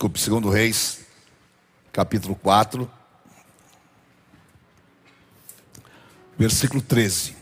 desculpe, 0.00 0.18
segundo 0.18 0.48
Reis, 0.48 1.00
capítulo 1.92 2.34
4, 2.34 2.90
versículo 6.38 6.80
13. 6.80 7.36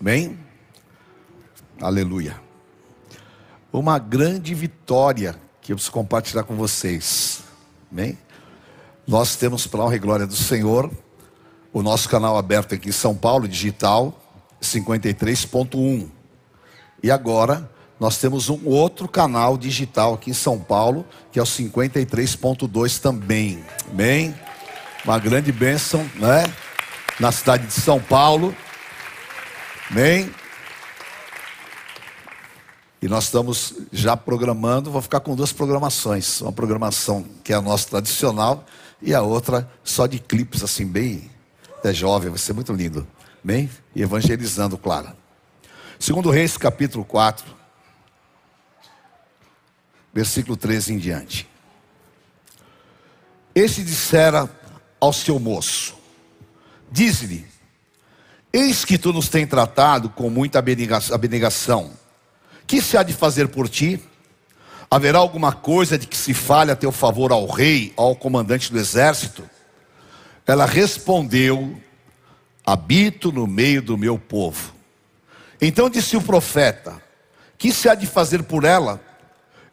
Bem, 0.00 0.38
aleluia. 1.78 2.40
Uma 3.70 3.98
grande 3.98 4.54
vitória 4.54 5.38
que 5.60 5.72
eu 5.72 5.76
preciso 5.76 5.92
compartilhar 5.92 6.44
com 6.44 6.56
vocês. 6.56 7.42
Bem, 7.90 8.16
nós 9.10 9.34
temos 9.34 9.66
para 9.66 9.80
honra 9.80 9.96
e 9.96 9.98
glória 9.98 10.24
do 10.24 10.36
Senhor 10.36 10.88
o 11.72 11.82
nosso 11.82 12.08
canal 12.08 12.38
aberto 12.38 12.76
aqui 12.76 12.90
em 12.90 12.92
São 12.92 13.12
Paulo, 13.12 13.48
digital 13.48 14.16
53.1. 14.62 16.08
E 17.02 17.10
agora 17.10 17.68
nós 17.98 18.18
temos 18.18 18.48
um 18.48 18.64
outro 18.66 19.08
canal 19.08 19.58
digital 19.58 20.14
aqui 20.14 20.30
em 20.30 20.32
São 20.32 20.60
Paulo, 20.60 21.04
que 21.32 21.40
é 21.40 21.42
o 21.42 21.44
53.2 21.44 23.00
também. 23.00 23.64
Bem, 23.92 24.32
uma 25.04 25.18
grande 25.18 25.50
bênção, 25.50 26.08
né? 26.14 26.44
Na 27.18 27.32
cidade 27.32 27.66
de 27.66 27.72
São 27.72 28.00
Paulo. 28.00 28.54
Bem. 29.90 30.32
E 33.02 33.08
nós 33.08 33.24
estamos 33.24 33.74
já 33.90 34.16
programando, 34.16 34.88
vou 34.88 35.02
ficar 35.02 35.18
com 35.18 35.34
duas 35.34 35.52
programações. 35.52 36.40
Uma 36.40 36.52
programação 36.52 37.26
que 37.42 37.52
é 37.52 37.56
a 37.56 37.60
nossa 37.60 37.88
tradicional 37.88 38.64
e 39.02 39.14
a 39.14 39.22
outra 39.22 39.70
só 39.82 40.06
de 40.06 40.18
clipes, 40.18 40.62
assim, 40.62 40.86
bem 40.86 41.30
é 41.88 41.92
jovem, 41.92 42.28
vai 42.28 42.38
ser 42.38 42.52
muito 42.52 42.72
lindo. 42.72 43.06
Bem? 43.42 43.70
E 43.94 44.02
evangelizando, 44.02 44.76
claro. 44.76 45.12
Segundo 45.98 46.30
Reis, 46.30 46.56
capítulo 46.56 47.04
4, 47.04 47.44
versículo 50.12 50.56
13 50.56 50.94
em 50.94 50.98
diante. 50.98 51.48
Este 53.54 53.82
dissera 53.82 54.48
ao 55.00 55.12
seu 55.12 55.38
moço: 55.38 55.94
Diz-lhe, 56.90 57.46
eis 58.52 58.84
que 58.84 58.98
tu 58.98 59.12
nos 59.12 59.28
tem 59.28 59.46
tratado 59.46 60.10
com 60.10 60.28
muita 60.28 60.58
abnegação. 60.58 61.92
Que 62.66 62.80
se 62.80 62.96
há 62.96 63.02
de 63.02 63.12
fazer 63.12 63.48
por 63.48 63.68
ti? 63.68 64.00
Haverá 64.90 65.18
alguma 65.18 65.52
coisa 65.52 65.96
de 65.96 66.06
que 66.06 66.16
se 66.16 66.34
fale 66.34 66.72
a 66.72 66.76
teu 66.76 66.90
favor 66.90 67.30
ao 67.30 67.46
rei, 67.46 67.92
ao 67.96 68.16
comandante 68.16 68.72
do 68.72 68.78
exército? 68.78 69.48
Ela 70.46 70.66
respondeu: 70.66 71.80
Habito 72.66 73.30
no 73.30 73.46
meio 73.46 73.80
do 73.80 73.96
meu 73.96 74.18
povo 74.18 74.80
então 75.60 75.90
disse 75.90 76.16
o 76.16 76.22
profeta: 76.22 77.00
Que 77.58 77.72
se 77.72 77.88
há 77.88 77.94
de 77.94 78.06
fazer 78.06 78.42
por 78.44 78.64
ela? 78.64 79.00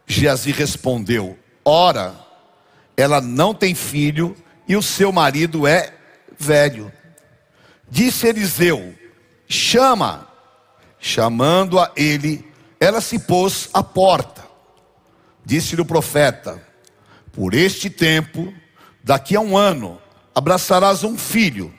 Geazi 0.05 0.51
respondeu: 0.51 1.37
Ora, 1.63 2.13
ela 2.95 3.21
não 3.21 3.53
tem 3.53 3.73
filho 3.73 4.35
e 4.67 4.75
o 4.75 4.81
seu 4.81 5.11
marido 5.11 5.65
é 5.65 5.93
velho. 6.37 6.91
Disse 7.89 8.27
Eliseu: 8.27 8.93
Chama. 9.47 10.27
Chamando 10.99 11.79
a 11.79 11.91
ele, 11.95 12.43
ela 12.79 12.99
se 12.99 13.19
pôs 13.19 13.69
à 13.71 13.83
porta. 13.83 14.46
Disse-lhe 15.47 15.81
o 15.81 15.85
profeta: 15.85 16.61
Por 17.31 17.53
este 17.53 17.89
tempo, 17.89 18.53
daqui 19.01 19.33
a 19.33 19.39
um 19.39 19.55
ano, 19.55 19.97
abraçarás 20.35 21.05
um 21.05 21.17
filho. 21.17 21.73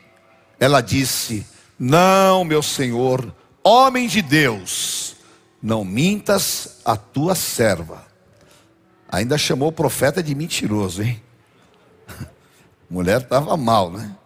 Ela 0.59 0.81
disse: 0.81 1.47
Não, 1.79 2.45
meu 2.45 2.63
senhor, 2.63 3.31
Homem 3.63 4.09
de 4.09 4.23
Deus, 4.23 5.17
não 5.63 5.85
mintas 5.85 6.81
a 6.83 6.97
tua 6.97 7.35
serva. 7.35 8.07
Ainda 9.07 9.37
chamou 9.37 9.69
o 9.69 9.73
profeta 9.73 10.23
de 10.23 10.35
mentiroso, 10.35 11.03
hein? 11.03 11.23
Mulher 12.89 13.21
estava 13.21 13.55
mal, 13.55 13.91
né? 13.91 14.17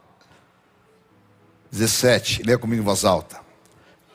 17, 1.73 2.45
leia 2.45 2.59
comigo 2.59 2.81
em 2.81 2.85
voz 2.85 3.05
alta. 3.05 3.41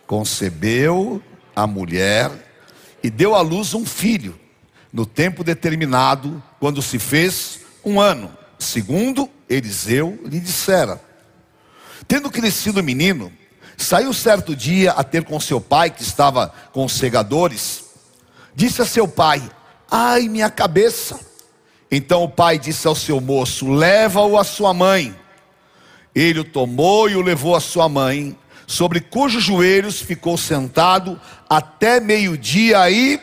Concebeu 0.05 1.21
a 1.53 1.67
mulher 1.67 2.31
e 3.03 3.09
deu 3.09 3.35
à 3.35 3.41
luz 3.41 3.73
um 3.73 3.85
filho, 3.85 4.39
no 4.91 5.05
tempo 5.05 5.43
determinado, 5.43 6.41
quando 6.59 6.81
se 6.81 6.99
fez 6.99 7.61
um 7.83 7.99
ano, 7.99 8.31
segundo 8.57 9.29
Eliseu 9.49 10.19
lhe 10.25 10.39
dissera. 10.39 11.01
Tendo 12.07 12.29
crescido 12.31 12.79
o 12.79 12.83
menino, 12.83 13.31
Saiu 13.77 14.11
certo 14.11 14.55
dia 14.55 14.91
a 14.91 15.03
ter 15.03 15.23
com 15.23 15.39
seu 15.39 15.61
pai, 15.61 15.91
que 15.91 16.01
estava 16.01 16.51
com 16.73 16.83
os 16.83 16.93
segadores. 16.93 17.83
Disse 18.55 18.81
a 18.81 18.85
seu 18.85 19.07
pai: 19.07 19.41
Ai, 19.89 20.27
minha 20.27 20.49
cabeça. 20.49 21.19
Então 21.89 22.23
o 22.23 22.29
pai 22.29 22.57
disse 22.57 22.87
ao 22.87 22.95
seu 22.95 23.21
moço: 23.21 23.71
Leva-o 23.71 24.35
à 24.35 24.43
sua 24.43 24.73
mãe. 24.73 25.15
Ele 26.13 26.39
o 26.39 26.43
tomou 26.43 27.07
e 27.07 27.15
o 27.15 27.21
levou 27.21 27.55
à 27.55 27.59
sua 27.59 27.87
mãe, 27.87 28.35
sobre 28.65 28.99
cujos 28.99 29.43
joelhos 29.43 30.01
ficou 30.01 30.35
sentado 30.35 31.21
até 31.47 31.99
meio-dia 31.99 32.89
e 32.89 33.21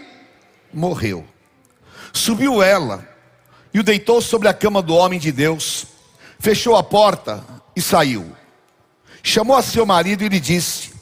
morreu. 0.73 1.27
Subiu 2.15 2.63
ela 2.63 3.07
e 3.75 3.81
o 3.81 3.83
deitou 3.83 4.23
sobre 4.23 4.47
a 4.47 4.55
cama 4.55 4.81
do 4.81 4.95
homem 4.95 5.19
de 5.19 5.33
Deus, 5.33 5.85
fechou 6.39 6.77
a 6.77 6.83
porta 6.83 7.45
e 7.75 7.83
saiu. 7.83 8.33
Chamou 9.21 9.57
a 9.57 9.63
seu 9.63 9.85
marido 9.85 10.23
e 10.23 10.29
lhe 10.29 10.39
disse: 10.39 10.93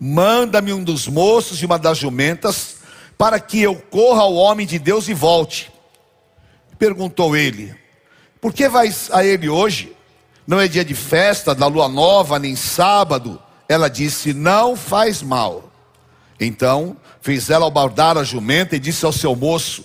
Manda-me 0.00 0.72
um 0.72 0.82
dos 0.82 1.06
moços 1.06 1.60
e 1.60 1.66
uma 1.66 1.78
das 1.78 1.98
jumentas, 1.98 2.76
para 3.18 3.38
que 3.38 3.60
eu 3.60 3.76
corra 3.76 4.22
ao 4.22 4.34
homem 4.34 4.66
de 4.66 4.78
Deus 4.78 5.06
e 5.06 5.12
volte. 5.12 5.70
Perguntou 6.78 7.36
ele: 7.36 7.74
Por 8.40 8.54
que 8.54 8.68
vais 8.70 9.10
a 9.12 9.22
ele 9.22 9.50
hoje? 9.50 9.94
Não 10.46 10.58
é 10.58 10.66
dia 10.66 10.84
de 10.84 10.94
festa, 10.94 11.54
da 11.54 11.66
lua 11.66 11.88
nova, 11.88 12.38
nem 12.38 12.56
sábado. 12.56 13.40
Ela 13.68 13.90
disse: 13.90 14.32
Não 14.32 14.74
faz 14.74 15.20
mal. 15.20 15.70
Então 16.40 16.96
fez 17.20 17.50
ela 17.50 17.66
albardar 17.66 18.16
a 18.16 18.24
jumenta 18.24 18.76
e 18.76 18.80
disse 18.80 19.04
ao 19.04 19.12
seu 19.12 19.36
moço: 19.36 19.84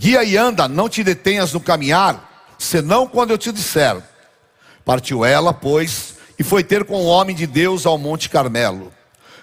Guia 0.00 0.24
e 0.24 0.34
anda, 0.34 0.66
não 0.66 0.88
te 0.88 1.04
detenhas 1.04 1.52
no 1.52 1.60
caminhar, 1.60 2.54
senão 2.58 3.06
quando 3.06 3.32
eu 3.32 3.36
te 3.36 3.52
disser. 3.52 4.02
Partiu 4.82 5.26
ela, 5.26 5.52
pois, 5.52 6.14
e 6.38 6.42
foi 6.42 6.64
ter 6.64 6.84
com 6.84 6.94
o 6.94 7.04
homem 7.04 7.36
de 7.36 7.46
Deus 7.46 7.84
ao 7.84 7.98
Monte 7.98 8.30
Carmelo. 8.30 8.90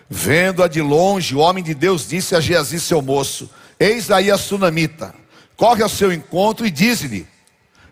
Vendo-a 0.10 0.68
de 0.68 0.82
longe, 0.82 1.36
o 1.36 1.38
homem 1.38 1.64
de 1.64 1.76
Deus 1.76 2.08
disse 2.08 2.36
a 2.36 2.40
Geazi, 2.40 2.80
seu 2.80 3.04
moço: 3.04 3.48
Eis 3.80 4.10
aí 4.10 4.32
a 4.32 4.38
sunamita, 4.38 5.14
corre 5.56 5.84
ao 5.84 5.90
seu 5.90 6.12
encontro 6.12 6.66
e 6.66 6.72
diz-lhe: 6.72 7.28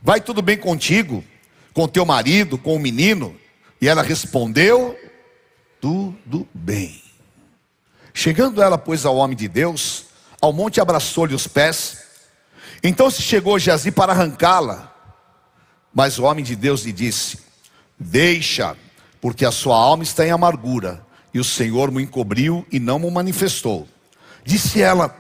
Vai 0.02 0.20
tudo 0.20 0.42
bem 0.42 0.58
contigo, 0.58 1.24
com 1.72 1.88
teu 1.88 2.04
marido, 2.04 2.58
com 2.58 2.76
o 2.76 2.80
menino? 2.80 3.36
E 3.80 3.88
ela 3.88 4.02
respondeu: 4.02 4.98
Tudo 5.80 6.48
bem. 6.52 7.00
Chegando 8.12 8.60
ela, 8.60 8.76
pois, 8.76 9.06
ao 9.06 9.18
homem 9.18 9.38
de 9.38 9.48
Deus, 9.48 10.06
ao 10.42 10.52
monte 10.52 10.82
abraçou-lhe 10.82 11.36
os 11.36 11.46
pés. 11.46 12.05
Então 12.88 13.10
se 13.10 13.20
chegou 13.20 13.58
Geazi 13.58 13.92
para 13.92 14.14
arrancá-la. 14.14 14.94
Mas 15.92 16.20
o 16.20 16.24
homem 16.24 16.46
de 16.46 16.56
Deus 16.56 16.84
lhe 16.84 16.92
disse: 16.92 17.40
Deixa, 17.98 18.78
porque 19.20 19.44
a 19.44 19.50
sua 19.52 19.76
alma 19.76 20.04
está 20.04 20.24
em 20.24 20.30
amargura, 20.30 21.04
e 21.34 21.40
o 21.40 21.44
Senhor 21.44 21.90
me 21.90 22.04
encobriu 22.04 22.64
e 22.72 22.80
não 22.80 23.00
me 23.00 23.10
manifestou. 23.10 23.88
Disse 24.44 24.84
ela: 24.84 25.18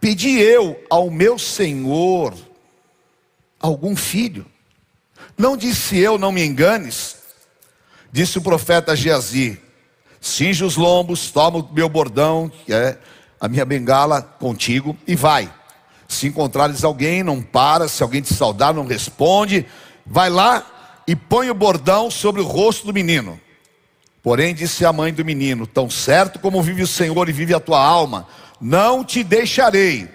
Pedi 0.00 0.40
eu 0.40 0.82
ao 0.88 1.10
meu 1.10 1.38
Senhor 1.38 2.34
algum 3.60 3.94
filho. 3.94 4.46
Não 5.36 5.58
disse 5.58 5.98
eu, 5.98 6.16
não 6.16 6.32
me 6.32 6.42
enganes. 6.42 7.16
Disse 8.10 8.38
o 8.38 8.42
profeta 8.42 8.96
Geazi: 8.96 9.60
Cinge 10.22 10.64
os 10.64 10.76
lombos, 10.76 11.30
toma 11.30 11.58
o 11.58 11.68
meu 11.70 11.86
bordão, 11.90 12.50
que 12.64 12.72
é 12.72 12.98
a 13.38 13.46
minha 13.46 13.66
bengala, 13.66 14.22
contigo, 14.22 14.96
e 15.06 15.14
vai. 15.14 15.52
Se 16.08 16.26
encontrares 16.26 16.84
alguém, 16.84 17.22
não 17.22 17.42
para. 17.42 17.88
Se 17.88 18.02
alguém 18.02 18.22
te 18.22 18.32
saudar, 18.32 18.74
não 18.74 18.86
responde. 18.86 19.66
Vai 20.06 20.30
lá 20.30 20.64
e 21.06 21.14
põe 21.14 21.50
o 21.50 21.54
bordão 21.54 22.10
sobre 22.10 22.40
o 22.40 22.46
rosto 22.46 22.86
do 22.86 22.92
menino. 22.92 23.40
Porém, 24.22 24.54
disse 24.54 24.84
a 24.84 24.92
mãe 24.92 25.12
do 25.12 25.24
menino: 25.24 25.66
Tão 25.66 25.90
certo 25.90 26.38
como 26.38 26.62
vive 26.62 26.82
o 26.82 26.86
Senhor 26.86 27.28
e 27.28 27.32
vive 27.32 27.54
a 27.54 27.60
tua 27.60 27.84
alma, 27.84 28.26
não 28.60 29.04
te 29.04 29.22
deixarei. 29.22 30.08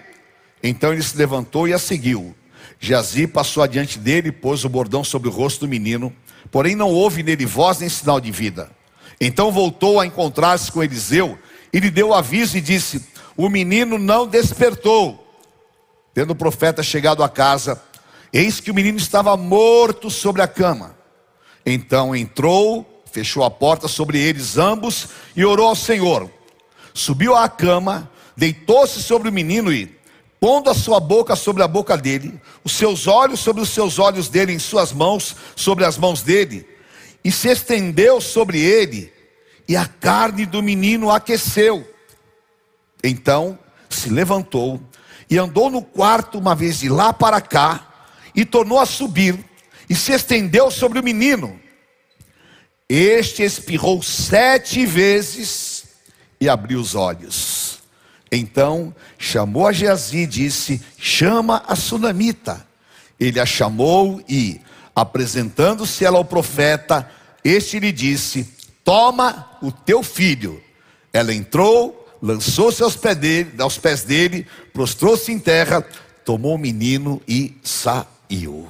Então 0.62 0.92
ele 0.92 1.02
se 1.02 1.16
levantou 1.16 1.68
e 1.68 1.72
a 1.72 1.78
seguiu. 1.78 2.34
Jazi 2.78 3.26
passou 3.26 3.62
adiante 3.62 3.98
dele 3.98 4.28
e 4.28 4.32
pôs 4.32 4.64
o 4.64 4.68
bordão 4.68 5.04
sobre 5.04 5.28
o 5.28 5.32
rosto 5.32 5.60
do 5.60 5.68
menino, 5.68 6.12
porém 6.50 6.74
não 6.74 6.88
houve 6.88 7.22
nele 7.22 7.44
voz 7.46 7.78
nem 7.78 7.88
sinal 7.88 8.20
de 8.20 8.30
vida. 8.30 8.70
Então 9.20 9.52
voltou 9.52 10.00
a 10.00 10.06
encontrar-se 10.06 10.72
com 10.72 10.82
Eliseu 10.82 11.38
e 11.72 11.78
lhe 11.78 11.90
deu 11.90 12.14
aviso 12.14 12.56
e 12.56 12.60
disse: 12.60 13.04
O 13.36 13.48
menino 13.48 13.98
não 13.98 14.26
despertou. 14.26 15.29
Tendo 16.12 16.32
o 16.32 16.36
profeta 16.36 16.82
chegado 16.82 17.22
à 17.22 17.28
casa, 17.28 17.80
Eis 18.32 18.60
que 18.60 18.70
o 18.70 18.74
menino 18.74 18.98
estava 18.98 19.36
morto 19.36 20.08
sobre 20.08 20.40
a 20.40 20.48
cama. 20.48 20.96
Então 21.66 22.14
entrou, 22.14 23.02
fechou 23.10 23.42
a 23.42 23.50
porta 23.50 23.88
sobre 23.88 24.18
eles 24.18 24.56
ambos 24.56 25.08
e 25.34 25.44
orou 25.44 25.68
ao 25.68 25.74
Senhor. 25.74 26.30
Subiu 26.94 27.34
à 27.34 27.48
cama, 27.48 28.10
deitou-se 28.36 29.02
sobre 29.02 29.28
o 29.28 29.32
menino 29.32 29.72
e, 29.72 29.96
pondo 30.38 30.70
a 30.70 30.74
sua 30.74 31.00
boca 31.00 31.34
sobre 31.34 31.62
a 31.62 31.68
boca 31.68 31.96
dele, 31.96 32.40
os 32.64 32.72
seus 32.72 33.06
olhos 33.06 33.40
sobre 33.40 33.62
os 33.62 33.68
seus 33.70 33.98
olhos 33.98 34.28
dele, 34.28 34.52
em 34.52 34.58
suas 34.58 34.92
mãos 34.92 35.34
sobre 35.56 35.84
as 35.84 35.98
mãos 35.98 36.22
dele, 36.22 36.66
e 37.24 37.32
se 37.32 37.48
estendeu 37.48 38.20
sobre 38.20 38.60
ele, 38.60 39.12
e 39.68 39.76
a 39.76 39.86
carne 39.86 40.46
do 40.46 40.62
menino 40.62 41.10
aqueceu. 41.10 41.86
Então 43.02 43.58
se 43.88 44.08
levantou 44.08 44.80
e 45.30 45.38
andou 45.38 45.70
no 45.70 45.80
quarto 45.80 46.36
uma 46.36 46.54
vez 46.54 46.80
de 46.80 46.88
lá 46.88 47.12
para 47.12 47.40
cá, 47.40 47.86
e 48.34 48.44
tornou 48.44 48.78
a 48.78 48.86
subir, 48.86 49.38
e 49.88 49.94
se 49.94 50.12
estendeu 50.12 50.70
sobre 50.70 50.98
o 50.98 51.02
menino. 51.02 51.58
Este 52.88 53.44
espirrou 53.44 54.02
sete 54.02 54.84
vezes 54.84 55.84
e 56.40 56.48
abriu 56.48 56.80
os 56.80 56.96
olhos. 56.96 57.78
Então 58.32 58.94
chamou 59.18 59.66
a 59.66 59.72
Geazi 59.72 60.18
e 60.18 60.26
disse: 60.26 60.82
Chama 60.98 61.62
a 61.66 61.76
sunamita. 61.76 62.66
Ele 63.18 63.38
a 63.38 63.46
chamou 63.46 64.22
e, 64.28 64.60
apresentando-se 64.94 66.04
ela 66.04 66.18
ao 66.18 66.24
profeta, 66.24 67.08
este 67.44 67.78
lhe 67.78 67.92
disse: 67.92 68.48
Toma 68.84 69.58
o 69.62 69.70
teu 69.70 70.02
filho. 70.02 70.62
Ela 71.12 71.34
entrou, 71.34 71.99
lançou-se 72.20 72.82
aos, 72.82 72.96
pés 72.96 73.16
dele, 73.16 73.52
aos 73.58 73.78
pés 73.78 74.02
dele, 74.02 74.46
prostrou-se 74.72 75.30
em 75.32 75.38
terra, 75.38 75.84
tomou 76.24 76.54
o 76.54 76.58
menino 76.58 77.20
e 77.26 77.56
saiu. 77.62 78.68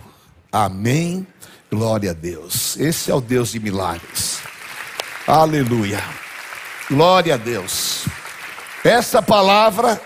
Amém. 0.52 1.26
Glória 1.70 2.10
a 2.10 2.14
Deus. 2.14 2.76
Esse 2.76 3.10
é 3.10 3.14
o 3.14 3.20
Deus 3.20 3.52
de 3.52 3.60
milagres. 3.60 4.40
Aleluia. 5.26 6.02
Glória 6.88 7.34
a 7.34 7.36
Deus. 7.36 8.04
Essa 8.82 9.22
palavra, 9.22 10.00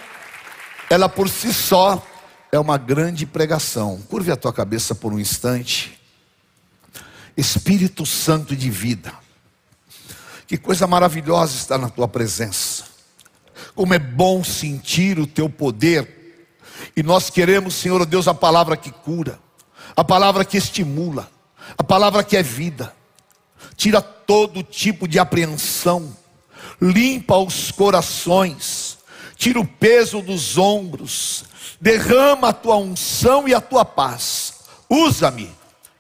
ela 0.91 1.09
por 1.09 1.29
si 1.29 1.53
só 1.55 2.05
é 2.53 2.59
uma 2.59 2.77
grande 2.77 3.25
pregação. 3.25 4.03
Curve 4.09 4.33
a 4.33 4.37
tua 4.37 4.53
cabeça 4.53 4.95
por 4.95 5.13
um 5.13 5.19
instante. 5.19 5.99
Espírito 7.37 8.05
Santo 8.05 8.55
de 8.55 8.69
vida. 8.69 9.13
Que 10.47 10.59
coisa 10.59 10.87
maravilhosa 10.87 11.57
está 11.57 11.79
na 11.79 11.89
tua 11.89 12.07
presença. 12.07 12.74
Como 13.75 13.95
é 13.95 13.99
bom 13.99 14.43
sentir 14.43 15.19
o 15.19 15.27
teu 15.27 15.49
poder. 15.49 16.25
E 16.97 17.03
nós 17.03 17.31
queremos, 17.31 17.75
Senhor 17.75 18.05
Deus, 18.07 18.29
a 18.29 18.35
palavra 18.35 18.77
que 18.77 18.91
cura, 18.91 19.39
a 19.97 20.05
palavra 20.05 20.45
que 20.45 20.57
estimula, 20.57 21.31
a 21.77 21.83
palavra 21.85 22.23
que 22.23 22.37
é 22.37 22.43
vida, 22.43 22.95
tira 23.77 24.01
todo 24.01 24.63
tipo 24.63 25.07
de 25.09 25.19
apreensão, 25.19 26.17
limpa 26.81 27.37
os 27.37 27.71
corações, 27.71 28.99
tira 29.37 29.61
o 29.61 29.67
peso 29.67 30.21
dos 30.21 30.59
ombros, 30.59 31.45
derrama 31.81 32.49
a 32.49 32.53
tua 32.53 32.77
unção 32.77 33.49
e 33.49 33.55
a 33.55 33.61
tua 33.61 33.85
paz. 33.85 34.55
Usa-me, 34.89 35.51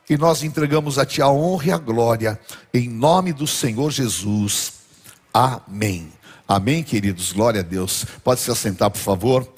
e 0.09 0.17
nós 0.17 0.43
entregamos 0.43 0.99
a 0.99 1.06
ti 1.06 1.23
a 1.23 1.29
honra 1.29 1.67
e 1.67 1.73
a 1.73 1.79
glória, 1.79 2.41
em 2.73 2.89
nome 2.89 3.33
do 3.33 3.47
Senhor 3.47 3.91
Jesus. 3.91 4.75
Amém. 5.33 6.13
Amém, 6.46 6.82
queridos. 6.82 7.32
Glória 7.32 7.61
a 7.61 7.64
Deus. 7.64 8.05
Pode 8.23 8.41
se 8.41 8.50
assentar, 8.50 8.91
por 8.91 8.99
favor, 8.99 9.49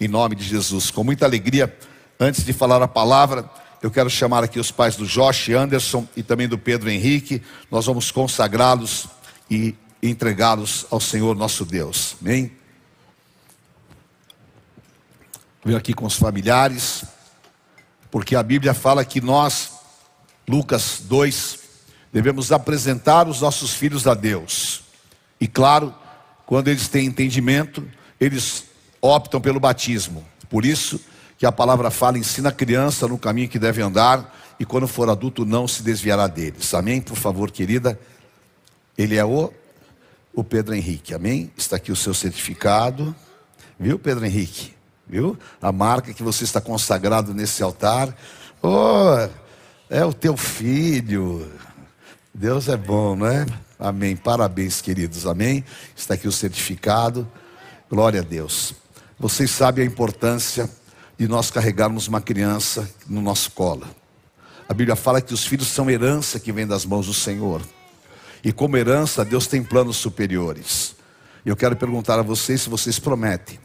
em 0.00 0.06
nome 0.06 0.36
de 0.36 0.44
Jesus. 0.44 0.92
Com 0.92 1.02
muita 1.02 1.24
alegria, 1.24 1.76
antes 2.20 2.44
de 2.44 2.52
falar 2.52 2.80
a 2.80 2.86
palavra, 2.86 3.50
eu 3.82 3.90
quero 3.90 4.08
chamar 4.08 4.44
aqui 4.44 4.60
os 4.60 4.70
pais 4.70 4.94
do 4.94 5.04
Josh 5.04 5.48
Anderson 5.48 6.06
e 6.16 6.22
também 6.22 6.46
do 6.46 6.56
Pedro 6.56 6.88
Henrique. 6.88 7.42
Nós 7.68 7.86
vamos 7.86 8.12
consagrá-los 8.12 9.08
e 9.50 9.74
entregá-los 10.00 10.86
ao 10.88 11.00
Senhor 11.00 11.34
nosso 11.34 11.64
Deus. 11.64 12.16
Amém? 12.22 12.52
Venho 15.64 15.76
aqui 15.76 15.92
com 15.92 16.06
os 16.06 16.14
familiares, 16.14 17.04
porque 18.08 18.36
a 18.36 18.42
Bíblia 18.42 18.72
fala 18.72 19.04
que 19.04 19.20
nós, 19.20 19.72
Lucas 20.48 21.00
2, 21.02 21.58
devemos 22.12 22.52
apresentar 22.52 23.26
os 23.26 23.40
nossos 23.40 23.74
filhos 23.74 24.06
a 24.06 24.14
Deus. 24.14 24.82
E 25.40 25.48
claro, 25.48 25.92
quando 26.46 26.68
eles 26.68 26.88
têm 26.88 27.06
entendimento, 27.06 27.86
eles 28.20 28.64
optam 29.02 29.40
pelo 29.40 29.60
batismo. 29.60 30.24
Por 30.48 30.64
isso, 30.64 31.00
que 31.36 31.44
a 31.44 31.52
palavra 31.52 31.90
fala, 31.90 32.18
ensina 32.18 32.48
a 32.48 32.52
criança 32.52 33.06
no 33.06 33.18
caminho 33.18 33.48
que 33.48 33.58
deve 33.58 33.82
andar, 33.82 34.34
e 34.58 34.64
quando 34.64 34.88
for 34.88 35.10
adulto 35.10 35.44
não 35.44 35.68
se 35.68 35.82
desviará 35.82 36.26
deles. 36.26 36.72
Amém? 36.72 37.00
Por 37.00 37.16
favor, 37.16 37.50
querida. 37.50 37.98
Ele 38.96 39.16
é 39.16 39.24
o, 39.24 39.52
o 40.32 40.42
Pedro 40.42 40.74
Henrique, 40.74 41.12
amém? 41.12 41.50
Está 41.56 41.76
aqui 41.76 41.92
o 41.92 41.96
seu 41.96 42.14
certificado, 42.14 43.14
viu, 43.78 43.98
Pedro 43.98 44.24
Henrique? 44.24 44.72
Viu? 45.06 45.38
A 45.60 45.70
marca 45.70 46.14
que 46.14 46.22
você 46.22 46.44
está 46.44 46.60
consagrado 46.60 47.32
nesse 47.34 47.62
altar. 47.62 48.16
Oh, 48.62 49.28
é 49.88 50.04
o 50.04 50.12
teu 50.12 50.36
filho. 50.36 51.52
Deus 52.34 52.68
é 52.68 52.76
bom, 52.76 53.14
não 53.14 53.26
é? 53.26 53.46
Amém. 53.78 54.16
Parabéns, 54.16 54.80
queridos. 54.80 55.26
Amém. 55.26 55.64
Está 55.94 56.14
aqui 56.14 56.26
o 56.26 56.32
certificado. 56.32 57.30
Glória 57.90 58.20
a 58.20 58.24
Deus. 58.24 58.74
Vocês 59.18 59.50
sabem 59.50 59.84
a 59.84 59.86
importância 59.86 60.68
de 61.18 61.28
nós 61.28 61.50
carregarmos 61.50 62.08
uma 62.08 62.20
criança 62.20 62.88
no 63.06 63.20
nosso 63.20 63.50
colo. 63.52 63.86
A 64.68 64.74
Bíblia 64.74 64.96
fala 64.96 65.20
que 65.20 65.32
os 65.32 65.44
filhos 65.44 65.68
são 65.68 65.88
herança 65.88 66.40
que 66.40 66.52
vem 66.52 66.66
das 66.66 66.84
mãos 66.84 67.06
do 67.06 67.14
Senhor. 67.14 67.62
E 68.42 68.52
como 68.52 68.76
herança, 68.76 69.24
Deus 69.24 69.46
tem 69.46 69.62
planos 69.62 69.96
superiores. 69.96 70.94
Eu 71.44 71.56
quero 71.56 71.76
perguntar 71.76 72.18
a 72.18 72.22
vocês 72.22 72.62
se 72.62 72.68
vocês 72.68 72.98
prometem 72.98 73.58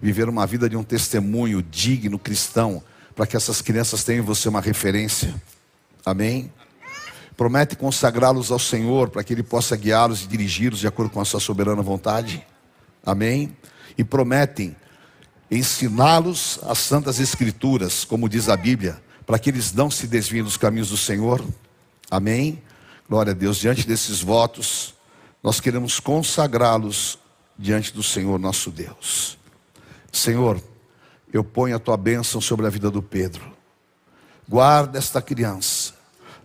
viver 0.00 0.28
uma 0.28 0.46
vida 0.46 0.68
de 0.68 0.76
um 0.76 0.82
testemunho 0.82 1.62
digno 1.62 2.18
cristão, 2.18 2.82
para 3.14 3.26
que 3.26 3.36
essas 3.36 3.60
crianças 3.60 4.02
tenham 4.02 4.22
em 4.22 4.26
você 4.26 4.48
uma 4.48 4.60
referência. 4.60 5.34
Amém? 6.04 6.50
Promete 7.40 7.74
consagrá-los 7.74 8.50
ao 8.50 8.58
Senhor 8.58 9.08
para 9.08 9.24
que 9.24 9.32
Ele 9.32 9.42
possa 9.42 9.74
guiá-los 9.74 10.24
e 10.24 10.26
dirigi-los 10.26 10.80
de 10.80 10.86
acordo 10.86 11.10
com 11.10 11.22
a 11.22 11.24
sua 11.24 11.40
soberana 11.40 11.80
vontade. 11.80 12.46
Amém? 13.02 13.56
E 13.96 14.04
prometem 14.04 14.76
ensiná-los 15.50 16.60
as 16.64 16.76
santas 16.76 17.18
escrituras, 17.18 18.04
como 18.04 18.28
diz 18.28 18.50
a 18.50 18.56
Bíblia, 18.58 19.02
para 19.24 19.38
que 19.38 19.48
eles 19.48 19.72
não 19.72 19.90
se 19.90 20.06
desviem 20.06 20.44
dos 20.44 20.58
caminhos 20.58 20.90
do 20.90 20.98
Senhor. 20.98 21.42
Amém? 22.10 22.62
Glória 23.08 23.30
a 23.30 23.34
Deus. 23.34 23.56
Diante 23.56 23.86
desses 23.86 24.20
votos, 24.20 24.94
nós 25.42 25.60
queremos 25.60 25.98
consagrá-los 25.98 27.18
diante 27.58 27.90
do 27.94 28.02
Senhor 28.02 28.38
nosso 28.38 28.70
Deus. 28.70 29.38
Senhor, 30.12 30.62
eu 31.32 31.42
ponho 31.42 31.74
a 31.74 31.78
tua 31.78 31.96
bênção 31.96 32.38
sobre 32.38 32.66
a 32.66 32.68
vida 32.68 32.90
do 32.90 33.00
Pedro. 33.00 33.50
Guarda 34.46 34.98
esta 34.98 35.22
criança. 35.22 35.79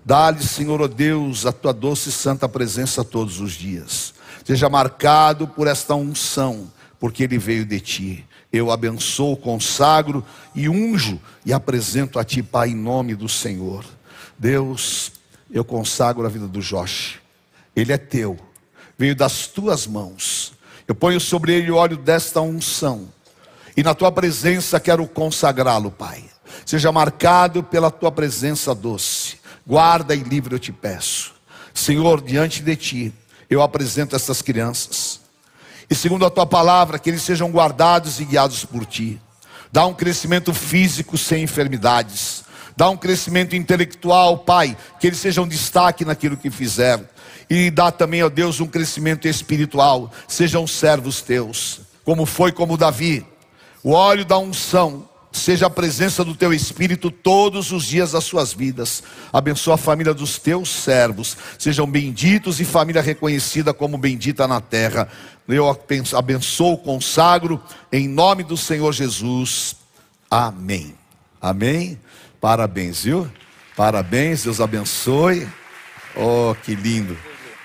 Dá-lhe, 0.05 0.43
Senhor, 0.43 0.79
ó 0.79 0.85
oh 0.85 0.87
Deus, 0.87 1.45
a 1.45 1.51
tua 1.51 1.73
doce 1.73 2.09
e 2.09 2.11
santa 2.11 2.47
presença 2.47 3.03
todos 3.03 3.41
os 3.41 3.53
dias. 3.53 4.13
Seja 4.45 4.69
marcado 4.69 5.47
por 5.47 5.65
esta 5.65 5.95
unção, 5.95 6.71
porque 6.99 7.23
ele 7.23 7.39
veio 7.39 7.65
de 7.65 7.79
ti 7.79 8.25
eu 8.57 8.71
abençoo, 8.71 9.35
consagro 9.35 10.23
e 10.53 10.69
unjo 10.69 11.19
e 11.45 11.51
apresento 11.51 12.17
a 12.17 12.23
Ti, 12.23 12.41
Pai, 12.41 12.69
em 12.69 12.75
nome 12.75 13.15
do 13.15 13.27
Senhor. 13.27 13.83
Deus, 14.37 15.11
eu 15.51 15.63
consagro 15.63 16.25
a 16.25 16.29
vida 16.29 16.47
do 16.47 16.61
Josh, 16.61 17.19
ele 17.75 17.91
é 17.91 17.97
Teu, 17.97 18.37
veio 18.97 19.15
das 19.15 19.47
Tuas 19.47 19.85
mãos. 19.85 20.53
Eu 20.87 20.95
ponho 20.95 21.19
sobre 21.19 21.53
ele 21.53 21.71
o 21.71 21.75
óleo 21.75 21.97
desta 21.97 22.41
unção, 22.41 23.09
e 23.75 23.83
na 23.83 23.93
Tua 23.93 24.11
presença 24.11 24.79
quero 24.79 25.05
consagrá-lo, 25.07 25.91
Pai. 25.91 26.23
Seja 26.65 26.91
marcado 26.91 27.63
pela 27.63 27.91
Tua 27.91 28.11
presença 28.11 28.73
doce, 28.73 29.24
guarda 29.65 30.15
e 30.15 30.19
livre, 30.19 30.55
eu 30.55 30.59
te 30.59 30.71
peço. 30.71 31.33
Senhor, 31.73 32.21
diante 32.21 32.61
de 32.61 32.75
Ti, 32.75 33.13
eu 33.49 33.61
apresento 33.61 34.15
essas 34.15 34.41
crianças 34.41 35.25
e 35.89 35.93
segundo 35.93 36.25
a 36.25 36.29
tua 36.29 36.45
palavra, 36.45 36.97
que 36.97 37.09
eles 37.09 37.21
sejam 37.21 37.51
guardados 37.51 38.19
e 38.19 38.25
guiados 38.25 38.65
por 38.65 38.85
ti. 38.85 39.21
Dá 39.71 39.85
um 39.85 39.93
crescimento 39.93 40.53
físico 40.53 41.17
sem 41.17 41.43
enfermidades. 41.43 42.43
Dá 42.75 42.89
um 42.89 42.97
crescimento 42.97 43.55
intelectual, 43.55 44.39
Pai, 44.39 44.75
que 44.99 45.07
eles 45.07 45.19
sejam 45.19 45.47
destaque 45.47 46.03
naquilo 46.03 46.37
que 46.37 46.49
fizeram. 46.49 47.07
E 47.49 47.69
dá 47.69 47.91
também, 47.91 48.23
ó 48.23 48.29
Deus, 48.29 48.59
um 48.59 48.67
crescimento 48.67 49.27
espiritual. 49.27 50.11
Sejam 50.27 50.65
servos 50.65 51.21
teus, 51.21 51.81
como 52.03 52.25
foi 52.25 52.51
como 52.51 52.77
Davi. 52.77 53.25
O 53.83 53.91
óleo 53.91 54.25
da 54.25 54.37
unção 54.37 55.07
seja 55.35 55.67
a 55.67 55.69
presença 55.69 56.23
do 56.23 56.35
teu 56.35 56.53
Espírito 56.53 57.11
todos 57.11 57.71
os 57.71 57.85
dias 57.85 58.11
das 58.11 58.23
suas 58.23 58.53
vidas. 58.53 59.03
Abençoa 59.31 59.75
a 59.75 59.77
família 59.77 60.13
dos 60.13 60.39
teus 60.39 60.69
servos, 60.69 61.37
sejam 61.59 61.85
benditos 61.85 62.59
e 62.59 62.65
família 62.65 63.01
reconhecida 63.01 63.73
como 63.73 63.97
bendita 63.97 64.47
na 64.47 64.61
terra. 64.61 65.07
Eu 65.47 65.65
abençoo, 66.15 66.77
consagro, 66.77 67.61
em 67.91 68.07
nome 68.07 68.43
do 68.43 68.57
Senhor 68.57 68.91
Jesus. 68.93 69.75
Amém. 70.29 70.95
Amém. 71.41 71.99
Parabéns, 72.41 73.03
viu? 73.03 73.29
Parabéns, 73.75 74.43
Deus 74.43 74.61
abençoe. 74.61 75.47
Oh, 76.15 76.55
que 76.63 76.73
lindo. 76.73 77.17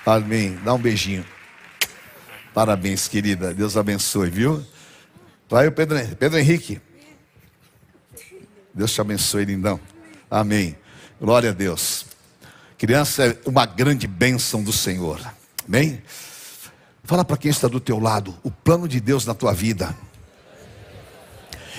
Amém. 0.05 0.59
Dá 0.63 0.73
um 0.73 0.79
beijinho. 0.79 1.25
Parabéns, 2.53 3.07
querida. 3.07 3.53
Deus 3.53 3.77
abençoe, 3.77 4.29
viu? 4.29 4.65
Vai 5.49 5.67
o 5.67 5.71
Pedro, 5.71 5.97
Pedro 6.17 6.37
Henrique. 6.37 6.81
Deus 8.73 8.91
te 8.91 9.01
abençoe, 9.01 9.45
lindão. 9.45 9.79
Amém. 10.29 10.77
Glória 11.19 11.49
a 11.49 11.53
Deus. 11.53 12.05
Criança 12.77 13.25
é 13.25 13.37
uma 13.45 13.65
grande 13.65 14.07
bênção 14.07 14.63
do 14.63 14.71
Senhor. 14.71 15.19
Amém? 15.67 16.01
Fala 17.03 17.25
para 17.25 17.37
quem 17.37 17.51
está 17.51 17.67
do 17.67 17.79
teu 17.79 17.99
lado, 17.99 18.37
o 18.43 18.49
plano 18.49 18.87
de 18.87 18.99
Deus 18.99 19.25
na 19.25 19.33
tua 19.33 19.53
vida 19.53 19.95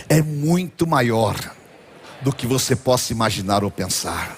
é 0.08 0.20
muito 0.20 0.86
maior 0.86 1.36
do 2.20 2.32
que 2.32 2.46
você 2.46 2.76
possa 2.76 3.12
imaginar 3.12 3.64
ou 3.64 3.70
pensar. 3.70 4.36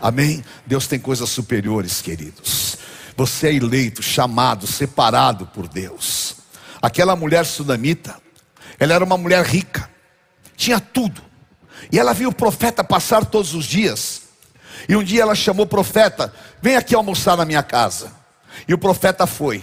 Amém? 0.00 0.44
Deus 0.66 0.86
tem 0.86 0.98
coisas 0.98 1.30
superiores, 1.30 2.02
queridos. 2.02 2.76
Você 3.16 3.48
é 3.48 3.54
eleito, 3.54 4.02
chamado, 4.02 4.66
separado 4.66 5.46
por 5.46 5.66
Deus. 5.66 6.36
Aquela 6.82 7.16
mulher 7.16 7.46
sunamita, 7.46 8.16
ela 8.78 8.92
era 8.92 9.04
uma 9.04 9.16
mulher 9.16 9.44
rica, 9.44 9.88
tinha 10.56 10.78
tudo. 10.78 11.22
E 11.90 11.98
ela 11.98 12.12
viu 12.12 12.30
o 12.30 12.34
profeta 12.34 12.82
passar 12.82 13.24
todos 13.24 13.54
os 13.54 13.64
dias. 13.64 14.22
E 14.88 14.96
um 14.96 15.02
dia 15.02 15.22
ela 15.22 15.34
chamou 15.34 15.64
o 15.64 15.68
profeta: 15.68 16.32
Vem 16.60 16.76
aqui 16.76 16.94
almoçar 16.94 17.36
na 17.36 17.44
minha 17.44 17.62
casa. 17.62 18.12
E 18.66 18.74
o 18.74 18.78
profeta 18.78 19.26
foi. 19.26 19.62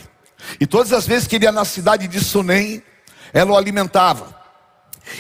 E 0.60 0.66
todas 0.66 0.92
as 0.92 1.06
vezes 1.06 1.28
que 1.28 1.36
ele 1.36 1.46
ia 1.46 1.52
na 1.52 1.66
cidade 1.66 2.08
de 2.08 2.20
Sunem, 2.20 2.82
ela 3.34 3.52
o 3.52 3.58
alimentava. 3.58 4.36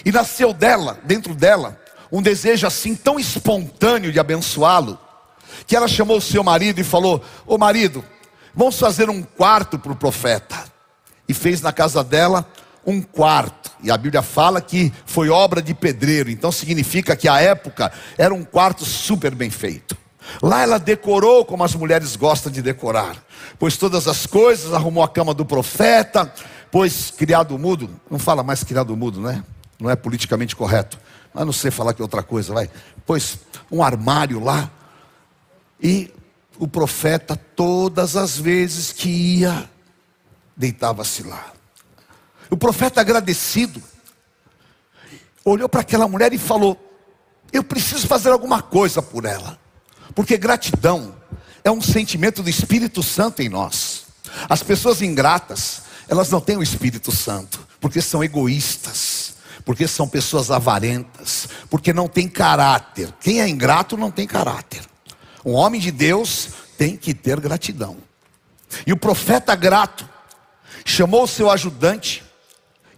E 0.05 0.11
nasceu 0.11 0.53
dela, 0.53 0.99
dentro 1.03 1.33
dela, 1.33 1.79
um 2.11 2.21
desejo 2.21 2.67
assim 2.67 2.95
tão 2.95 3.19
espontâneo 3.19 4.11
de 4.11 4.19
abençoá-lo, 4.19 4.99
que 5.65 5.75
ela 5.75 5.87
chamou 5.87 6.17
o 6.17 6.21
seu 6.21 6.43
marido 6.43 6.79
e 6.79 6.83
falou: 6.83 7.23
Ô 7.45 7.57
marido, 7.57 8.03
vamos 8.53 8.77
fazer 8.79 9.09
um 9.09 9.23
quarto 9.23 9.79
para 9.79 9.91
o 9.91 9.95
profeta. 9.95 10.71
E 11.27 11.33
fez 11.33 11.61
na 11.61 11.71
casa 11.71 12.03
dela 12.03 12.45
um 12.85 13.01
quarto. 13.01 13.71
E 13.83 13.91
a 13.91 13.97
Bíblia 13.97 14.21
fala 14.21 14.61
que 14.61 14.91
foi 15.05 15.29
obra 15.29 15.61
de 15.61 15.73
pedreiro, 15.73 16.29
então 16.29 16.51
significa 16.51 17.15
que 17.15 17.27
a 17.27 17.39
época 17.39 17.91
era 18.17 18.33
um 18.33 18.43
quarto 18.43 18.85
super 18.85 19.33
bem 19.33 19.49
feito. 19.49 19.97
Lá 20.41 20.61
ela 20.61 20.77
decorou 20.77 21.43
como 21.43 21.63
as 21.63 21.75
mulheres 21.75 22.15
gostam 22.15 22.51
de 22.51 22.61
decorar, 22.61 23.17
pois 23.57 23.75
todas 23.75 24.07
as 24.07 24.25
coisas, 24.25 24.73
arrumou 24.73 25.03
a 25.03 25.09
cama 25.09 25.33
do 25.33 25.45
profeta, 25.45 26.31
pois 26.71 27.11
criado 27.11 27.57
mudo, 27.57 27.89
não 28.09 28.19
fala 28.19 28.43
mais 28.43 28.63
criado 28.63 28.95
mudo, 28.95 29.19
né? 29.19 29.43
Não 29.79 29.89
é 29.89 29.95
politicamente 29.95 30.55
correto, 30.55 30.99
mas 31.33 31.45
não 31.45 31.51
sei 31.51 31.71
falar 31.71 31.93
que 31.93 32.01
outra 32.01 32.21
coisa, 32.21 32.53
vai. 32.53 32.69
Pois 33.05 33.39
um 33.71 33.83
armário 33.83 34.43
lá, 34.43 34.69
e 35.81 36.13
o 36.59 36.67
profeta, 36.67 37.35
todas 37.35 38.15
as 38.15 38.37
vezes 38.37 38.91
que 38.91 39.09
ia, 39.09 39.67
deitava-se 40.55 41.23
lá. 41.23 41.51
O 42.51 42.57
profeta 42.57 42.99
agradecido, 42.99 43.81
olhou 45.45 45.69
para 45.69 45.79
aquela 45.79 46.05
mulher 46.05 46.33
e 46.33 46.37
falou: 46.37 46.77
Eu 47.51 47.63
preciso 47.63 48.05
fazer 48.07 48.29
alguma 48.29 48.61
coisa 48.61 49.01
por 49.01 49.23
ela. 49.23 49.57
Porque 50.13 50.37
gratidão 50.37 51.15
é 51.63 51.71
um 51.71 51.81
sentimento 51.81 52.43
do 52.43 52.49
Espírito 52.49 53.01
Santo 53.01 53.41
em 53.41 53.47
nós. 53.47 54.05
As 54.49 54.61
pessoas 54.61 55.01
ingratas, 55.01 55.83
elas 56.09 56.29
não 56.29 56.41
têm 56.41 56.57
o 56.57 56.63
Espírito 56.63 57.09
Santo, 57.09 57.65
porque 57.79 58.01
são 58.01 58.21
egoístas, 58.21 59.35
porque 59.63 59.87
são 59.87 60.05
pessoas 60.05 60.51
avarentas, 60.51 61.47
porque 61.69 61.93
não 61.93 62.09
têm 62.09 62.27
caráter. 62.27 63.13
Quem 63.21 63.39
é 63.39 63.47
ingrato 63.47 63.95
não 63.95 64.11
tem 64.11 64.27
caráter. 64.27 64.81
Um 65.45 65.53
homem 65.53 65.79
de 65.79 65.89
Deus 65.89 66.49
tem 66.77 66.97
que 66.97 67.13
ter 67.13 67.39
gratidão. 67.39 67.97
E 68.85 68.91
o 68.91 68.97
profeta 68.97 69.55
grato 69.55 70.07
chamou 70.83 71.23
o 71.23 71.27
seu 71.27 71.49
ajudante 71.49 72.23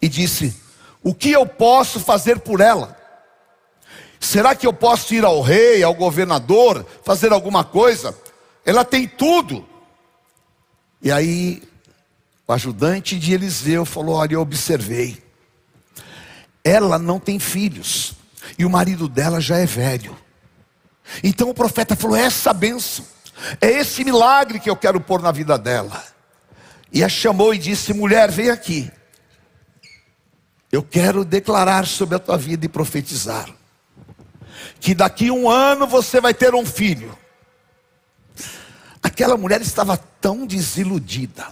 e 0.03 0.09
disse: 0.09 0.53
O 1.01 1.15
que 1.15 1.31
eu 1.31 1.45
posso 1.45 1.97
fazer 1.97 2.39
por 2.39 2.59
ela? 2.59 2.97
Será 4.19 4.53
que 4.53 4.67
eu 4.67 4.73
posso 4.73 5.13
ir 5.13 5.23
ao 5.23 5.41
rei, 5.41 5.81
ao 5.81 5.93
governador, 5.93 6.85
fazer 7.05 7.31
alguma 7.31 7.63
coisa? 7.63 8.13
Ela 8.65 8.83
tem 8.83 9.07
tudo. 9.07 9.65
E 11.01 11.09
aí, 11.09 11.63
o 12.45 12.51
ajudante 12.51 13.17
de 13.17 13.33
Eliseu 13.33 13.85
falou: 13.85 14.15
Olha, 14.15 14.33
eu 14.33 14.41
observei. 14.41 15.23
Ela 16.65 16.99
não 16.99 17.17
tem 17.17 17.39
filhos, 17.39 18.13
e 18.59 18.65
o 18.65 18.69
marido 18.69 19.07
dela 19.07 19.39
já 19.39 19.57
é 19.57 19.65
velho. 19.65 20.17
Então 21.23 21.49
o 21.49 21.53
profeta 21.53 21.95
falou: 21.95 22.17
é 22.17 22.23
Essa 22.23 22.51
benção, 22.51 23.05
é 23.61 23.69
esse 23.69 24.03
milagre 24.03 24.59
que 24.59 24.69
eu 24.69 24.75
quero 24.75 24.99
pôr 24.99 25.21
na 25.21 25.31
vida 25.31 25.57
dela. 25.57 26.03
E 26.91 27.01
a 27.05 27.07
chamou 27.07 27.53
e 27.53 27.57
disse: 27.57 27.93
Mulher, 27.93 28.29
vem 28.29 28.49
aqui. 28.49 28.91
Eu 30.73 30.81
quero 30.81 31.23
declarar 31.23 31.85
sobre 31.85 32.15
a 32.15 32.19
tua 32.19 32.35
vida 32.35 32.65
e 32.65 32.67
profetizar 32.67 33.47
que 34.79 34.95
daqui 34.95 35.29
um 35.29 35.47
ano 35.47 35.85
você 35.85 36.19
vai 36.19 36.33
ter 36.33 36.55
um 36.55 36.65
filho. 36.65 37.15
Aquela 39.03 39.37
mulher 39.37 39.61
estava 39.61 39.95
tão 39.95 40.47
desiludida, 40.47 41.45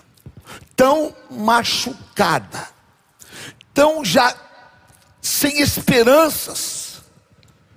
tão 0.75 1.15
machucada, 1.29 2.67
tão 3.71 4.03
já 4.03 4.35
sem 5.21 5.61
esperanças, 5.61 7.03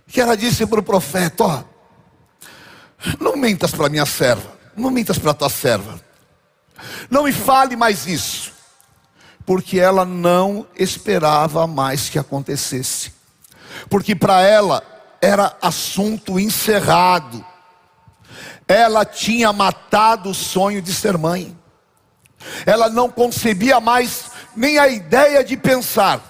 que 0.06 0.22
ela 0.22 0.38
disse 0.38 0.64
para 0.64 0.80
o 0.80 0.82
profeta: 0.82 1.44
Ó, 1.44 1.62
não 3.20 3.36
mentas 3.36 3.70
para 3.70 3.90
minha 3.90 4.06
serva, 4.06 4.50
não 4.74 4.90
mentas 4.90 5.18
para 5.18 5.34
tua 5.34 5.50
serva, 5.50 6.00
não 7.10 7.24
me 7.24 7.34
fale 7.34 7.76
mais 7.76 8.06
isso, 8.06 8.53
porque 9.46 9.78
ela 9.78 10.04
não 10.04 10.66
esperava 10.76 11.66
mais 11.66 12.08
que 12.08 12.18
acontecesse, 12.18 13.12
porque 13.90 14.14
para 14.14 14.40
ela 14.42 14.82
era 15.20 15.56
assunto 15.60 16.38
encerrado. 16.38 17.44
Ela 18.66 19.04
tinha 19.04 19.52
matado 19.52 20.30
o 20.30 20.34
sonho 20.34 20.80
de 20.80 20.92
ser 20.92 21.18
mãe. 21.18 21.56
Ela 22.66 22.88
não 22.88 23.10
concebia 23.10 23.80
mais 23.80 24.30
nem 24.56 24.78
a 24.78 24.88
ideia 24.88 25.42
de 25.42 25.56
pensar. 25.56 26.20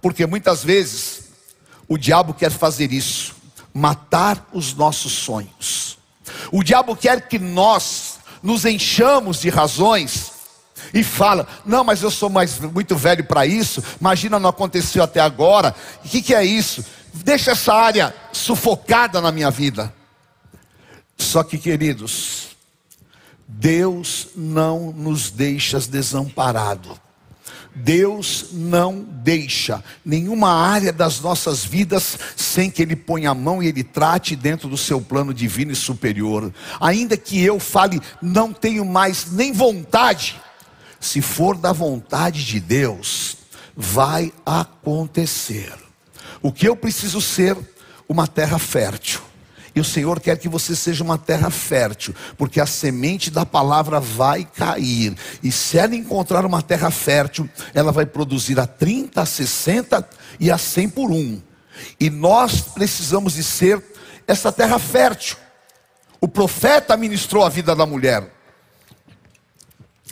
Porque 0.00 0.26
muitas 0.26 0.62
vezes 0.62 1.24
o 1.88 1.96
diabo 1.96 2.34
quer 2.34 2.50
fazer 2.50 2.92
isso, 2.92 3.34
matar 3.72 4.48
os 4.52 4.74
nossos 4.74 5.12
sonhos. 5.12 5.98
O 6.52 6.62
diabo 6.62 6.96
quer 6.96 7.28
que 7.28 7.38
nós 7.38 8.18
nos 8.42 8.64
enchamos 8.64 9.40
de 9.40 9.48
razões 9.48 10.35
e 10.92 11.02
fala: 11.02 11.46
Não, 11.64 11.84
mas 11.84 12.02
eu 12.02 12.10
sou 12.10 12.28
mais, 12.28 12.58
muito 12.58 12.96
velho 12.96 13.24
para 13.24 13.46
isso. 13.46 13.82
Imagina, 14.00 14.38
não 14.38 14.50
aconteceu 14.50 15.02
até 15.02 15.20
agora. 15.20 15.74
O 16.04 16.08
que, 16.08 16.22
que 16.22 16.34
é 16.34 16.44
isso? 16.44 16.84
deixa 17.24 17.52
essa 17.52 17.72
área 17.72 18.14
sufocada 18.32 19.20
na 19.20 19.32
minha 19.32 19.50
vida. 19.50 19.92
Só 21.16 21.42
que, 21.42 21.58
queridos, 21.58 22.48
Deus 23.46 24.28
não 24.36 24.92
nos 24.92 25.30
deixa 25.30 25.78
desamparado. 25.80 26.98
Deus 27.74 28.46
não 28.52 29.04
deixa 29.06 29.84
nenhuma 30.02 30.50
área 30.50 30.90
das 30.90 31.20
nossas 31.20 31.62
vidas 31.62 32.18
sem 32.34 32.70
que 32.70 32.80
Ele 32.80 32.96
ponha 32.96 33.30
a 33.30 33.34
mão 33.34 33.62
e 33.62 33.66
Ele 33.66 33.84
trate 33.84 34.34
dentro 34.34 34.66
do 34.66 34.78
seu 34.78 34.98
plano 34.98 35.32
divino 35.34 35.72
e 35.72 35.76
superior. 35.76 36.52
Ainda 36.80 37.18
que 37.18 37.42
eu 37.42 37.60
fale, 37.60 38.00
não 38.22 38.50
tenho 38.50 38.82
mais 38.82 39.30
nem 39.30 39.52
vontade, 39.52 40.40
se 41.06 41.22
for 41.22 41.56
da 41.56 41.72
vontade 41.72 42.44
de 42.44 42.58
Deus, 42.58 43.36
vai 43.76 44.32
acontecer. 44.44 45.72
O 46.42 46.50
que 46.50 46.68
eu 46.68 46.74
preciso 46.74 47.20
ser? 47.20 47.56
Uma 48.08 48.26
terra 48.26 48.58
fértil. 48.58 49.20
E 49.74 49.80
o 49.80 49.84
Senhor 49.84 50.20
quer 50.20 50.38
que 50.38 50.48
você 50.48 50.74
seja 50.74 51.04
uma 51.04 51.18
terra 51.18 51.50
fértil, 51.50 52.14
porque 52.36 52.60
a 52.60 52.66
semente 52.66 53.30
da 53.30 53.44
palavra 53.44 54.00
vai 54.00 54.44
cair. 54.44 55.14
E 55.42 55.52
se 55.52 55.78
ela 55.78 55.94
encontrar 55.94 56.44
uma 56.44 56.62
terra 56.62 56.90
fértil, 56.90 57.48
ela 57.74 57.92
vai 57.92 58.06
produzir 58.06 58.58
a 58.58 58.66
30, 58.66 59.20
a 59.20 59.26
60 59.26 60.08
e 60.40 60.50
a 60.50 60.58
100 60.58 60.88
por 60.88 61.10
um. 61.10 61.40
E 62.00 62.08
nós 62.08 62.62
precisamos 62.62 63.34
de 63.34 63.44
ser 63.44 63.82
essa 64.26 64.50
terra 64.50 64.78
fértil. 64.78 65.36
O 66.20 66.26
profeta 66.26 66.96
ministrou 66.96 67.44
a 67.44 67.48
vida 67.48 67.76
da 67.76 67.84
mulher 67.84 68.35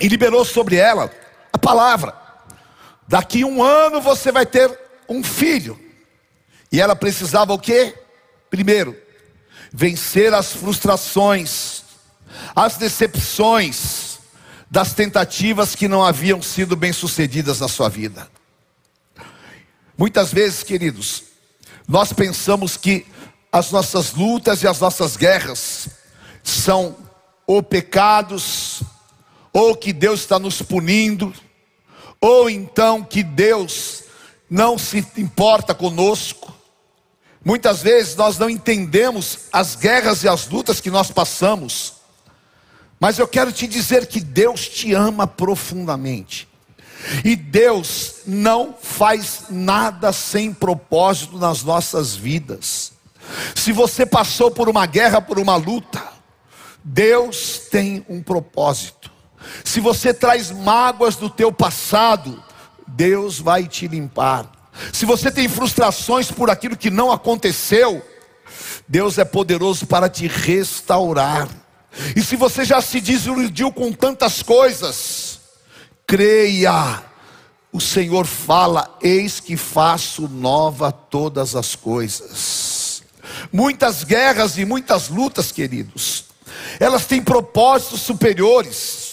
e 0.00 0.08
liberou 0.08 0.44
sobre 0.44 0.76
ela 0.76 1.10
a 1.52 1.58
palavra: 1.58 2.14
daqui 3.06 3.44
um 3.44 3.62
ano 3.62 4.00
você 4.00 4.32
vai 4.32 4.46
ter 4.46 4.78
um 5.08 5.22
filho. 5.22 5.78
E 6.70 6.80
ela 6.80 6.96
precisava 6.96 7.52
o 7.52 7.58
quê? 7.58 7.94
Primeiro, 8.50 8.96
vencer 9.72 10.34
as 10.34 10.52
frustrações, 10.52 11.82
as 12.54 12.76
decepções 12.76 14.18
das 14.70 14.92
tentativas 14.92 15.74
que 15.74 15.86
não 15.86 16.04
haviam 16.04 16.42
sido 16.42 16.74
bem-sucedidas 16.74 17.60
na 17.60 17.68
sua 17.68 17.88
vida. 17.88 18.28
Muitas 19.96 20.32
vezes, 20.32 20.64
queridos, 20.64 21.22
nós 21.86 22.12
pensamos 22.12 22.76
que 22.76 23.06
as 23.52 23.70
nossas 23.70 24.12
lutas 24.14 24.62
e 24.62 24.66
as 24.66 24.80
nossas 24.80 25.16
guerras 25.16 25.88
são 26.42 26.96
ou 27.46 27.62
pecados, 27.62 28.82
ou 29.54 29.76
que 29.76 29.92
Deus 29.92 30.20
está 30.20 30.37
nos 30.37 30.61
punindo, 30.61 31.32
ou 32.20 32.50
então 32.50 33.04
que 33.04 33.23
Deus 33.23 34.02
não 34.50 34.76
se 34.76 35.06
importa 35.16 35.73
conosco. 35.73 36.52
Muitas 37.44 37.80
vezes 37.80 38.16
nós 38.16 38.37
não 38.37 38.50
entendemos 38.50 39.40
as 39.52 39.76
guerras 39.76 40.25
e 40.25 40.28
as 40.28 40.49
lutas 40.49 40.80
que 40.80 40.90
nós 40.90 41.12
passamos, 41.12 41.94
mas 42.99 43.18
eu 43.18 43.28
quero 43.28 43.52
te 43.52 43.68
dizer 43.68 44.06
que 44.06 44.20
Deus 44.20 44.68
te 44.68 44.92
ama 44.92 45.26
profundamente. 45.26 46.49
E 47.25 47.37
Deus 47.37 48.23
não 48.26 48.75
faz 48.80 49.44
nada 49.50 50.12
sem 50.12 50.52
propósito 50.52 51.38
nas 51.38 51.62
nossas 51.62 52.16
vidas. 52.16 52.92
Se 53.54 53.73
você 53.73 54.04
passou 54.06 54.50
por 54.50 54.68
uma 54.68 54.87
guerra, 54.87 55.20
por 55.20 55.38
uma 55.38 55.54
luta, 55.56 56.02
Deus 56.82 57.61
tem 57.70 58.04
um 58.08 58.23
propósito. 58.23 59.13
Se 59.64 59.80
você 59.80 60.12
traz 60.12 60.50
mágoas 60.50 61.16
do 61.16 61.28
teu 61.28 61.52
passado, 61.52 62.42
Deus 62.86 63.38
vai 63.38 63.66
te 63.66 63.88
limpar. 63.88 64.50
Se 64.92 65.06
você 65.06 65.30
tem 65.30 65.48
frustrações 65.48 66.30
por 66.30 66.50
aquilo 66.50 66.76
que 66.76 66.90
não 66.90 67.12
aconteceu, 67.12 68.04
Deus 68.86 69.18
é 69.18 69.24
poderoso 69.24 69.86
para 69.86 70.08
te 70.08 70.26
restaurar. 70.26 71.48
E 72.16 72.22
se 72.22 72.36
você 72.36 72.64
já 72.64 72.80
se 72.80 73.00
desiludiu 73.00 73.72
com 73.72 73.92
tantas 73.92 74.42
coisas, 74.42 75.40
creia, 76.06 77.02
o 77.72 77.80
Senhor 77.80 78.26
fala: 78.26 78.96
Eis 79.00 79.40
que 79.40 79.56
faço 79.56 80.28
nova 80.28 80.90
todas 80.90 81.54
as 81.54 81.74
coisas. 81.74 83.02
Muitas 83.52 84.04
guerras 84.04 84.58
e 84.58 84.64
muitas 84.64 85.08
lutas, 85.08 85.52
queridos, 85.52 86.24
elas 86.80 87.06
têm 87.06 87.22
propósitos 87.22 88.00
superiores. 88.00 89.03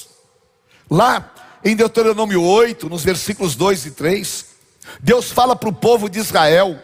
Lá 0.92 1.32
em 1.64 1.74
Deuteronômio 1.74 2.44
8, 2.44 2.90
nos 2.90 3.02
versículos 3.02 3.56
2 3.56 3.86
e 3.86 3.92
3, 3.92 4.46
Deus 5.00 5.32
fala 5.32 5.56
para 5.56 5.70
o 5.70 5.74
povo 5.74 6.10
de 6.10 6.20
Israel: 6.20 6.78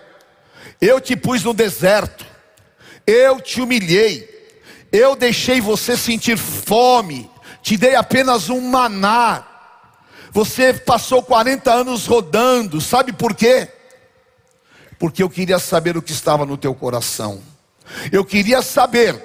Eu 0.79 1.01
te 1.01 1.17
pus 1.17 1.43
no 1.43 1.53
deserto, 1.53 2.25
eu 3.05 3.41
te 3.41 3.59
humilhei, 3.59 4.25
eu 4.93 5.13
deixei 5.13 5.59
você 5.59 5.97
sentir 5.97 6.37
fome, 6.37 7.29
te 7.61 7.75
dei 7.75 7.95
apenas 7.95 8.49
um 8.49 8.61
maná. 8.61 9.45
Você 10.31 10.73
passou 10.73 11.21
40 11.21 11.69
anos 11.69 12.05
rodando, 12.05 12.79
sabe 12.79 13.11
por 13.11 13.35
quê? 13.35 13.67
Porque 14.97 15.21
eu 15.21 15.29
queria 15.29 15.59
saber 15.59 15.97
o 15.97 16.01
que 16.01 16.13
estava 16.13 16.45
no 16.45 16.55
teu 16.55 16.73
coração. 16.73 17.41
Eu 18.09 18.23
queria 18.23 18.61
saber 18.61 19.21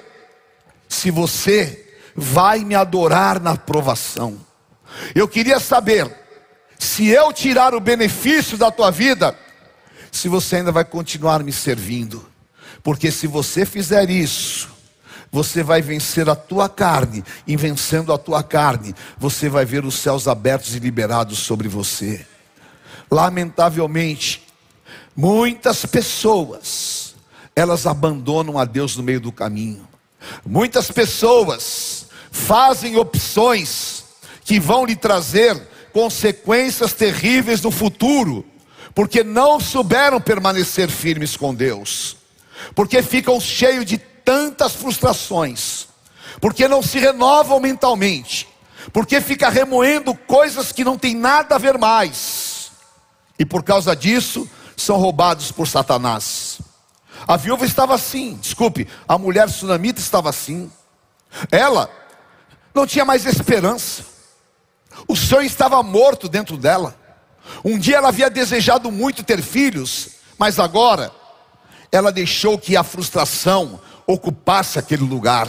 se 0.89 1.09
você 1.09 1.95
vai 2.13 2.65
me 2.65 2.75
adorar 2.75 3.39
na 3.39 3.55
provação. 3.55 4.52
Eu 5.13 5.27
queria 5.27 5.59
saber 5.59 6.09
se 6.77 7.07
eu 7.07 7.31
tirar 7.31 7.73
o 7.73 7.79
benefício 7.79 8.57
da 8.57 8.69
tua 8.69 8.91
vida, 8.91 9.37
se 10.11 10.27
você 10.27 10.57
ainda 10.57 10.71
vai 10.71 10.83
continuar 10.83 11.43
me 11.43 11.51
servindo. 11.51 12.25
Porque 12.83 13.09
se 13.09 13.25
você 13.25 13.65
fizer 13.65 14.09
isso, 14.09 14.69
você 15.31 15.63
vai 15.63 15.81
vencer 15.81 16.29
a 16.29 16.35
tua 16.35 16.69
carne, 16.69 17.23
e 17.47 17.57
vencendo 17.57 18.13
a 18.13 18.17
tua 18.17 18.43
carne, 18.43 18.93
você 19.17 19.49
vai 19.49 19.65
ver 19.65 19.83
os 19.83 19.95
céus 19.95 20.27
abertos 20.27 20.75
e 20.75 20.79
liberados 20.79 21.39
sobre 21.39 21.67
você. 21.67 22.25
Lamentavelmente, 23.09 24.45
muitas 25.15 25.85
pessoas, 25.85 27.15
elas 27.55 27.87
abandonam 27.87 28.59
a 28.59 28.65
Deus 28.65 28.95
no 28.95 29.03
meio 29.03 29.21
do 29.21 29.31
caminho. 29.31 29.87
Muitas 30.45 30.91
pessoas 30.91 32.07
fazem 32.31 32.97
opções 32.97 34.02
que 34.43 34.59
vão 34.59 34.85
lhe 34.85 34.95
trazer 34.95 35.59
consequências 35.91 36.93
terríveis 36.93 37.61
no 37.61 37.71
futuro, 37.71 38.45
porque 38.95 39.23
não 39.23 39.59
souberam 39.59 40.19
permanecer 40.19 40.89
firmes 40.89 41.37
com 41.37 41.53
Deus, 41.53 42.17
porque 42.75 43.01
ficam 43.01 43.39
cheios 43.39 43.85
de 43.85 43.97
tantas 43.97 44.73
frustrações, 44.73 45.87
porque 46.41 46.67
não 46.67 46.81
se 46.81 46.99
renovam 46.99 47.59
mentalmente, 47.59 48.47
porque 48.91 49.21
fica 49.21 49.49
remoendo 49.49 50.13
coisas 50.13 50.71
que 50.71 50.83
não 50.83 50.97
tem 50.97 51.15
nada 51.15 51.55
a 51.55 51.59
ver 51.59 51.77
mais, 51.77 52.71
e 53.37 53.45
por 53.45 53.63
causa 53.63 53.95
disso 53.95 54.49
são 54.75 54.97
roubados 54.97 55.51
por 55.51 55.67
Satanás. 55.67 56.59
A 57.27 57.37
viúva 57.37 57.65
estava 57.65 57.95
assim, 57.95 58.37
desculpe, 58.41 58.87
a 59.07 59.17
mulher 59.17 59.49
sunamita 59.49 59.99
estava 59.99 60.29
assim. 60.29 60.69
Ela 61.49 61.89
não 62.73 62.85
tinha 62.85 63.05
mais 63.05 63.25
esperança. 63.25 64.12
O 65.07 65.15
sonho 65.15 65.45
estava 65.45 65.81
morto 65.83 66.27
dentro 66.29 66.57
dela. 66.57 66.95
Um 67.63 67.77
dia 67.77 67.97
ela 67.97 68.09
havia 68.09 68.29
desejado 68.29 68.91
muito 68.91 69.23
ter 69.23 69.41
filhos, 69.41 70.09
mas 70.37 70.59
agora 70.59 71.11
ela 71.91 72.11
deixou 72.11 72.57
que 72.57 72.75
a 72.75 72.83
frustração 72.83 73.79
ocupasse 74.07 74.79
aquele 74.79 75.03
lugar. 75.03 75.47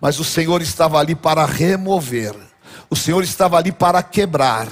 Mas 0.00 0.18
o 0.18 0.24
Senhor 0.24 0.62
estava 0.62 0.98
ali 0.98 1.14
para 1.14 1.44
remover. 1.44 2.34
O 2.88 2.96
Senhor 2.96 3.22
estava 3.22 3.58
ali 3.58 3.70
para 3.70 4.02
quebrar. 4.02 4.68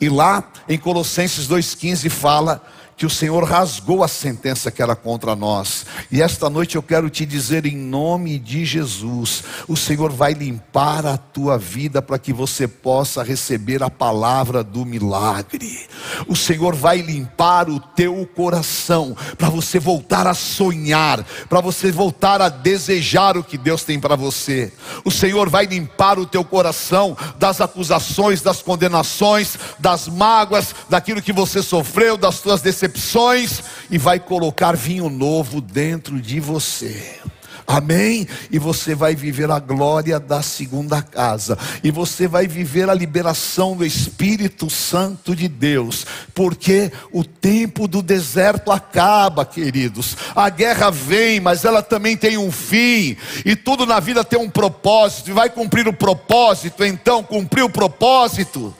E 0.00 0.08
lá 0.08 0.42
em 0.68 0.76
Colossenses 0.76 1.48
2,15 1.48 2.10
fala 2.10 2.60
que 2.96 3.04
o 3.04 3.10
Senhor 3.10 3.42
rasgou 3.44 4.04
a 4.04 4.08
sentença 4.08 4.70
que 4.70 4.82
era 4.82 4.94
contra 4.94 5.34
nós. 5.34 5.86
E 6.10 6.22
esta 6.22 6.48
noite 6.48 6.76
eu 6.76 6.82
quero 6.82 7.10
te 7.10 7.26
dizer 7.26 7.66
em 7.66 7.76
nome 7.76 8.38
de 8.38 8.64
Jesus, 8.64 9.42
o 9.66 9.76
Senhor 9.76 10.12
vai 10.12 10.32
limpar 10.32 11.04
a 11.04 11.16
tua 11.16 11.58
vida 11.58 12.00
para 12.00 12.18
que 12.18 12.32
você 12.32 12.68
possa 12.68 13.22
receber 13.22 13.82
a 13.82 13.90
palavra 13.90 14.62
do 14.62 14.86
milagre. 14.86 15.88
O 16.28 16.36
Senhor 16.36 16.74
vai 16.74 16.98
limpar 16.98 17.68
o 17.68 17.80
teu 17.80 18.28
coração 18.34 19.16
para 19.36 19.48
você 19.48 19.78
voltar 19.80 20.26
a 20.26 20.34
sonhar, 20.34 21.24
para 21.48 21.60
você 21.60 21.90
voltar 21.90 22.40
a 22.40 22.48
desejar 22.48 23.36
o 23.36 23.42
que 23.44 23.58
Deus 23.58 23.82
tem 23.82 23.98
para 23.98 24.14
você. 24.14 24.72
O 25.04 25.10
Senhor 25.10 25.48
vai 25.48 25.66
limpar 25.66 26.18
o 26.18 26.26
teu 26.26 26.44
coração 26.44 27.16
das 27.38 27.60
acusações, 27.60 28.40
das 28.40 28.62
condenações, 28.62 29.58
das 29.78 30.06
mágoas, 30.06 30.74
daquilo 30.88 31.22
que 31.22 31.32
você 31.32 31.62
sofreu, 31.62 32.16
das 32.16 32.40
tuas 32.40 32.60
decepções 32.60 32.83
decepções 32.84 33.62
e 33.90 33.98
vai 33.98 34.20
colocar 34.20 34.76
vinho 34.76 35.08
novo 35.08 35.60
dentro 35.60 36.20
de 36.20 36.40
você. 36.40 37.20
Amém? 37.66 38.28
E 38.50 38.58
você 38.58 38.94
vai 38.94 39.14
viver 39.14 39.50
a 39.50 39.58
glória 39.58 40.20
da 40.20 40.42
segunda 40.42 41.00
casa. 41.00 41.56
E 41.82 41.90
você 41.90 42.28
vai 42.28 42.46
viver 42.46 42.90
a 42.90 42.94
liberação 42.94 43.74
do 43.74 43.86
Espírito 43.86 44.68
Santo 44.68 45.34
de 45.34 45.48
Deus. 45.48 46.06
Porque 46.34 46.92
o 47.10 47.24
tempo 47.24 47.88
do 47.88 48.02
deserto 48.02 48.70
acaba, 48.70 49.46
queridos. 49.46 50.14
A 50.36 50.50
guerra 50.50 50.90
vem, 50.90 51.40
mas 51.40 51.64
ela 51.64 51.82
também 51.82 52.18
tem 52.18 52.36
um 52.36 52.52
fim. 52.52 53.16
E 53.46 53.56
tudo 53.56 53.86
na 53.86 53.98
vida 53.98 54.22
tem 54.22 54.38
um 54.38 54.50
propósito. 54.50 55.30
E 55.30 55.32
vai 55.32 55.48
cumprir 55.48 55.88
o 55.88 55.92
propósito. 55.92 56.84
Então, 56.84 57.22
cumprir 57.22 57.62
o 57.62 57.70
propósito, 57.70 58.74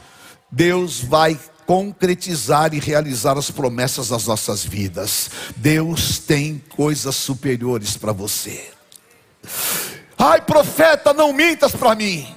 Deus 0.53 1.01
vai 1.01 1.39
concretizar 1.67 2.75
e 2.75 2.79
realizar 2.79 3.37
as 3.39 3.51
promessas 3.51 4.09
das 4.09 4.27
nossas 4.27 4.65
vidas. 4.65 5.31
Deus 5.57 6.19
tem 6.19 6.63
coisas 6.71 7.17
superiores 7.17 7.97
para 7.97 8.13
você. 8.13 8.71
Ai, 10.19 10.41
profeta, 10.41 11.13
não 11.13 11.33
mintas 11.33 11.73
para 11.73 11.95
mim 11.95 12.35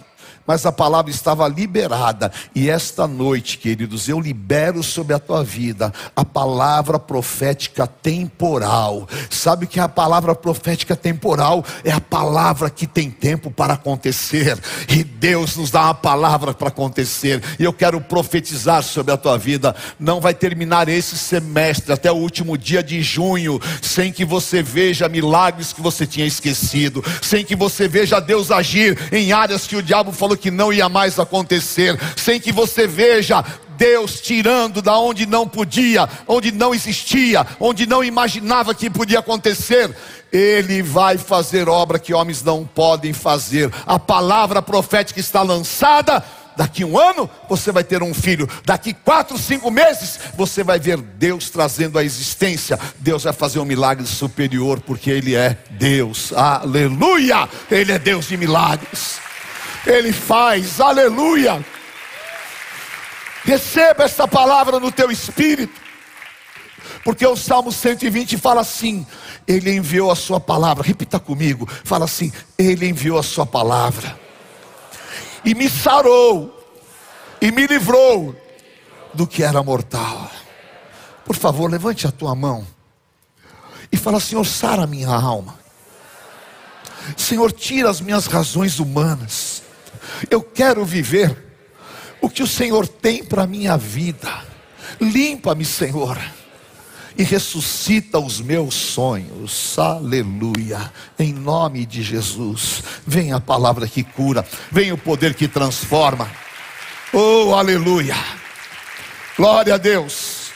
mas 0.47 0.65
a 0.65 0.71
palavra 0.71 1.11
estava 1.11 1.45
liberada. 1.47 2.31
E 2.55 2.69
esta 2.69 3.05
noite, 3.05 3.57
queridos, 3.57 4.07
eu 4.07 4.19
libero 4.19 4.81
sobre 4.81 5.13
a 5.13 5.19
tua 5.19 5.43
vida 5.43 5.93
a 6.15 6.23
palavra 6.23 6.97
profética 6.97 7.85
temporal. 7.85 9.07
Sabe 9.29 9.67
que 9.67 9.79
a 9.79 9.89
palavra 9.89 10.33
profética 10.33 10.95
temporal 10.95 11.63
é 11.83 11.91
a 11.91 11.99
palavra 11.99 12.69
que 12.69 12.87
tem 12.87 13.09
tempo 13.09 13.51
para 13.51 13.73
acontecer. 13.73 14.57
E 14.89 15.03
Deus 15.03 15.57
nos 15.57 15.69
dá 15.69 15.83
uma 15.83 15.93
palavra 15.93 16.53
para 16.53 16.69
acontecer. 16.69 17.43
E 17.59 17.63
eu 17.63 17.73
quero 17.73 17.99
profetizar 17.99 18.81
sobre 18.83 19.11
a 19.11 19.17
tua 19.17 19.37
vida. 19.37 19.75
Não 19.99 20.21
vai 20.21 20.33
terminar 20.33 20.87
esse 20.87 21.17
semestre 21.17 21.91
até 21.91 22.11
o 22.11 22.15
último 22.15 22.57
dia 22.57 22.81
de 22.81 23.01
junho 23.01 23.59
sem 23.81 24.11
que 24.11 24.23
você 24.23 24.61
veja 24.61 25.09
milagres 25.09 25.73
que 25.73 25.81
você 25.81 26.05
tinha 26.05 26.25
esquecido, 26.25 27.03
sem 27.21 27.43
que 27.43 27.55
você 27.55 27.87
veja 27.87 28.19
Deus 28.19 28.51
agir 28.51 28.97
em 29.11 29.31
áreas 29.31 29.67
que 29.67 29.75
o 29.75 29.83
diabo 29.83 30.11
falou 30.11 30.36
que 30.37 30.51
não 30.51 30.71
ia 30.71 30.87
mais 30.87 31.19
acontecer, 31.19 31.99
sem 32.15 32.39
que 32.39 32.51
você 32.51 32.87
veja 32.87 33.43
Deus 33.77 34.19
tirando 34.19 34.81
da 34.81 34.97
onde 34.97 35.25
não 35.25 35.47
podia, 35.47 36.09
onde 36.27 36.51
não 36.51 36.73
existia, 36.73 37.45
onde 37.59 37.85
não 37.85 38.03
imaginava 38.03 38.73
que 38.73 38.89
podia 38.89 39.19
acontecer. 39.19 39.95
Ele 40.31 40.81
vai 40.81 41.17
fazer 41.17 41.69
obra 41.69 41.99
que 41.99 42.13
homens 42.13 42.43
não 42.43 42.65
podem 42.65 43.13
fazer. 43.13 43.71
A 43.85 43.97
palavra 43.97 44.61
profética 44.61 45.19
está 45.19 45.41
lançada. 45.41 46.23
Daqui 46.57 46.83
um 46.83 46.97
ano 46.97 47.29
você 47.47 47.71
vai 47.71 47.83
ter 47.83 48.01
um 48.01 48.15
filho. 48.15 48.49
Daqui 48.65 48.91
quatro, 48.91 49.37
cinco 49.37 49.69
meses 49.69 50.19
você 50.35 50.63
vai 50.63 50.79
ver 50.79 50.97
Deus 50.97 51.51
trazendo 51.51 51.99
a 51.99 52.03
existência. 52.03 52.79
Deus 52.97 53.23
vai 53.23 53.33
fazer 53.33 53.59
um 53.59 53.65
milagre 53.65 54.07
superior 54.07 54.81
porque 54.81 55.11
Ele 55.11 55.35
é 55.35 55.55
Deus. 55.69 56.33
Aleluia! 56.33 57.47
Ele 57.69 57.91
é 57.91 57.99
Deus 57.99 58.27
de 58.27 58.35
milagres. 58.35 59.26
Ele 59.87 60.11
faz, 60.11 60.81
aleluia. 60.81 61.65
Receba 63.45 64.03
esta 64.03 64.27
palavra 64.27 64.81
no 64.81 64.91
teu 64.91 65.09
espírito, 65.09 65.79
porque 67.05 67.25
o 67.25 67.37
Salmo 67.37 67.71
120 67.71 68.37
fala 68.37 68.59
assim: 68.59 69.07
Ele 69.47 69.73
enviou 69.73 70.11
a 70.11 70.15
Sua 70.15 70.41
palavra, 70.41 70.83
repita 70.83 71.17
comigo, 71.17 71.65
fala 71.85 72.03
assim: 72.03 72.33
Ele 72.57 72.89
enviou 72.89 73.17
a 73.17 73.23
Sua 73.23 73.45
palavra, 73.45 74.19
e 75.45 75.55
me 75.55 75.69
sarou, 75.69 76.53
e 77.39 77.49
me 77.49 77.65
livrou 77.65 78.35
do 79.13 79.25
que 79.25 79.41
era 79.41 79.63
mortal. 79.63 80.29
Por 81.23 81.37
favor, 81.37 81.71
levante 81.71 82.05
a 82.05 82.11
tua 82.11 82.35
mão 82.35 82.67
e 83.89 83.95
fala: 83.95 84.19
Senhor, 84.19 84.45
sara 84.45 84.85
minha 84.85 85.09
alma. 85.09 85.57
Senhor, 87.15 87.53
tira 87.53 87.89
as 87.89 88.01
minhas 88.01 88.25
razões 88.25 88.79
humanas. 88.79 89.56
Eu 90.29 90.41
quero 90.41 90.83
viver 90.85 91.35
o 92.21 92.29
que 92.29 92.43
o 92.43 92.47
Senhor 92.47 92.87
tem 92.87 93.23
para 93.23 93.43
a 93.43 93.47
minha 93.47 93.77
vida. 93.77 94.45
Limpa-me, 94.99 95.65
Senhor, 95.65 96.17
e 97.17 97.23
ressuscita 97.23 98.19
os 98.19 98.39
meus 98.39 98.73
sonhos. 98.73 99.77
Aleluia. 99.77 100.91
Em 101.17 101.33
nome 101.33 101.85
de 101.85 102.01
Jesus. 102.01 102.83
Vem 103.05 103.33
a 103.33 103.39
palavra 103.39 103.87
que 103.87 104.03
cura, 104.03 104.45
vem 104.71 104.91
o 104.91 104.97
poder 104.97 105.33
que 105.33 105.47
transforma. 105.47 106.29
Oh, 107.13 107.53
aleluia. 107.53 108.15
Glória 109.35 109.75
a 109.75 109.77
Deus. 109.77 110.51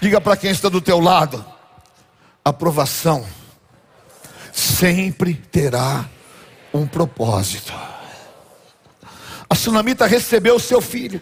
Diga 0.00 0.20
para 0.20 0.36
quem 0.36 0.50
está 0.50 0.68
do 0.68 0.80
teu 0.80 0.98
lado: 0.98 1.44
aprovação 2.44 3.24
sempre 4.52 5.34
terá 5.34 6.08
um 6.72 6.86
propósito. 6.86 7.72
A 9.50 9.56
sunamita 9.56 10.06
recebeu 10.06 10.54
o 10.54 10.60
seu 10.60 10.80
filho. 10.80 11.20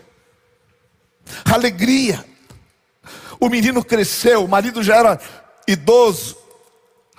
Alegria. 1.47 2.23
O 3.41 3.49
menino 3.49 3.83
cresceu, 3.83 4.45
o 4.45 4.49
marido 4.49 4.83
já 4.83 4.97
era 4.97 5.19
idoso. 5.67 6.37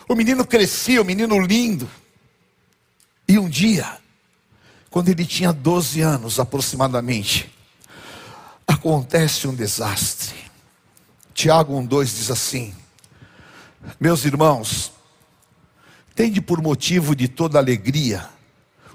O 0.07 0.13
menino 0.13 0.45
crescia, 0.45 1.01
o 1.01 1.05
menino 1.05 1.39
lindo. 1.39 1.89
E 3.27 3.39
um 3.39 3.49
dia, 3.49 3.97
quando 4.91 5.09
ele 5.09 5.25
tinha 5.25 5.51
12 5.51 5.99
anos 6.01 6.39
aproximadamente, 6.39 7.51
acontece 8.67 9.47
um 9.47 9.55
desastre. 9.55 10.35
Tiago 11.33 11.73
1,2 11.73 12.05
diz 12.05 12.29
assim: 12.29 12.75
Meus 13.99 14.25
irmãos, 14.25 14.91
tende 16.13 16.39
por 16.39 16.61
motivo 16.61 17.15
de 17.15 17.27
toda 17.27 17.57
alegria 17.57 18.29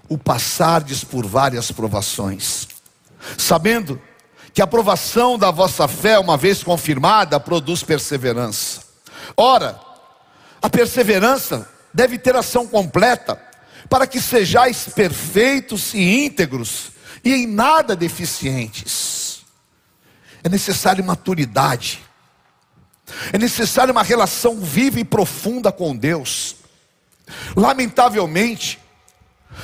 o 0.09 0.19
passardes 0.19 1.03
por 1.03 1.27
várias 1.27 1.71
provações, 1.73 2.69
sabendo 3.39 4.01
que 4.53 4.63
a 4.63 4.67
provação 4.67 5.39
da 5.39 5.51
vossa 5.51 5.89
fé, 5.89 6.19
uma 6.19 6.37
vez 6.37 6.63
confirmada, 6.63 7.41
produz 7.41 7.83
perseverança. 7.83 8.83
Ora, 9.37 9.81
a 10.63 10.71
perseverança 10.71 11.69
deve 11.93 12.19
ter 12.19 12.37
ação 12.37 12.67
completa, 12.67 13.41
para 13.89 14.07
que 14.07 14.21
sejais 14.21 14.89
perfeitos 14.95 15.93
e 15.93 16.25
íntegros 16.25 16.93
e 17.25 17.33
em 17.33 17.47
nada 17.47 17.97
deficientes. 17.97 19.45
É 20.43 20.49
necessário 20.49 21.05
maturidade, 21.05 22.03
é 23.33 23.39
necessário 23.39 23.93
uma 23.93 24.03
relação 24.03 24.61
viva 24.61 25.01
e 25.01 25.05
profunda 25.05 25.73
com 25.73 25.97
Deus. 25.97 26.57
Lamentavelmente, 27.57 28.79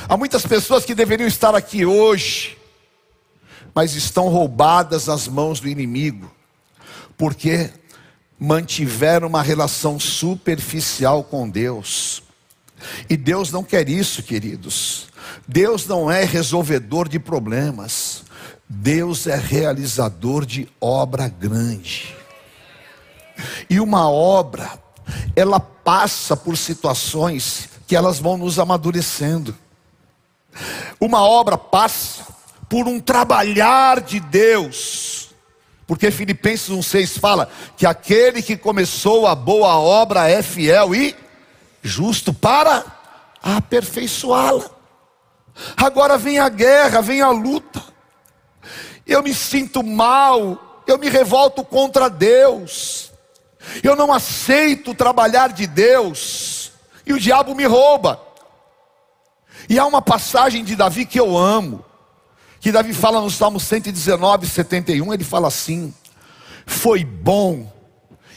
Há 0.09 0.17
muitas 0.17 0.45
pessoas 0.47 0.85
que 0.85 0.95
deveriam 0.95 1.27
estar 1.27 1.55
aqui 1.55 1.85
hoje, 1.85 2.57
mas 3.75 3.95
estão 3.95 4.29
roubadas 4.29 5.07
nas 5.07 5.29
mãos 5.29 5.61
do 5.61 5.69
inimigo, 5.69 6.31
porque 7.17 7.71
mantiveram 8.39 9.29
uma 9.29 9.43
relação 9.43 10.01
superficial 10.01 11.23
com 11.23 11.49
Deus. 11.49 12.23
E 13.09 13.17
Deus 13.17 13.53
não 13.53 13.63
quer 13.63 13.89
isso, 13.89 14.23
queridos. 14.23 15.09
Deus 15.47 15.87
não 15.87 16.11
é 16.11 16.25
resolvedor 16.25 17.09
de 17.09 17.19
problemas. 17.19 18.25
Deus 18.69 19.27
é 19.27 19.37
realizador 19.37 20.47
de 20.47 20.69
obra 20.81 21.29
grande. 21.29 22.17
E 23.69 23.81
uma 23.81 24.09
obra, 24.09 24.71
ela 25.35 25.61
passa 25.61 26.37
por 26.37 26.57
situações 26.57 27.69
que 27.87 27.97
elas 27.97 28.19
vão 28.19 28.37
nos 28.37 28.59
amadurecendo. 28.59 29.57
Uma 31.01 31.23
obra 31.23 31.57
passa 31.57 32.27
por 32.69 32.87
um 32.87 33.01
trabalhar 33.01 34.01
de 34.01 34.21
Deus. 34.21 35.31
Porque 35.87 36.11
Filipenses 36.11 36.69
1,6 36.69 37.19
fala 37.19 37.51
que 37.77 37.85
aquele 37.85 38.43
que 38.43 38.57
começou 38.57 39.27
a 39.27 39.35
boa 39.35 39.77
obra 39.77 40.29
é 40.29 40.41
fiel 40.43 40.95
e 40.95 41.17
justo 41.83 42.33
para 42.33 42.85
aperfeiçoá-la. 43.43 44.71
Agora 45.77 46.17
vem 46.17 46.39
a 46.39 46.49
guerra, 46.49 47.03
vem 47.03 47.21
a 47.21 47.31
luta. 47.31 47.83
Eu 49.07 49.23
me 49.23 49.35
sinto 49.35 49.83
mal, 49.83 50.83
eu 50.87 50.97
me 50.97 51.09
revolto 51.09 51.65
contra 51.65 52.09
Deus. 52.09 53.11
Eu 53.83 53.97
não 53.97 54.13
aceito 54.13 54.95
trabalhar 54.95 55.49
de 55.49 55.67
Deus. 55.67 56.71
E 57.05 57.13
o 57.13 57.19
diabo 57.19 57.55
me 57.55 57.67
rouba. 57.67 58.30
E 59.71 59.79
há 59.79 59.87
uma 59.87 60.03
passagem 60.03 60.65
de 60.65 60.75
Davi 60.75 61.07
que 61.07 61.21
eu 61.21 61.39
amo, 61.39 61.85
que 62.59 62.73
Davi 62.73 62.93
fala 62.93 63.21
no 63.21 63.31
Salmo 63.31 63.61
119, 63.61 64.45
71, 64.45 65.15
ele 65.15 65.23
fala 65.23 65.47
assim: 65.47 65.95
Foi 66.67 67.05
bom 67.05 67.73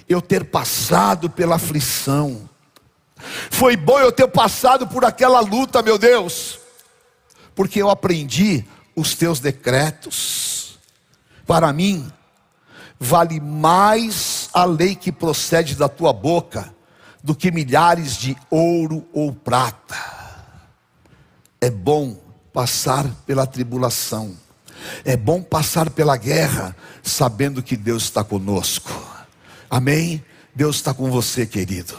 eu 0.08 0.22
ter 0.22 0.44
passado 0.44 1.32
pela 1.32 1.56
aflição, 1.56 2.48
foi 3.50 3.76
bom 3.76 4.00
eu 4.00 4.12
ter 4.12 4.28
passado 4.28 4.86
por 4.86 5.04
aquela 5.04 5.40
luta, 5.40 5.82
meu 5.82 5.98
Deus, 5.98 6.60
porque 7.56 7.82
eu 7.82 7.90
aprendi 7.90 8.64
os 8.96 9.16
teus 9.16 9.40
decretos. 9.40 10.78
Para 11.48 11.74
mim, 11.74 12.12
vale 13.00 13.40
mais 13.40 14.52
a 14.54 14.66
lei 14.66 14.94
que 14.94 15.12
procede 15.12 15.74
da 15.74 15.90
tua 15.90 16.14
boca 16.14 16.72
do 17.24 17.34
que 17.34 17.50
milhares 17.50 18.18
de 18.18 18.38
ouro 18.52 19.04
ou 19.12 19.34
prata. 19.34 20.13
É 21.64 21.70
bom 21.70 22.18
passar 22.52 23.08
pela 23.26 23.48
tribulação, 23.48 24.36
é 25.06 25.16
bom 25.16 25.42
passar 25.42 25.90
pela 25.90 26.18
guerra, 26.18 26.76
sabendo 27.02 27.64
que 27.64 27.78
Deus 27.78 28.04
está 28.04 28.22
conosco. 28.22 28.92
Amém? 29.70 30.22
Deus 30.54 30.76
está 30.76 30.94
com 30.94 31.10
você, 31.10 31.46
querido. 31.46 31.96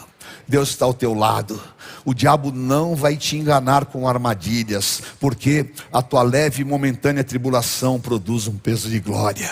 Deus 0.47 0.69
está 0.69 0.85
ao 0.85 0.93
teu 0.93 1.15
lado. 1.15 1.59
O 2.05 2.13
diabo 2.13 2.53
não 2.53 2.95
vai 2.95 3.17
te 3.17 3.39
enganar 3.39 3.87
com 3.87 4.07
armadilhas, 4.07 5.01
porque 5.19 5.71
a 5.91 6.03
tua 6.03 6.23
leve 6.23 6.61
e 6.61 6.65
momentânea 6.67 7.25
tribulação 7.25 7.99
produz 7.99 8.47
um 8.47 8.59
peso 8.59 8.91
de 8.91 9.01
glória. 9.01 9.51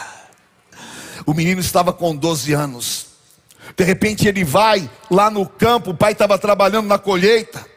O 1.25 1.33
menino 1.33 1.63
estava 1.63 1.91
com 1.91 2.15
12 2.15 2.53
anos. 2.53 3.07
De 3.75 3.83
repente 3.83 4.29
ele 4.29 4.45
vai 4.45 4.91
lá 5.11 5.31
no 5.31 5.49
campo, 5.49 5.93
o 5.93 5.97
pai 5.97 6.13
estava 6.13 6.37
trabalhando 6.37 6.87
na 6.87 6.99
colheita. 6.99 7.72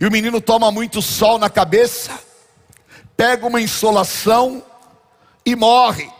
E 0.00 0.06
o 0.06 0.10
menino 0.10 0.40
toma 0.40 0.70
muito 0.70 1.00
sol 1.00 1.38
na 1.38 1.48
cabeça, 1.48 2.18
pega 3.16 3.46
uma 3.46 3.60
insolação 3.60 4.62
e 5.44 5.56
morre. 5.56 6.10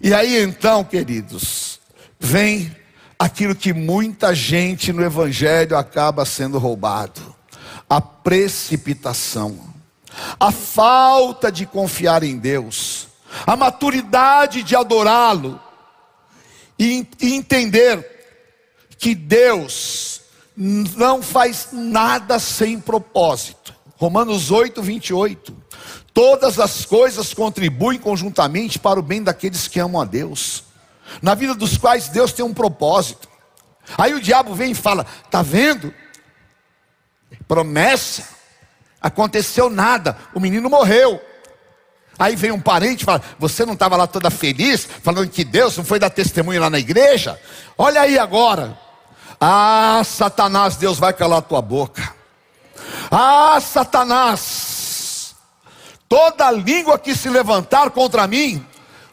E 0.00 0.12
aí 0.12 0.42
então, 0.42 0.82
queridos, 0.82 1.80
vem 2.18 2.74
aquilo 3.18 3.54
que 3.54 3.72
muita 3.72 4.34
gente 4.34 4.92
no 4.92 5.04
Evangelho 5.04 5.76
acaba 5.76 6.24
sendo 6.24 6.58
roubado: 6.58 7.34
a 7.88 8.00
precipitação, 8.00 9.58
a 10.40 10.50
falta 10.50 11.52
de 11.52 11.64
confiar 11.64 12.24
em 12.24 12.36
Deus, 12.36 13.06
a 13.46 13.56
maturidade 13.56 14.62
de 14.62 14.74
adorá-lo 14.74 15.60
e 16.78 17.06
entender 17.20 18.08
que 18.98 19.14
Deus 19.14 20.11
não 20.56 21.22
faz 21.22 21.68
nada 21.72 22.38
sem 22.38 22.78
propósito. 22.78 23.74
Romanos 23.96 24.50
8, 24.50 24.82
28. 24.82 25.56
Todas 26.12 26.58
as 26.58 26.84
coisas 26.84 27.32
contribuem 27.32 27.98
conjuntamente 27.98 28.78
para 28.78 29.00
o 29.00 29.02
bem 29.02 29.22
daqueles 29.22 29.66
que 29.66 29.80
amam 29.80 30.02
a 30.02 30.04
Deus, 30.04 30.64
na 31.22 31.34
vida 31.34 31.54
dos 31.54 31.78
quais 31.78 32.08
Deus 32.08 32.32
tem 32.32 32.44
um 32.44 32.52
propósito. 32.52 33.28
Aí 33.96 34.12
o 34.12 34.20
diabo 34.20 34.54
vem 34.54 34.72
e 34.72 34.74
fala: 34.74 35.06
Está 35.24 35.42
vendo? 35.42 35.92
Promessa, 37.48 38.28
aconteceu 39.00 39.70
nada, 39.70 40.16
o 40.34 40.40
menino 40.40 40.68
morreu. 40.68 41.20
Aí 42.18 42.36
vem 42.36 42.50
um 42.50 42.60
parente 42.60 43.02
e 43.02 43.06
fala: 43.06 43.22
Você 43.38 43.64
não 43.64 43.72
estava 43.72 43.96
lá 43.96 44.06
toda 44.06 44.30
feliz, 44.30 44.86
falando 45.02 45.30
que 45.30 45.44
Deus 45.44 45.76
não 45.76 45.84
foi 45.84 45.98
dar 45.98 46.10
testemunho 46.10 46.60
lá 46.60 46.68
na 46.68 46.78
igreja? 46.78 47.40
Olha 47.76 48.02
aí 48.02 48.18
agora, 48.18 48.78
ah, 49.44 50.02
Satanás, 50.04 50.76
Deus 50.76 50.98
vai 50.98 51.12
calar 51.12 51.38
a 51.38 51.42
tua 51.42 51.60
boca. 51.60 52.14
Ah, 53.10 53.58
Satanás, 53.60 55.34
toda 56.08 56.50
língua 56.52 56.98
que 56.98 57.14
se 57.14 57.28
levantar 57.28 57.90
contra 57.90 58.26
mim, 58.26 58.64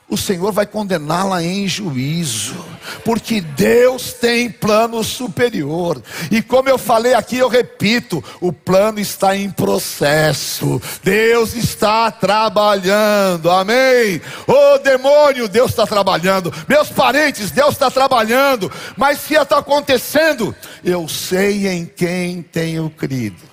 o 0.08 0.16
Senhor 0.16 0.52
vai 0.52 0.66
condená-la 0.66 1.42
em 1.44 1.68
juízo, 1.68 2.64
porque 3.04 3.42
Deus 3.42 4.14
tem 4.14 4.50
plano 4.50 5.04
superior. 5.04 6.02
E 6.32 6.42
como 6.42 6.70
eu 6.70 6.78
falei 6.78 7.14
aqui, 7.14 7.38
eu 7.38 7.48
repito: 7.48 8.24
o 8.42 8.52
plano 8.52 9.00
está 9.00 9.36
em 9.36 9.50
processo, 9.50 10.82
Deus 11.04 11.56
está 11.56 12.12
trabalhando, 12.12 13.50
amém. 13.50 14.22
Ô 14.48 14.54
oh, 14.54 14.78
demônio, 14.80 15.48
Deus 15.48 15.72
está 15.72 15.86
trabalhando, 15.86 16.54
meus 16.68 16.90
parentes, 16.90 17.52
Deus 17.52 17.74
está 17.74 17.90
trabalhando, 17.90 18.72
mas 18.98 19.20
se 19.20 19.36
está 19.36 19.60
acontecendo, 19.60 20.56
eu 20.84 21.08
sei 21.08 21.68
em 21.68 21.86
quem 21.86 22.42
tenho 22.42 22.90
crido. 22.90 23.50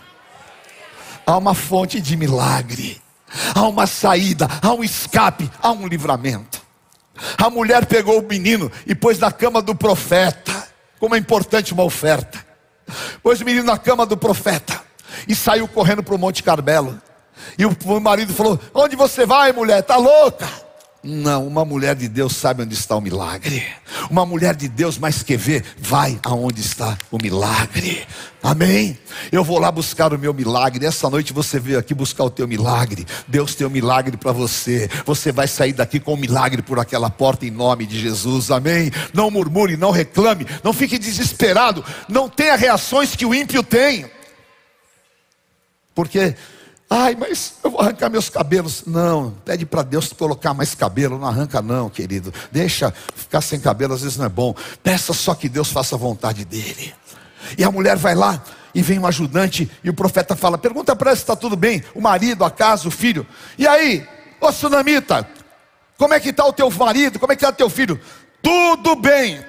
Há 1.27 1.37
uma 1.37 1.55
fonte 1.55 2.01
de 2.01 2.17
milagre 2.17 3.01
há 3.55 3.63
uma 3.67 3.87
saída, 3.87 4.49
há 4.63 4.73
um 4.73 4.83
escape, 4.83 5.51
há 5.63 5.71
um 5.71 5.87
livramento. 5.87 6.66
A 7.39 7.51
mulher 7.51 7.87
pegou 7.87 8.19
o 8.21 8.27
menino 8.27 8.71
e 8.87 8.95
pôs 8.95 9.19
na 9.19 9.33
cama 9.33 9.63
do 9.63 9.75
profeta. 9.75 10.67
Como 10.99 11.15
é 11.15 11.19
importante 11.19 11.73
uma 11.73 11.85
oferta. 11.85 12.45
Pôs 13.23 13.41
o 13.41 13.45
menino 13.45 13.65
na 13.65 13.79
cama 13.79 14.07
do 14.07 14.17
profeta 14.17 14.81
e 15.29 15.35
saiu 15.35 15.67
correndo 15.67 16.03
para 16.03 16.15
o 16.15 16.19
Monte 16.19 16.43
Carmelo. 16.43 17.01
E 17.59 17.67
o 17.67 18.01
marido 18.01 18.33
falou: 18.33 18.59
Onde 18.75 18.97
você 18.97 19.27
vai, 19.27 19.53
mulher? 19.53 19.81
Está 19.81 19.97
louca? 19.97 20.66
Não, 21.09 21.47
uma 21.47 21.65
mulher 21.65 21.95
de 21.95 22.09
Deus 22.09 22.35
sabe 22.35 22.65
onde 22.65 22.75
está 22.75 22.97
o 22.97 23.01
milagre. 23.01 23.65
Uma 24.11 24.27
mulher 24.27 24.57
de 24.57 24.69
Deus, 24.69 24.99
mais 24.99 25.23
que 25.23 25.37
vê, 25.37 25.63
vai 25.79 26.19
aonde 26.25 26.61
está 26.61 26.99
o 27.13 27.23
milagre. 27.23 28.05
Amém? 28.43 28.99
Eu 29.31 29.45
vou 29.45 29.61
lá 29.61 29.71
buscar 29.71 30.13
o 30.13 30.19
meu 30.19 30.35
milagre. 30.35 30.85
Essa 30.85 31.09
noite 31.09 31.33
você 31.33 31.61
veio 31.61 31.79
aqui 31.79 31.95
buscar 31.95 32.25
o 32.25 32.31
teu 32.31 32.49
milagre. 32.49 33.07
Deus 33.29 33.55
tem 33.55 33.65
um 33.65 33.71
milagre 33.71 34.17
para 34.17 34.33
você. 34.33 34.91
Você 35.05 35.31
vai 35.31 35.47
sair 35.47 35.73
daqui 35.73 36.01
com 36.01 36.15
um 36.15 36.17
milagre 36.17 36.61
por 36.61 36.81
aquela 36.81 37.09
porta 37.09 37.47
em 37.47 37.53
nome 37.53 37.87
de 37.87 38.01
Jesus. 38.01 38.51
Amém? 38.51 38.91
Não 39.15 39.31
murmure, 39.31 39.77
não 39.77 39.93
reclame, 39.93 40.45
não 40.65 40.73
fique 40.73 40.99
desesperado. 40.99 41.85
Não 42.09 42.29
tenha 42.29 42.57
reações 42.57 43.15
que 43.15 43.25
o 43.25 43.33
ímpio 43.33 43.63
tem. 43.63 44.11
Porque 45.95 46.35
Ai, 46.89 47.17
mas 47.19 47.55
eu 47.65 47.71
vou 47.71 47.81
arrancar 47.81 48.09
meus 48.09 48.29
cabelos. 48.29 48.85
Não, 48.87 49.33
pede 49.45 49.67
para 49.67 49.83
Deus 49.83 50.13
colocar 50.13 50.55
mais 50.55 50.75
cabelo. 50.75 51.19
Não 51.19 51.27
arranca, 51.27 51.61
não, 51.61 51.91
querido. 51.91 52.33
Deixa 52.53 52.93
ficar 53.15 53.41
sem 53.41 53.59
cabelo, 53.59 53.95
às 53.95 54.03
vezes 54.03 54.17
não 54.17 54.27
é 54.27 54.29
bom. 54.29 54.55
Peça 54.83 55.13
só 55.13 55.35
que 55.35 55.49
Deus 55.49 55.71
faça 55.71 55.97
a 55.97 55.99
vontade 55.99 56.45
dele. 56.45 56.95
E 57.59 57.65
a 57.65 57.71
mulher 57.71 57.97
vai 57.97 58.15
lá 58.15 58.43
e 58.75 58.83
vem 58.83 58.99
um 58.99 59.07
ajudante 59.07 59.71
e 59.83 59.91
o 59.91 59.95
profeta 59.95 60.37
fala: 60.37 60.57
Pergunta 60.57 60.95
para 60.95 61.11
ela 61.11 61.17
se 61.17 61.23
está 61.23 61.35
tudo 61.35 61.57
bem. 61.57 61.83
O 61.95 62.01
marido, 62.01 62.45
a 62.45 62.51
casa, 62.51 62.87
o 62.87 62.91
filho. 62.91 63.27
E 63.59 63.67
aí, 63.67 64.07
ô 64.41 64.53
sunamita, 64.53 65.29
como 65.99 66.15
é 66.15 66.21
que 66.21 66.29
está 66.29 66.45
o 66.47 66.53
teu 66.53 66.71
marido? 66.71 67.19
Como 67.19 67.33
é 67.33 67.37
que 67.37 67.43
está 67.43 67.53
o 67.53 67.57
teu 67.57 67.69
filho? 67.69 68.01
Tudo 68.41 68.95
bem. 68.95 69.45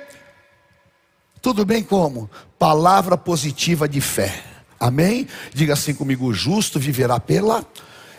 Tudo 1.40 1.66
bem 1.66 1.84
como? 1.84 2.30
Palavra 2.58 3.16
positiva 3.16 3.88
de 3.88 4.02
fé. 4.02 4.57
Amém? 4.80 5.28
Diga 5.54 5.74
assim 5.74 5.94
comigo: 5.94 6.26
o 6.26 6.34
justo 6.34 6.80
viverá 6.80 7.20
pela 7.20 7.66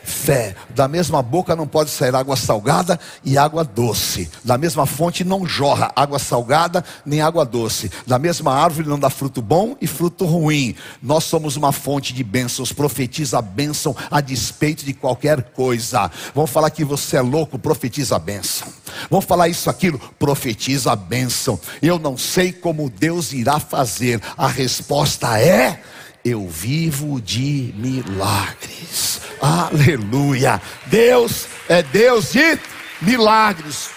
fé. 0.09 0.55
Da 0.69 0.87
mesma 0.87 1.21
boca 1.21 1.55
não 1.55 1.67
pode 1.67 1.89
sair 1.89 2.13
água 2.15 2.35
salgada 2.35 2.99
e 3.23 3.37
água 3.37 3.63
doce. 3.63 4.29
Da 4.43 4.57
mesma 4.57 4.85
fonte 4.85 5.23
não 5.23 5.45
jorra 5.45 5.91
água 5.95 6.19
salgada 6.19 6.83
nem 7.05 7.21
água 7.21 7.45
doce. 7.45 7.91
Da 8.05 8.17
mesma 8.17 8.53
árvore 8.53 8.87
não 8.87 8.99
dá 8.99 9.09
fruto 9.09 9.41
bom 9.41 9.75
e 9.79 9.87
fruto 9.87 10.25
ruim. 10.25 10.75
Nós 11.01 11.25
somos 11.25 11.55
uma 11.55 11.71
fonte 11.71 12.13
de 12.13 12.23
bênçãos. 12.23 12.73
Profetiza 12.73 13.39
a 13.39 13.41
bênção 13.41 13.95
a 14.09 14.19
despeito 14.19 14.83
de 14.83 14.93
qualquer 14.93 15.43
coisa. 15.51 16.09
Vamos 16.33 16.49
falar 16.49 16.69
que 16.71 16.83
você 16.83 17.17
é 17.17 17.21
louco, 17.21 17.59
profetiza 17.59 18.15
a 18.15 18.19
bênção. 18.19 18.67
Vamos 19.09 19.25
falar 19.25 19.47
isso, 19.47 19.69
aquilo, 19.69 19.99
profetiza 20.17 20.91
a 20.91 20.95
bênção. 20.95 21.59
Eu 21.81 21.99
não 21.99 22.17
sei 22.17 22.51
como 22.51 22.89
Deus 22.89 23.31
irá 23.31 23.59
fazer. 23.59 24.21
A 24.37 24.47
resposta 24.47 25.39
é 25.39 25.81
eu 26.23 26.47
vivo 26.47 27.21
de 27.21 27.73
milagres. 27.77 29.21
Aleluia. 29.41 30.61
Deus 30.87 31.47
é 31.67 31.81
Deus 31.81 32.31
de 32.31 32.59
milagres. 33.01 33.89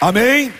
Amém? 0.00 0.52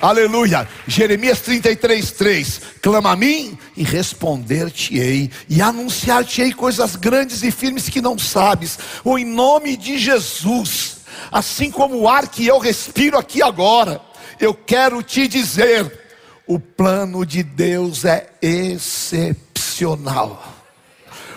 Aleluia. 0.00 0.68
Jeremias 0.86 1.40
33, 1.40 2.12
3. 2.12 2.60
Clama 2.80 3.12
a 3.12 3.16
mim 3.16 3.58
e 3.76 3.82
responder-te-ei, 3.82 5.30
e 5.48 5.60
anunciar-te-ei 5.60 6.52
coisas 6.52 6.96
grandes 6.96 7.42
e 7.42 7.50
firmes 7.50 7.88
que 7.88 8.00
não 8.00 8.18
sabes, 8.18 8.78
ou 9.04 9.18
em 9.18 9.24
nome 9.24 9.76
de 9.76 9.98
Jesus, 9.98 10.98
assim 11.30 11.70
como 11.70 11.96
o 11.96 12.08
ar 12.08 12.28
que 12.28 12.46
eu 12.46 12.58
respiro 12.58 13.18
aqui 13.18 13.42
agora, 13.42 14.00
eu 14.40 14.54
quero 14.54 15.02
te 15.02 15.26
dizer 15.26 16.07
o 16.48 16.58
plano 16.58 17.26
de 17.26 17.42
Deus 17.42 18.06
é 18.06 18.30
excepcional. 18.40 20.42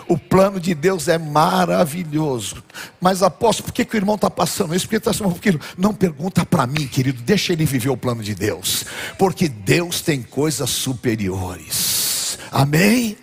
O 0.08 0.18
plano 0.18 0.60
de 0.60 0.74
Deus 0.74 1.10
é 1.10 1.18
maravilhoso. 1.18 2.64
Mas 3.00 3.22
apóstolo, 3.22 3.68
por 3.68 3.74
que, 3.74 3.86
que 3.86 3.96
o 3.96 3.98
irmão 3.98 4.16
está 4.16 4.30
passando 4.30 4.74
isso? 4.74 4.86
Por 4.86 4.92
que 4.92 4.96
está 4.98 5.12
passando 5.12 5.36
aquilo? 5.36 5.60
Não 5.78 5.94
pergunta 5.94 6.46
para 6.46 6.66
mim, 6.66 6.88
querido. 6.88 7.22
Deixa 7.24 7.52
ele 7.52 7.66
viver 7.66 7.90
o 7.90 7.98
plano 7.98 8.24
de 8.24 8.34
Deus. 8.34 8.86
Porque 9.18 9.50
Deus 9.50 10.02
tem 10.02 10.24
coisas 10.24 10.70
superiores. 10.70 12.40
Amém? 12.50 13.18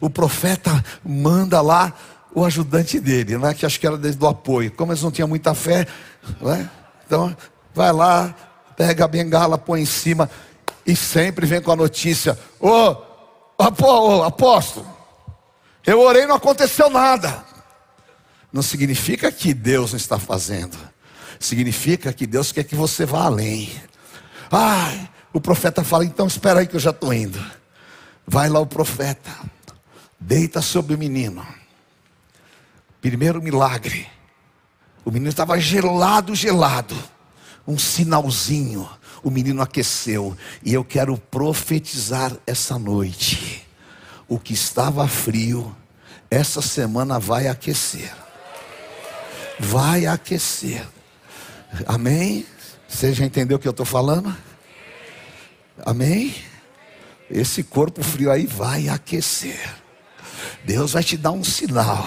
O 0.00 0.08
profeta 0.08 0.84
manda 1.04 1.60
lá 1.60 1.92
o 2.32 2.44
ajudante 2.44 3.00
dele, 3.00 3.38
né? 3.38 3.54
que 3.54 3.66
acho 3.66 3.78
que 3.78 3.86
era 3.86 3.98
desde 3.98 4.22
o 4.22 4.28
apoio. 4.28 4.70
Como 4.70 4.92
eles 4.92 5.02
não 5.02 5.10
tinham 5.10 5.28
muita 5.28 5.54
fé, 5.54 5.86
né? 6.40 6.68
então 7.06 7.36
vai 7.72 7.92
lá, 7.92 8.34
pega 8.76 9.04
a 9.04 9.08
bengala, 9.08 9.58
põe 9.58 9.82
em 9.82 9.86
cima 9.86 10.28
e 10.86 10.94
sempre 10.94 11.46
vem 11.46 11.60
com 11.60 11.72
a 11.72 11.76
notícia: 11.76 12.38
Ô 12.60 12.96
oh, 13.58 14.22
apóstolo, 14.22 14.86
eu 15.86 16.00
orei 16.00 16.22
e 16.22 16.26
não 16.26 16.36
aconteceu 16.36 16.90
nada. 16.90 17.44
Não 18.52 18.62
significa 18.62 19.32
que 19.32 19.52
Deus 19.52 19.92
não 19.92 19.96
está 19.96 20.18
fazendo, 20.18 20.78
significa 21.40 22.12
que 22.12 22.26
Deus 22.26 22.52
quer 22.52 22.64
que 22.64 22.76
você 22.76 23.04
vá 23.04 23.24
além. 23.24 23.72
Ai, 24.50 25.10
o 25.32 25.40
profeta 25.40 25.82
fala: 25.82 26.04
então 26.04 26.26
espera 26.26 26.60
aí 26.60 26.66
que 26.66 26.76
eu 26.76 26.80
já 26.80 26.90
estou 26.90 27.12
indo. 27.12 27.44
Vai 28.26 28.48
lá 28.48 28.60
o 28.60 28.66
profeta, 28.66 29.30
deita 30.18 30.62
sobre 30.62 30.94
o 30.94 30.98
menino. 30.98 31.46
Primeiro 33.00 33.42
milagre. 33.42 34.08
O 35.04 35.10
menino 35.10 35.28
estava 35.28 35.58
gelado, 35.58 36.34
gelado. 36.34 36.96
Um 37.66 37.76
sinalzinho 37.78 38.88
o 39.24 39.30
menino 39.30 39.62
aqueceu. 39.62 40.36
E 40.62 40.72
eu 40.72 40.84
quero 40.84 41.16
profetizar 41.16 42.36
essa 42.46 42.78
noite. 42.78 43.66
O 44.28 44.38
que 44.38 44.52
estava 44.52 45.08
frio, 45.08 45.74
essa 46.30 46.62
semana 46.62 47.18
vai 47.18 47.48
aquecer. 47.48 48.12
Vai 49.58 50.06
aquecer. 50.06 50.86
Amém? 51.86 52.46
Você 52.86 53.12
já 53.12 53.24
entendeu 53.24 53.56
o 53.56 53.60
que 53.60 53.66
eu 53.66 53.72
estou 53.72 53.86
falando? 53.86 54.34
Amém? 55.84 56.34
Esse 57.30 57.62
corpo 57.62 58.02
frio 58.02 58.30
aí 58.30 58.46
vai 58.46 58.88
aquecer. 58.88 59.58
Deus 60.64 60.92
vai 60.92 61.02
te 61.02 61.16
dar 61.16 61.32
um 61.32 61.42
sinal. 61.42 62.06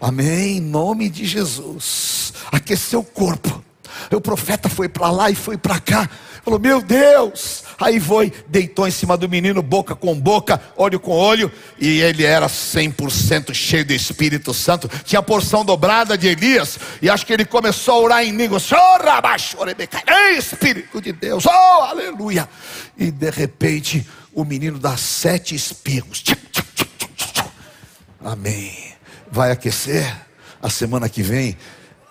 Amém? 0.00 0.58
Em 0.58 0.60
nome 0.60 1.08
de 1.08 1.24
Jesus. 1.24 2.32
Aquecer 2.50 2.98
o 2.98 3.04
corpo. 3.04 3.64
O 4.10 4.20
profeta 4.20 4.68
foi 4.68 4.88
para 4.88 5.10
lá 5.10 5.30
e 5.30 5.34
foi 5.34 5.56
para 5.56 5.78
cá. 5.78 6.08
Falou, 6.44 6.58
meu 6.58 6.82
Deus. 6.82 7.62
Aí 7.80 8.00
foi, 8.00 8.32
deitou 8.48 8.86
em 8.86 8.90
cima 8.90 9.16
do 9.16 9.28
menino, 9.28 9.62
boca 9.62 9.94
com 9.94 10.18
boca, 10.18 10.60
olho 10.76 10.98
com 10.98 11.12
olho. 11.12 11.50
E 11.78 12.00
ele 12.00 12.24
era 12.24 12.46
100% 12.48 13.54
cheio 13.54 13.84
do 13.84 13.92
Espírito 13.92 14.52
Santo. 14.52 14.88
Tinha 15.04 15.20
a 15.20 15.22
porção 15.22 15.64
dobrada 15.64 16.18
de 16.18 16.26
Elias. 16.26 16.78
E 17.00 17.08
acho 17.08 17.24
que 17.24 17.32
ele 17.32 17.44
começou 17.44 17.94
a 17.94 17.98
orar 18.00 18.24
em 18.24 18.32
línguas. 18.32 18.68
Ei, 20.08 20.36
Espírito 20.36 21.00
de 21.00 21.12
Deus. 21.12 21.46
Oh, 21.46 21.82
aleluia. 21.82 22.48
E 22.98 23.10
de 23.10 23.30
repente, 23.30 24.06
o 24.34 24.44
menino 24.44 24.78
dá 24.78 24.96
sete 24.96 25.54
espirros. 25.54 26.24
Amém. 28.24 28.92
Vai 29.30 29.50
aquecer. 29.52 30.14
A 30.60 30.70
semana 30.70 31.08
que 31.08 31.22
vem 31.22 31.56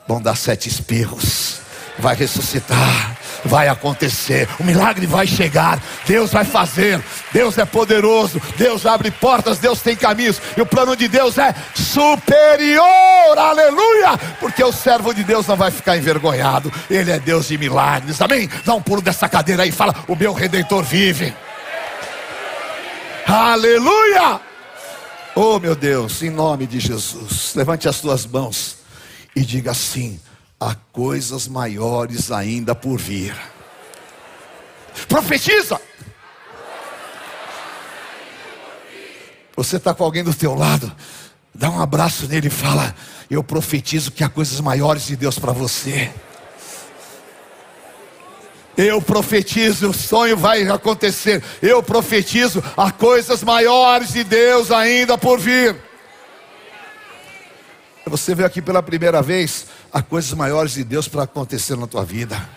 vão 0.07 0.21
dar 0.21 0.35
sete 0.35 0.67
espirros. 0.67 1.61
Vai 1.99 2.15
ressuscitar 2.15 3.21
vai 3.45 3.67
acontecer, 3.67 4.47
o 4.59 4.63
milagre 4.63 5.05
vai 5.05 5.25
chegar, 5.25 5.81
Deus 6.05 6.31
vai 6.31 6.45
fazer, 6.45 7.01
Deus 7.31 7.57
é 7.57 7.65
poderoso, 7.65 8.41
Deus 8.57 8.85
abre 8.85 9.11
portas, 9.11 9.57
Deus 9.57 9.81
tem 9.81 9.95
caminhos, 9.95 10.41
e 10.55 10.61
o 10.61 10.65
plano 10.65 10.95
de 10.95 11.07
Deus 11.07 11.37
é 11.37 11.53
superior, 11.73 13.37
aleluia, 13.37 14.17
porque 14.39 14.63
o 14.63 14.71
servo 14.71 15.13
de 15.13 15.23
Deus 15.23 15.47
não 15.47 15.55
vai 15.55 15.71
ficar 15.71 15.97
envergonhado, 15.97 16.71
ele 16.89 17.11
é 17.11 17.19
Deus 17.19 17.47
de 17.47 17.57
milagres, 17.57 18.21
amém? 18.21 18.49
Dá 18.65 18.73
um 18.73 18.81
pulo 18.81 19.01
dessa 19.01 19.27
cadeira 19.27 19.63
aí 19.63 19.69
e 19.69 19.73
fala: 19.73 19.95
O 20.07 20.15
meu 20.15 20.33
redentor 20.33 20.83
vive, 20.83 21.33
aleluia. 23.25 24.39
Oh 25.33 25.59
meu 25.59 25.75
Deus, 25.75 26.21
em 26.21 26.29
nome 26.29 26.67
de 26.67 26.79
Jesus, 26.79 27.53
levante 27.55 27.87
as 27.87 27.99
tuas 28.01 28.25
mãos. 28.25 28.77
e 29.33 29.41
diga 29.41 29.71
assim: 29.71 30.19
há 30.61 30.75
coisas 30.93 31.47
maiores 31.47 32.31
ainda 32.31 32.75
por 32.75 32.99
vir. 32.99 33.35
Profetiza. 35.07 35.81
Você 39.55 39.77
está 39.77 39.93
com 39.93 40.03
alguém 40.03 40.23
do 40.23 40.33
teu 40.33 40.53
lado, 40.53 40.91
dá 41.53 41.69
um 41.69 41.81
abraço 41.81 42.27
nele 42.27 42.47
e 42.47 42.51
fala: 42.51 42.95
Eu 43.29 43.43
profetizo 43.43 44.11
que 44.11 44.23
há 44.23 44.29
coisas 44.29 44.59
maiores 44.61 45.07
de 45.07 45.15
Deus 45.15 45.39
para 45.39 45.51
você. 45.51 46.11
Eu 48.77 49.01
profetizo, 49.01 49.89
o 49.89 49.93
sonho 49.93 50.37
vai 50.37 50.67
acontecer. 50.67 51.43
Eu 51.61 51.83
profetizo, 51.83 52.63
há 52.77 52.91
coisas 52.91 53.43
maiores 53.43 54.13
de 54.13 54.23
Deus 54.23 54.71
ainda 54.71 55.17
por 55.17 55.39
vir. 55.39 55.75
Você 58.05 58.33
veio 58.33 58.47
aqui 58.47 58.61
pela 58.61 58.81
primeira 58.81 59.21
vez, 59.21 59.67
há 59.91 60.01
coisas 60.01 60.33
maiores 60.33 60.73
de 60.73 60.83
Deus 60.83 61.07
para 61.07 61.23
acontecer 61.23 61.75
na 61.75 61.87
tua 61.87 62.03
vida. 62.03 62.49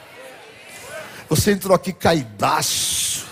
Você 1.29 1.53
entrou 1.53 1.75
aqui 1.75 1.93
caidaço. 1.93 3.27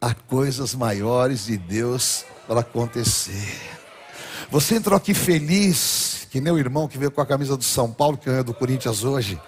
Há 0.00 0.14
coisas 0.14 0.74
maiores 0.74 1.44
de 1.44 1.58
Deus 1.58 2.24
para 2.48 2.60
acontecer. 2.60 3.60
Você 4.50 4.76
entrou 4.76 4.96
aqui 4.96 5.12
feliz, 5.12 6.26
que 6.30 6.40
nem 6.40 6.52
o 6.52 6.58
irmão 6.58 6.88
que 6.88 6.98
veio 6.98 7.10
com 7.10 7.20
a 7.20 7.26
camisa 7.26 7.56
do 7.56 7.62
São 7.62 7.92
Paulo, 7.92 8.16
que 8.16 8.26
ganhou 8.26 8.42
do 8.42 8.54
Corinthians 8.54 9.04
hoje. 9.04 9.40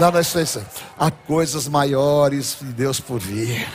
Não, 0.00 0.10
não 0.10 0.18
é 0.18 0.22
isso, 0.22 0.38
isso. 0.38 0.62
Há 0.98 1.10
coisas 1.10 1.68
maiores 1.68 2.56
de 2.60 2.72
Deus 2.72 3.00
por 3.00 3.18
vir. 3.18 3.68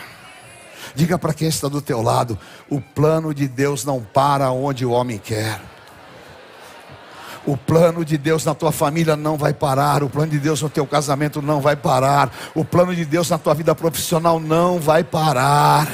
Diga 0.96 1.20
para 1.20 1.34
quem 1.34 1.48
está 1.48 1.68
do 1.68 1.82
teu 1.82 2.02
lado: 2.02 2.40
o 2.70 2.82
plano 2.82 3.34
de 3.34 3.48
Deus 3.48 3.84
não 3.84 4.02
para 4.02 4.50
onde 4.52 4.86
o 4.86 4.92
homem 4.92 5.20
quer. 5.20 5.62
O 7.48 7.56
plano 7.56 8.04
de 8.04 8.18
Deus 8.18 8.44
na 8.44 8.54
tua 8.54 8.74
família 8.74 9.16
não 9.16 9.38
vai 9.38 9.54
parar, 9.54 10.04
o 10.04 10.10
plano 10.10 10.34
de 10.34 10.38
Deus 10.38 10.62
no 10.62 10.70
teu 10.70 10.86
casamento 10.86 11.42
não 11.42 11.62
vai 11.62 11.78
parar, 11.78 12.30
o 12.54 12.66
plano 12.66 12.94
de 12.94 13.06
Deus 13.06 13.30
na 13.30 13.38
tua 13.38 13.54
vida 13.54 13.74
profissional 13.74 14.38
não 14.38 14.82
vai 14.82 15.02
parar. 15.02 15.88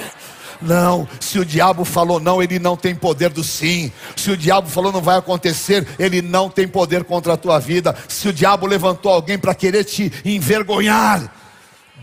Não, 0.60 1.08
se 1.20 1.38
o 1.38 1.46
diabo 1.46 1.86
falou 1.86 2.20
não, 2.20 2.42
ele 2.42 2.58
não 2.58 2.76
tem 2.76 2.96
poder 2.96 3.30
do 3.30 3.44
sim. 3.44 3.92
Se 4.16 4.32
o 4.32 4.38
diabo 4.38 4.68
falou 4.68 4.92
não 4.92 5.02
vai 5.02 5.16
acontecer, 5.16 5.88
ele 6.00 6.24
não 6.24 6.50
tem 6.50 6.68
poder 6.68 7.04
contra 7.04 7.34
a 7.34 7.38
tua 7.38 7.60
vida. 7.60 7.96
Se 8.08 8.30
o 8.30 8.34
diabo 8.34 8.66
levantou 8.66 9.12
alguém 9.12 9.38
para 9.38 9.54
querer 9.54 9.84
te 9.84 10.12
envergonhar, 10.26 11.32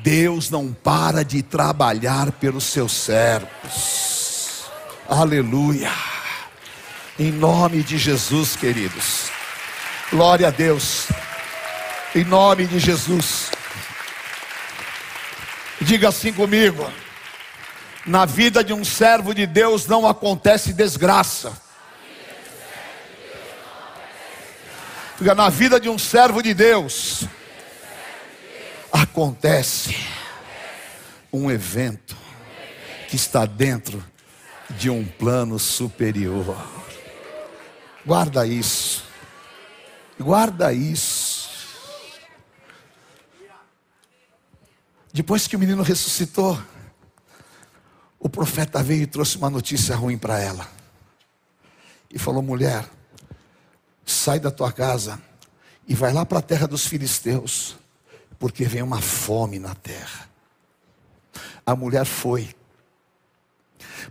Deus 0.00 0.48
não 0.48 0.72
para 0.72 1.24
de 1.24 1.42
trabalhar 1.42 2.30
pelos 2.30 2.62
seus 2.66 2.92
servos. 2.92 4.62
Aleluia. 5.08 5.90
Em 7.18 7.32
nome 7.32 7.82
de 7.82 7.98
Jesus, 7.98 8.54
queridos. 8.54 9.39
Glória 10.10 10.48
a 10.48 10.50
Deus. 10.50 11.06
Em 12.16 12.24
nome 12.24 12.66
de 12.66 12.80
Jesus. 12.80 13.52
Diga 15.80 16.08
assim 16.08 16.32
comigo. 16.32 16.92
Na 18.04 18.24
vida 18.24 18.64
de 18.64 18.72
um 18.72 18.84
servo 18.84 19.32
de 19.32 19.46
Deus 19.46 19.86
não 19.86 20.08
acontece 20.08 20.72
desgraça. 20.72 21.52
Diga, 25.16 25.32
na 25.32 25.48
vida 25.48 25.78
de 25.78 25.88
um 25.88 25.96
servo 25.96 26.42
de 26.42 26.54
Deus 26.54 27.24
acontece 28.90 29.94
um 31.32 31.48
evento 31.48 32.16
que 33.06 33.14
está 33.14 33.46
dentro 33.46 34.04
de 34.70 34.90
um 34.90 35.04
plano 35.04 35.56
superior. 35.56 36.56
Guarda 38.04 38.44
isso. 38.44 39.09
Guarda 40.20 40.70
isso. 40.70 41.48
Depois 45.11 45.46
que 45.46 45.56
o 45.56 45.59
menino 45.59 45.83
ressuscitou, 45.83 46.62
o 48.18 48.28
profeta 48.28 48.83
veio 48.83 49.04
e 49.04 49.06
trouxe 49.06 49.38
uma 49.38 49.48
notícia 49.48 49.96
ruim 49.96 50.18
para 50.18 50.38
ela. 50.38 50.68
E 52.11 52.18
falou: 52.18 52.42
mulher, 52.42 52.87
sai 54.04 54.38
da 54.38 54.50
tua 54.50 54.70
casa 54.70 55.20
e 55.88 55.94
vai 55.94 56.12
lá 56.12 56.26
para 56.26 56.40
a 56.40 56.42
terra 56.42 56.68
dos 56.68 56.87
filisteus, 56.87 57.76
porque 58.38 58.66
vem 58.66 58.83
uma 58.83 59.00
fome 59.00 59.59
na 59.59 59.74
terra. 59.74 60.28
A 61.64 61.74
mulher 61.74 62.04
foi. 62.04 62.54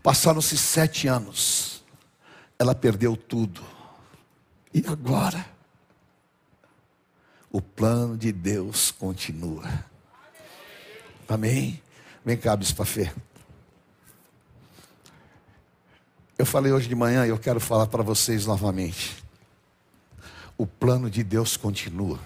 Passaram-se 0.02 0.58
sete 0.58 1.08
anos. 1.08 1.84
Ela 2.58 2.74
perdeu 2.74 3.16
tudo. 3.16 3.64
E 4.74 4.84
agora? 4.88 5.59
O 7.52 7.62
plano 7.62 8.16
de 8.16 8.32
Deus 8.32 8.92
continua. 8.92 9.64
Amém? 11.28 11.82
Vem 12.24 12.38
cá, 12.38 12.56
Bispa 12.56 12.86
Fê. 12.86 13.12
Eu 16.38 16.46
falei 16.46 16.72
hoje 16.72 16.88
de 16.88 16.96
manhã 16.96 17.26
e 17.26 17.30
eu 17.30 17.40
quero 17.40 17.60
falar 17.60 17.88
para 17.88 18.04
vocês 18.04 18.46
novamente. 18.46 19.24
O 20.58 20.68
plano 20.68 21.10
de 21.10 21.24
Deus 21.24 21.58
continua. 21.58 22.20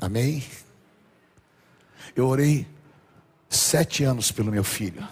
Amém? 0.00 0.42
Eu 2.16 2.26
orei 2.28 2.66
sete 3.48 4.04
anos 4.04 4.32
pelo 4.32 4.50
meu 4.50 4.64
filho. 4.64 5.06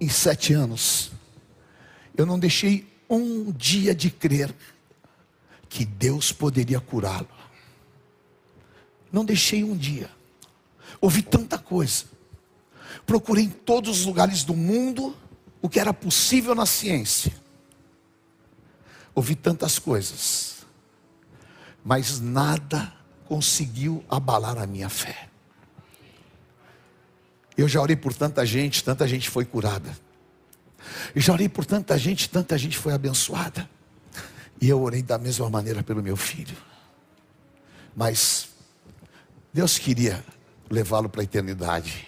Em 0.00 0.08
sete 0.08 0.52
anos, 0.52 1.10
eu 2.16 2.24
não 2.24 2.38
deixei 2.38 2.86
um 3.10 3.50
dia 3.50 3.94
de 3.94 4.10
crer 4.10 4.54
que 5.76 5.84
Deus 5.84 6.32
poderia 6.32 6.80
curá-lo. 6.80 7.28
Não 9.12 9.26
deixei 9.26 9.62
um 9.62 9.76
dia. 9.76 10.10
Ouvi 11.02 11.20
tanta 11.20 11.58
coisa. 11.58 12.06
Procurei 13.04 13.44
em 13.44 13.50
todos 13.50 14.00
os 14.00 14.06
lugares 14.06 14.42
do 14.42 14.54
mundo 14.56 15.14
o 15.60 15.68
que 15.68 15.78
era 15.78 15.92
possível 15.92 16.54
na 16.54 16.64
ciência. 16.64 17.30
Ouvi 19.14 19.34
tantas 19.34 19.78
coisas, 19.78 20.64
mas 21.84 22.20
nada 22.20 22.90
conseguiu 23.26 24.02
abalar 24.08 24.56
a 24.56 24.66
minha 24.66 24.88
fé. 24.88 25.28
Eu 27.54 27.68
já 27.68 27.82
orei 27.82 27.96
por 27.96 28.14
tanta 28.14 28.46
gente, 28.46 28.82
tanta 28.82 29.06
gente 29.06 29.28
foi 29.28 29.44
curada. 29.44 29.94
Eu 31.14 31.20
já 31.20 31.34
orei 31.34 31.50
por 31.50 31.66
tanta 31.66 31.98
gente, 31.98 32.30
tanta 32.30 32.56
gente 32.56 32.78
foi 32.78 32.94
abençoada. 32.94 33.75
E 34.60 34.68
eu 34.68 34.80
orei 34.82 35.02
da 35.02 35.18
mesma 35.18 35.48
maneira 35.50 35.82
pelo 35.82 36.02
meu 36.02 36.16
filho. 36.16 36.56
Mas 37.94 38.48
Deus 39.52 39.78
queria 39.78 40.24
levá-lo 40.70 41.08
para 41.08 41.20
a 41.20 41.24
eternidade. 41.24 42.06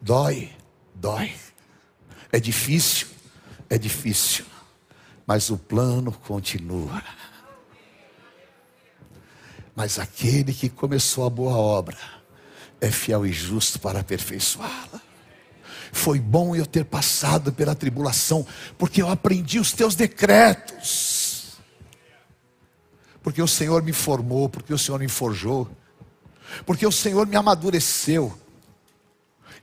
Dói, 0.00 0.50
dói. 0.94 1.34
É 2.32 2.38
difícil, 2.38 3.08
é 3.68 3.76
difícil. 3.76 4.44
Mas 5.26 5.50
o 5.50 5.58
plano 5.58 6.12
continua. 6.12 7.02
Mas 9.74 9.98
aquele 9.98 10.52
que 10.52 10.68
começou 10.68 11.26
a 11.26 11.30
boa 11.30 11.56
obra 11.56 11.98
é 12.80 12.90
fiel 12.90 13.26
e 13.26 13.32
justo 13.32 13.78
para 13.78 14.00
aperfeiçoá-la. 14.00 15.09
Foi 15.92 16.18
bom 16.18 16.54
eu 16.54 16.66
ter 16.66 16.84
passado 16.84 17.52
pela 17.52 17.74
tribulação, 17.74 18.46
porque 18.78 19.02
eu 19.02 19.08
aprendi 19.08 19.58
os 19.58 19.72
teus 19.72 19.94
decretos. 19.94 21.58
Porque 23.22 23.42
o 23.42 23.48
Senhor 23.48 23.82
me 23.82 23.92
formou, 23.92 24.48
porque 24.48 24.72
o 24.72 24.78
Senhor 24.78 24.98
me 24.98 25.08
forjou, 25.08 25.68
porque 26.64 26.86
o 26.86 26.92
Senhor 26.92 27.26
me 27.26 27.36
amadureceu. 27.36 28.36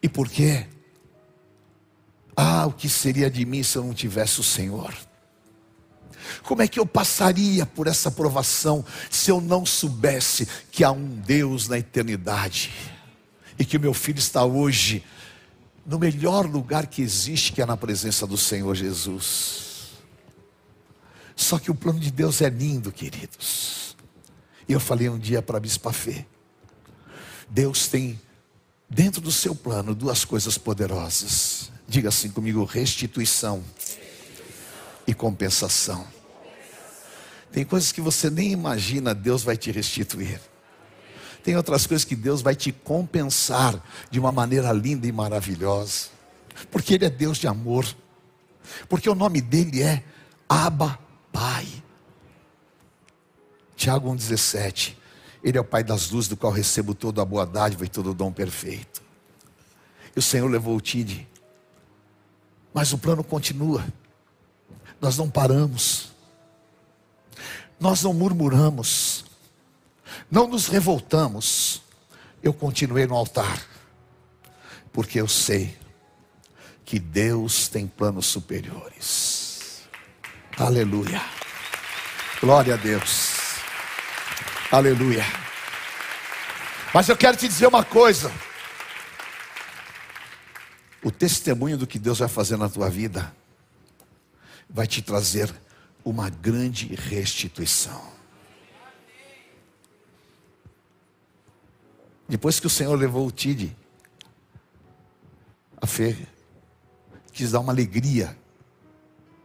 E 0.01 0.07
por 0.07 0.29
quê? 0.29 0.67
Ah, 2.35 2.67
o 2.67 2.71
que 2.71 2.87
seria 2.87 3.31
de 3.31 3.45
mim 3.45 3.63
se 3.63 3.77
eu 3.77 3.83
não 3.83 3.93
tivesse 3.93 4.39
o 4.39 4.43
Senhor? 4.43 4.93
Como 6.43 6.61
é 6.61 6.67
que 6.67 6.79
eu 6.79 6.85
passaria 6.85 7.65
por 7.65 7.87
essa 7.87 8.11
provação 8.11 8.85
se 9.09 9.31
eu 9.31 9.41
não 9.41 9.65
soubesse 9.65 10.47
que 10.71 10.83
há 10.83 10.91
um 10.91 11.07
Deus 11.07 11.67
na 11.67 11.79
eternidade 11.79 12.71
e 13.57 13.65
que 13.65 13.77
o 13.77 13.79
meu 13.79 13.93
filho 13.93 14.19
está 14.19 14.43
hoje 14.43 15.03
no 15.87 15.97
melhor 15.97 16.45
lugar 16.45 16.85
que 16.85 17.01
existe, 17.01 17.53
que 17.53 17.61
é 17.61 17.65
na 17.65 17.77
presença 17.77 18.27
do 18.27 18.37
Senhor 18.37 18.75
Jesus? 18.75 19.93
Só 21.33 21.57
que 21.57 21.71
o 21.71 21.75
plano 21.75 21.99
de 21.99 22.11
Deus 22.11 22.41
é 22.41 22.49
lindo, 22.49 22.91
queridos. 22.91 23.95
E 24.67 24.73
eu 24.73 24.81
falei 24.81 25.07
um 25.07 25.17
dia 25.17 25.41
para 25.41 25.57
a 25.57 25.59
Bispa 25.61 25.93
Fê: 25.93 26.25
Deus 27.47 27.87
tem 27.87 28.19
dentro 28.89 29.21
do 29.21 29.31
seu 29.31 29.55
plano 29.55 29.95
duas 29.95 30.25
coisas 30.25 30.57
poderosas. 30.57 31.71
Diga 31.87 32.09
assim 32.09 32.29
comigo: 32.29 32.65
restituição 32.65 33.63
e 35.07 35.13
compensação. 35.13 36.05
Tem 37.49 37.63
coisas 37.63 37.93
que 37.93 38.01
você 38.01 38.29
nem 38.29 38.51
imagina, 38.51 39.15
Deus 39.15 39.41
vai 39.41 39.55
te 39.55 39.71
restituir. 39.71 40.41
Tem 41.47 41.55
outras 41.55 41.87
coisas 41.87 42.03
que 42.03 42.13
Deus 42.13 42.41
vai 42.41 42.57
te 42.57 42.73
compensar 42.73 43.81
de 44.11 44.19
uma 44.19 44.33
maneira 44.33 44.69
linda 44.73 45.07
e 45.07 45.13
maravilhosa. 45.13 46.09
Porque 46.69 46.95
Ele 46.95 47.05
é 47.05 47.09
Deus 47.09 47.37
de 47.37 47.47
amor. 47.47 47.85
Porque 48.89 49.09
o 49.09 49.15
nome 49.15 49.39
dele 49.39 49.81
é 49.81 50.03
Abba, 50.49 50.99
Pai. 51.31 51.65
Tiago 53.77 54.13
1,17. 54.13 54.97
Ele 55.41 55.57
é 55.57 55.61
o 55.61 55.63
Pai 55.63 55.85
das 55.85 56.09
luzes, 56.09 56.27
do 56.27 56.35
qual 56.35 56.51
recebo 56.51 56.93
toda 56.93 57.21
a 57.21 57.25
boa 57.25 57.45
dádiva 57.45 57.85
e 57.85 57.87
todo 57.87 58.11
o 58.11 58.13
dom 58.13 58.29
perfeito. 58.29 59.01
E 60.13 60.19
o 60.19 60.21
Senhor 60.21 60.51
levou 60.51 60.75
o 60.75 60.81
Tide. 60.81 61.25
Mas 62.73 62.91
o 62.91 62.97
plano 62.97 63.23
continua. 63.23 63.87
Nós 64.99 65.17
não 65.17 65.29
paramos. 65.29 66.11
Nós 67.79 68.03
não 68.03 68.11
murmuramos. 68.13 69.16
Não 70.29 70.47
nos 70.47 70.67
revoltamos. 70.67 71.81
Eu 72.43 72.53
continuei 72.53 73.05
no 73.05 73.15
altar. 73.15 73.65
Porque 74.91 75.19
eu 75.19 75.27
sei 75.27 75.77
que 76.85 76.99
Deus 76.99 77.67
tem 77.67 77.87
planos 77.87 78.25
superiores. 78.25 79.83
Aleluia. 80.57 81.21
Glória 82.41 82.73
a 82.73 82.77
Deus. 82.77 83.35
Aleluia. 84.71 85.25
Mas 86.93 87.09
eu 87.09 87.17
quero 87.17 87.37
te 87.37 87.47
dizer 87.47 87.67
uma 87.67 87.83
coisa. 87.83 88.31
O 91.03 91.11
testemunho 91.11 91.77
do 91.77 91.87
que 91.87 91.99
Deus 91.99 92.19
vai 92.19 92.27
fazer 92.27 92.57
na 92.57 92.69
tua 92.69 92.89
vida 92.89 93.33
vai 94.69 94.87
te 94.87 95.01
trazer 95.01 95.53
uma 96.03 96.29
grande 96.29 96.93
restituição. 96.95 98.16
Depois 102.27 102.59
que 102.59 102.67
o 102.67 102.69
Senhor 102.69 102.95
levou 102.95 103.25
o 103.25 103.31
Tide, 103.31 103.75
a 105.79 105.87
fé 105.87 106.17
quis 107.31 107.51
dar 107.51 107.59
uma 107.59 107.71
alegria 107.71 108.37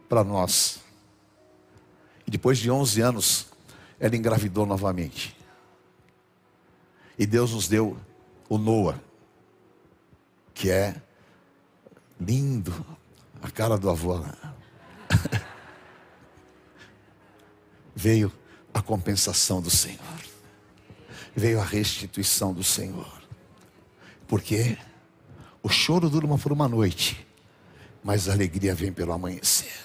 para 0.09 0.23
nós. 0.23 0.79
E 2.25 2.31
depois 2.31 2.57
de 2.57 2.69
11 2.69 3.01
anos, 3.01 3.47
ela 3.99 4.15
engravidou 4.15 4.65
novamente. 4.65 5.37
E 7.17 7.25
Deus 7.25 7.51
nos 7.51 7.67
deu 7.67 7.97
o 8.49 8.57
Noah, 8.57 8.99
que 10.53 10.69
é 10.69 11.01
lindo, 12.19 12.85
a 13.41 13.51
cara 13.51 13.77
do 13.77 13.89
avô. 13.89 14.17
Né? 14.19 14.33
Veio 17.95 18.31
a 18.73 18.81
compensação 18.81 19.61
do 19.61 19.69
Senhor, 19.69 19.99
veio 21.35 21.59
a 21.59 21.63
restituição 21.63 22.53
do 22.53 22.63
Senhor, 22.63 23.21
porque 24.27 24.77
o 25.61 25.69
choro 25.69 26.09
dura 26.09 26.27
por 26.37 26.51
uma 26.51 26.67
noite, 26.67 27.25
mas 28.03 28.27
a 28.27 28.33
alegria 28.33 28.75
vem 28.75 28.91
pelo 28.91 29.13
amanhecer. 29.13 29.79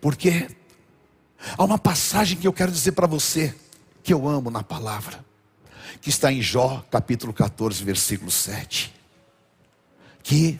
Porque 0.00 0.48
há 1.56 1.64
uma 1.64 1.78
passagem 1.78 2.38
que 2.38 2.46
eu 2.46 2.52
quero 2.52 2.70
dizer 2.70 2.92
para 2.92 3.06
você, 3.06 3.54
que 4.02 4.12
eu 4.12 4.28
amo 4.28 4.50
na 4.50 4.62
palavra, 4.62 5.24
que 6.00 6.10
está 6.10 6.32
em 6.32 6.40
Jó, 6.40 6.84
capítulo 6.90 7.32
14, 7.32 7.82
versículo 7.82 8.30
7. 8.30 8.94
Que 10.22 10.58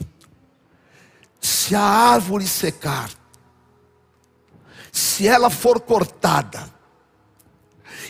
se 1.39 1.75
a 1.75 1.81
árvore 1.81 2.47
secar, 2.47 3.09
se 4.91 5.27
ela 5.27 5.49
for 5.49 5.79
cortada, 5.79 6.78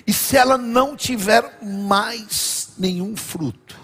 e 0.10 0.14
se 0.14 0.36
ela 0.36 0.57
não 0.57 0.97
tiver 0.97 1.60
mais 1.62 2.70
nenhum 2.80 3.16
fruto, 3.16 3.80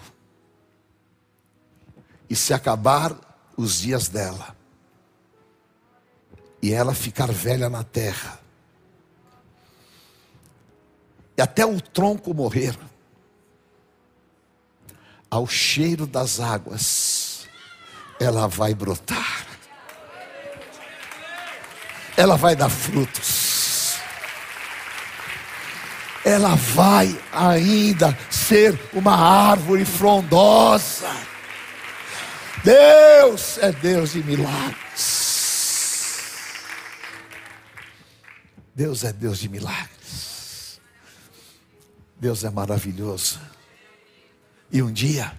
e 2.28 2.34
se 2.34 2.52
acabar 2.52 3.14
os 3.56 3.78
dias 3.78 4.08
dela, 4.08 4.56
e 6.60 6.72
ela 6.72 6.92
ficar 6.94 7.30
velha 7.30 7.70
na 7.70 7.84
terra, 7.84 8.40
e 11.38 11.40
até 11.40 11.64
o 11.64 11.80
tronco 11.80 12.34
morrer, 12.34 12.76
ao 15.30 15.46
cheiro 15.46 16.08
das 16.08 16.40
águas, 16.40 17.46
ela 18.18 18.48
vai 18.48 18.74
brotar, 18.74 19.46
ela 22.16 22.36
vai 22.36 22.56
dar 22.56 22.68
frutos, 22.68 23.55
ela 26.26 26.56
vai 26.56 27.16
ainda 27.30 28.18
ser 28.28 28.76
uma 28.92 29.14
árvore 29.14 29.84
frondosa. 29.84 31.08
Deus 32.64 33.58
é 33.58 33.70
Deus 33.70 34.10
de 34.10 34.24
milagres. 34.24 35.76
Deus 38.74 39.04
é 39.04 39.12
Deus 39.12 39.38
de 39.38 39.48
milagres. 39.48 40.80
Deus 42.18 42.42
é 42.42 42.50
maravilhoso. 42.50 43.40
E 44.72 44.82
um 44.82 44.90
dia, 44.90 45.32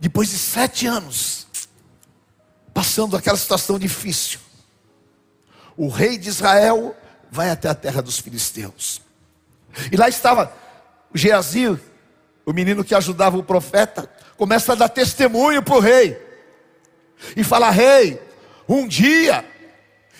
depois 0.00 0.30
de 0.30 0.38
sete 0.38 0.86
anos, 0.86 1.46
passando 2.72 3.18
aquela 3.18 3.36
situação 3.36 3.78
difícil, 3.78 4.40
o 5.76 5.90
rei 5.90 6.16
de 6.16 6.30
Israel 6.30 6.96
vai 7.30 7.50
até 7.50 7.68
a 7.68 7.74
terra 7.74 8.00
dos 8.00 8.18
filisteus. 8.18 9.06
E 9.92 9.96
lá 9.96 10.08
estava 10.08 10.52
o 11.12 11.18
Geazir, 11.18 11.78
o 12.44 12.52
menino 12.52 12.84
que 12.84 12.94
ajudava 12.94 13.36
o 13.36 13.42
profeta, 13.42 14.10
começa 14.36 14.72
a 14.72 14.76
dar 14.76 14.88
testemunho 14.88 15.62
para 15.62 15.76
o 15.76 15.80
rei. 15.80 16.20
E 17.36 17.44
fala: 17.44 17.70
Rei, 17.70 18.20
um 18.68 18.86
dia 18.86 19.44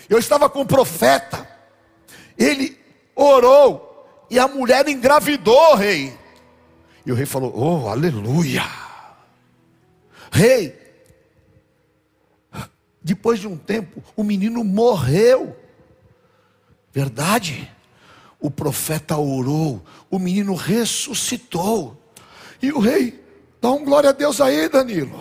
eu 0.09 0.17
estava 0.17 0.49
com 0.49 0.61
um 0.61 0.65
profeta, 0.65 1.47
ele 2.37 2.79
orou 3.15 4.25
e 4.29 4.39
a 4.39 4.47
mulher 4.47 4.87
engravidou, 4.87 5.75
rei. 5.75 6.17
E 7.05 7.11
o 7.11 7.15
rei 7.15 7.25
falou: 7.25 7.53
Oh, 7.55 7.87
aleluia. 7.89 8.63
Rei, 10.31 10.77
depois 13.01 13.39
de 13.39 13.47
um 13.47 13.57
tempo, 13.57 14.03
o 14.15 14.23
menino 14.23 14.63
morreu. 14.63 15.55
Verdade? 16.91 17.71
O 18.39 18.49
profeta 18.49 19.17
orou, 19.17 19.83
o 20.09 20.17
menino 20.17 20.55
ressuscitou. 20.55 21.97
E 22.61 22.71
o 22.71 22.79
rei 22.79 23.19
Dá 23.61 23.71
um 23.71 23.83
glória 23.83 24.09
a 24.09 24.13
Deus 24.13 24.39
aí, 24.39 24.69
Danilo. 24.69 25.19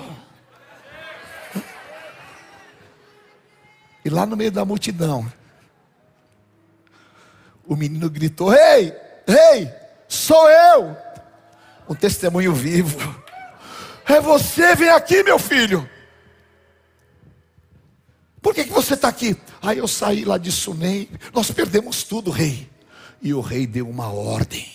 E 4.05 4.11
lá 4.11 4.25
no 4.25 4.37
meio 4.37 4.53
da 4.53 4.65
multidão, 4.65 5.31
o 7.67 7.75
menino 7.75 8.09
gritou: 8.09 8.55
Ei, 8.55 8.95
ei, 9.27 9.73
sou 10.07 10.49
eu. 10.49 10.97
Um 11.89 11.95
testemunho 11.95 12.55
vivo. 12.55 13.25
É 14.07 14.21
você, 14.21 14.75
vem 14.75 14.89
aqui, 14.89 15.23
meu 15.23 15.39
filho. 15.39 15.89
Por 18.41 18.55
que, 18.55 18.65
que 18.65 18.73
você 18.73 18.95
está 18.95 19.09
aqui? 19.09 19.37
Aí 19.61 19.79
eu 19.79 19.89
saí 19.89 20.25
lá 20.25 20.39
de 20.39 20.53
Sunem, 20.53 21.11
nós 21.35 21.51
perdemos 21.51 22.05
tudo, 22.05 22.31
rei. 22.31 22.71
E 23.21 23.35
o 23.35 23.41
rei 23.41 23.67
deu 23.67 23.89
uma 23.89 24.13
ordem: 24.13 24.67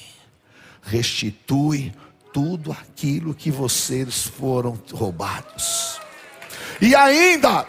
restitui 0.82 1.94
tudo 2.34 2.72
aquilo 2.72 3.34
que 3.34 3.52
vocês 3.52 4.24
foram 4.24 4.80
roubados. 4.92 6.00
E 6.82 6.96
ainda 6.96 7.66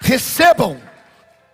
recebam 0.00 0.80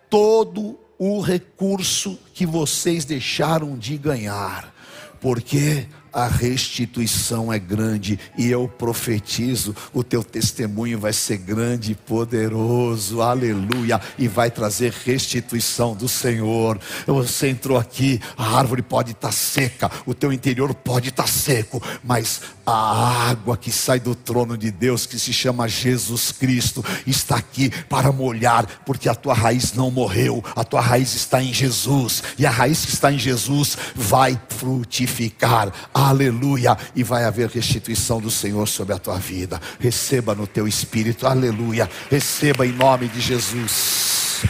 todo 0.09 0.79
o 0.99 1.21
recurso 1.21 2.19
que 2.33 2.47
vocês 2.47 3.05
deixaram 3.05 3.77
de 3.77 3.99
ganhar, 3.99 4.73
porque 5.21 5.87
a 6.17 6.27
restituição 6.27 7.53
é 7.53 7.59
grande 7.59 8.19
e 8.39 8.51
eu 8.51 8.67
profetizo: 8.67 9.77
o 9.93 10.03
teu 10.03 10.25
testemunho 10.25 10.99
vai 10.99 11.13
ser 11.13 11.37
grande 11.37 11.93
e 11.93 11.95
poderoso, 11.95 13.21
aleluia, 13.21 14.01
e 14.19 14.27
vai 14.27 14.51
trazer 14.51 14.95
restituição 15.05 15.95
do 15.95 16.09
Senhor. 16.09 16.81
Você 17.07 17.51
entrou 17.51 17.77
aqui, 17.77 18.19
a 18.35 18.57
árvore 18.57 18.81
pode 18.81 19.13
estar 19.13 19.31
seca, 19.31 19.91
o 20.07 20.15
teu 20.15 20.33
interior 20.33 20.75
pode 20.75 21.11
estar 21.11 21.29
seco, 21.29 21.83
mas 22.03 22.41
a 22.65 23.29
água 23.31 23.57
que 23.57 23.71
sai 23.71 24.01
do 24.01 24.15
trono 24.15 24.57
de 24.57 24.71
Deus, 24.71 25.07
que 25.07 25.19
se 25.19 25.33
chama 25.33 25.69
Jesus 25.69 26.33
Cristo, 26.33 26.85
está 27.07 27.37
aqui 27.37 27.71
para 27.89 28.11
molhar, 28.11 28.67
porque 28.87 29.09
a 29.09 29.15
tua 29.15 29.35
raiz 29.35 29.75
não 29.75 29.91
morreu, 29.91 30.43
a 30.57 30.65
tua 30.65 30.81
raiz 30.81 31.15
está 31.15 31.43
em 31.43 31.53
Jesus, 31.53 32.23
e 32.39 32.47
a 32.47 32.51
raiz 32.51 32.85
que 32.87 32.93
está 32.93 33.13
em 33.13 33.19
Jesus 33.19 33.77
vai 33.95 34.41
frutificar 34.49 35.73
aleluia, 36.09 36.77
e 36.95 37.03
vai 37.03 37.25
haver 37.25 37.49
restituição 37.49 38.21
do 38.21 38.31
Senhor 38.31 38.67
sobre 38.67 38.95
a 38.95 38.99
tua 38.99 39.19
vida. 39.19 39.61
Receba 39.79 40.35
no 40.35 40.47
teu 40.47 40.69
espírito, 40.69 41.27
aleluia, 41.27 41.89
receba 42.11 42.67
em 42.67 42.73
nome 42.73 43.09
de 43.09 43.21
Jesus. 43.21 44.43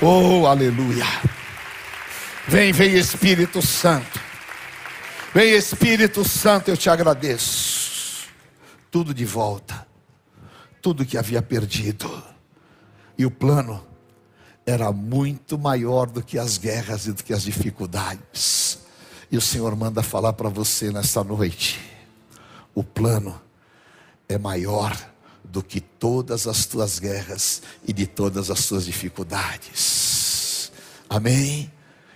Oh, 0.00 0.46
aleluia. 0.46 1.04
Vem, 2.48 2.72
vem 2.72 2.94
Espírito 2.94 3.60
Santo. 3.62 4.20
Vem 5.34 5.50
Espírito 5.52 6.26
Santo, 6.26 6.68
eu 6.68 6.76
te 6.76 6.90
agradeço. 6.90 8.28
Tudo 8.90 9.14
de 9.14 9.24
volta. 9.24 9.86
Tudo 10.82 11.04
que 11.04 11.18
havia 11.18 11.42
perdido. 11.42 12.10
E 13.16 13.24
o 13.24 13.30
plano 13.30 13.86
era 14.66 14.90
muito 14.90 15.58
maior 15.58 16.06
do 16.06 16.22
que 16.22 16.38
as 16.38 16.58
guerras 16.58 17.06
e 17.06 17.12
do 17.12 17.22
que 17.22 17.32
as 17.32 17.42
dificuldades. 17.42 18.78
E 19.30 19.36
o 19.36 19.40
Senhor 19.40 19.76
manda 19.76 20.02
falar 20.02 20.32
para 20.32 20.48
você 20.48 20.90
nessa 20.90 21.22
noite: 21.22 21.80
o 22.74 22.82
plano 22.82 23.40
é 24.28 24.36
maior 24.36 24.96
do 25.44 25.62
que 25.62 25.80
todas 25.80 26.46
as 26.46 26.66
tuas 26.66 26.98
guerras 26.98 27.62
e 27.86 27.92
de 27.92 28.06
todas 28.06 28.50
as 28.50 28.66
tuas 28.66 28.84
dificuldades. 28.84 30.72
Amém? 31.08 31.70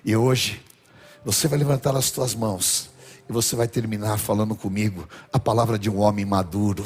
E 0.05 0.15
hoje, 0.15 0.63
você 1.25 1.49
vai 1.49 1.59
levantar 1.59 1.97
as 1.97 2.11
tuas 2.11 2.35
mãos 2.35 2.91
e 3.29 3.33
você 3.33 3.57
vai 3.57 3.67
terminar 3.67 4.19
falando 4.19 4.55
comigo 4.55 5.09
a 5.33 5.39
palavra 5.39 5.79
de 5.79 5.89
um 5.89 5.99
homem 5.99 6.25
maduro, 6.25 6.85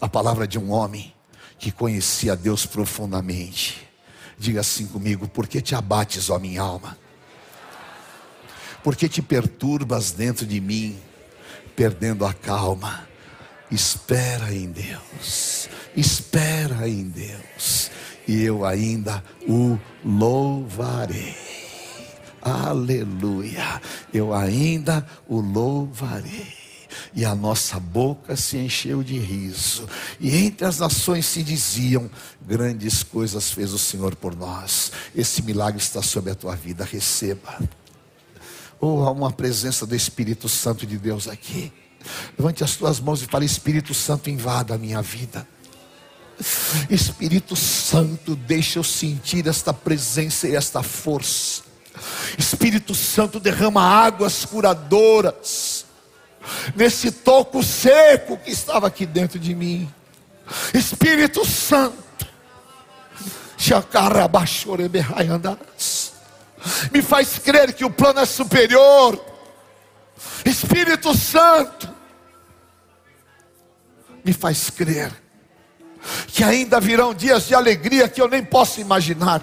a 0.00 0.08
palavra 0.08 0.46
de 0.46 0.58
um 0.58 0.70
homem 0.70 1.12
que 1.58 1.72
conhecia 1.72 2.36
Deus 2.36 2.66
profundamente. 2.66 3.88
Diga 4.38 4.60
assim 4.60 4.86
comigo: 4.86 5.28
por 5.28 5.46
que 5.46 5.60
te 5.60 5.74
abates, 5.74 6.28
ó 6.28 6.38
minha 6.38 6.60
alma? 6.60 6.98
Por 8.82 8.96
que 8.96 9.08
te 9.08 9.22
perturbas 9.22 10.10
dentro 10.10 10.44
de 10.44 10.60
mim, 10.60 10.98
perdendo 11.76 12.26
a 12.26 12.34
calma? 12.34 13.08
Espera 13.70 14.52
em 14.52 14.70
Deus, 14.70 15.68
espera 15.96 16.88
em 16.88 17.04
Deus, 17.08 17.90
e 18.28 18.42
eu 18.42 18.66
ainda 18.66 19.24
o 19.48 19.78
louvarei. 20.04 21.36
Aleluia, 22.42 23.80
eu 24.12 24.34
ainda 24.34 25.06
o 25.28 25.40
louvarei 25.40 26.62
e 27.14 27.24
a 27.24 27.34
nossa 27.34 27.78
boca 27.78 28.36
se 28.36 28.56
encheu 28.56 29.02
de 29.02 29.18
riso, 29.18 29.88
e 30.20 30.36
entre 30.36 30.66
as 30.66 30.78
nações 30.78 31.26
se 31.26 31.42
diziam: 31.42 32.10
grandes 32.40 33.02
coisas 33.02 33.50
fez 33.50 33.72
o 33.72 33.78
Senhor 33.78 34.16
por 34.16 34.34
nós. 34.34 34.92
Esse 35.14 35.42
milagre 35.42 35.80
está 35.80 36.02
sobre 36.02 36.30
a 36.32 36.34
tua 36.34 36.56
vida, 36.56 36.84
receba. 36.84 37.58
Oh, 38.84 39.04
há 39.04 39.12
uma 39.12 39.30
presença 39.30 39.86
do 39.86 39.94
Espírito 39.94 40.48
Santo 40.48 40.84
de 40.84 40.98
Deus 40.98 41.28
aqui. 41.28 41.72
Levante 42.36 42.64
as 42.64 42.74
tuas 42.74 42.98
mãos 42.98 43.22
e 43.22 43.26
fale: 43.26 43.46
Espírito 43.46 43.94
Santo, 43.94 44.28
invada 44.28 44.74
a 44.74 44.78
minha 44.78 45.00
vida. 45.00 45.46
Espírito 46.90 47.54
Santo, 47.54 48.34
deixa 48.34 48.80
eu 48.80 48.82
sentir 48.82 49.46
esta 49.46 49.72
presença 49.72 50.48
e 50.48 50.56
esta 50.56 50.82
força. 50.82 51.62
Espírito 52.36 52.92
Santo, 52.92 53.38
derrama 53.38 53.80
águas 53.80 54.44
curadoras 54.44 55.86
nesse 56.74 57.12
toco 57.12 57.62
seco 57.62 58.36
que 58.36 58.50
estava 58.50 58.88
aqui 58.88 59.06
dentro 59.06 59.38
de 59.38 59.54
mim. 59.54 59.88
Espírito 60.74 61.46
Santo, 61.46 62.26
me 66.92 67.02
faz 67.02 67.38
crer 67.38 67.72
que 67.72 67.84
o 67.84 67.90
plano 67.90 68.20
é 68.20 68.26
superior. 68.26 69.22
Espírito 70.44 71.16
Santo, 71.16 71.88
me 74.24 74.32
faz 74.32 74.70
crer 74.70 75.12
que 76.28 76.42
ainda 76.42 76.80
virão 76.80 77.14
dias 77.14 77.46
de 77.46 77.54
alegria 77.54 78.08
que 78.08 78.20
eu 78.20 78.28
nem 78.28 78.44
posso 78.44 78.80
imaginar. 78.80 79.42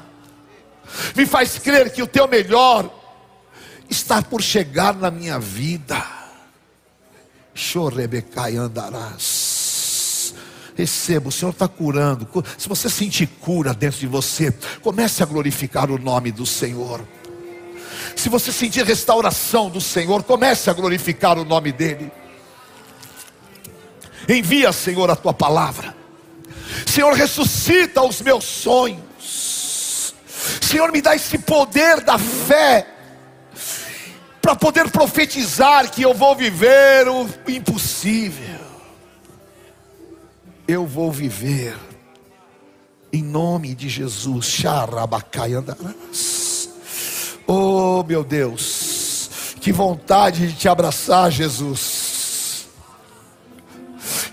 Me 1.15 1.25
faz 1.25 1.57
crer 1.57 1.91
que 1.91 2.01
o 2.01 2.07
teu 2.07 2.27
melhor 2.27 2.89
está 3.89 4.21
por 4.21 4.41
chegar 4.41 4.95
na 4.95 5.11
minha 5.11 5.39
vida. 5.39 6.03
Chorebecai 7.53 8.55
andarás. 8.55 9.38
Receba, 10.79 11.27
o 11.27 11.31
Senhor 11.31 11.51
está 11.51 11.67
curando. 11.67 12.25
Se 12.57 12.69
você 12.69 12.89
sentir 12.89 13.27
cura 13.27 13.73
dentro 13.73 13.99
de 13.99 14.07
você, 14.07 14.49
comece 14.81 15.21
a 15.21 15.25
glorificar 15.25 15.91
o 15.91 15.97
nome 15.97 16.31
do 16.31 16.45
Senhor. 16.45 17.01
Se 18.15 18.29
você 18.29 18.49
sentir 18.49 18.85
restauração 18.85 19.69
do 19.69 19.81
Senhor, 19.81 20.23
comece 20.23 20.69
a 20.69 20.73
glorificar 20.73 21.37
o 21.37 21.43
nome 21.43 21.73
dEle. 21.73 22.09
Envia, 24.29 24.71
Senhor, 24.71 25.11
a 25.11 25.17
tua 25.17 25.33
palavra. 25.33 25.93
Senhor, 26.87 27.13
ressuscita 27.13 28.01
os 28.01 28.21
meus 28.21 28.45
sonhos. 28.45 30.13
Senhor, 30.61 30.93
me 30.93 31.01
dá 31.01 31.13
esse 31.13 31.39
poder 31.39 31.99
da 31.99 32.17
fé 32.17 32.87
para 34.41 34.55
poder 34.55 34.89
profetizar 34.89 35.91
que 35.91 36.03
eu 36.03 36.13
vou 36.13 36.37
viver 36.37 37.05
o 37.09 37.27
impossível. 37.49 38.58
Eu 40.69 40.85
vou 40.85 41.11
viver 41.11 41.75
em 43.11 43.23
nome 43.23 43.73
de 43.73 43.89
Jesus. 43.89 44.45
Xarabacai 44.45 45.53
andarás. 45.53 46.69
Oh 47.47 48.03
meu 48.03 48.23
Deus, 48.23 49.55
que 49.59 49.71
vontade 49.71 50.49
de 50.49 50.53
te 50.53 50.69
abraçar, 50.69 51.31
Jesus. 51.31 52.67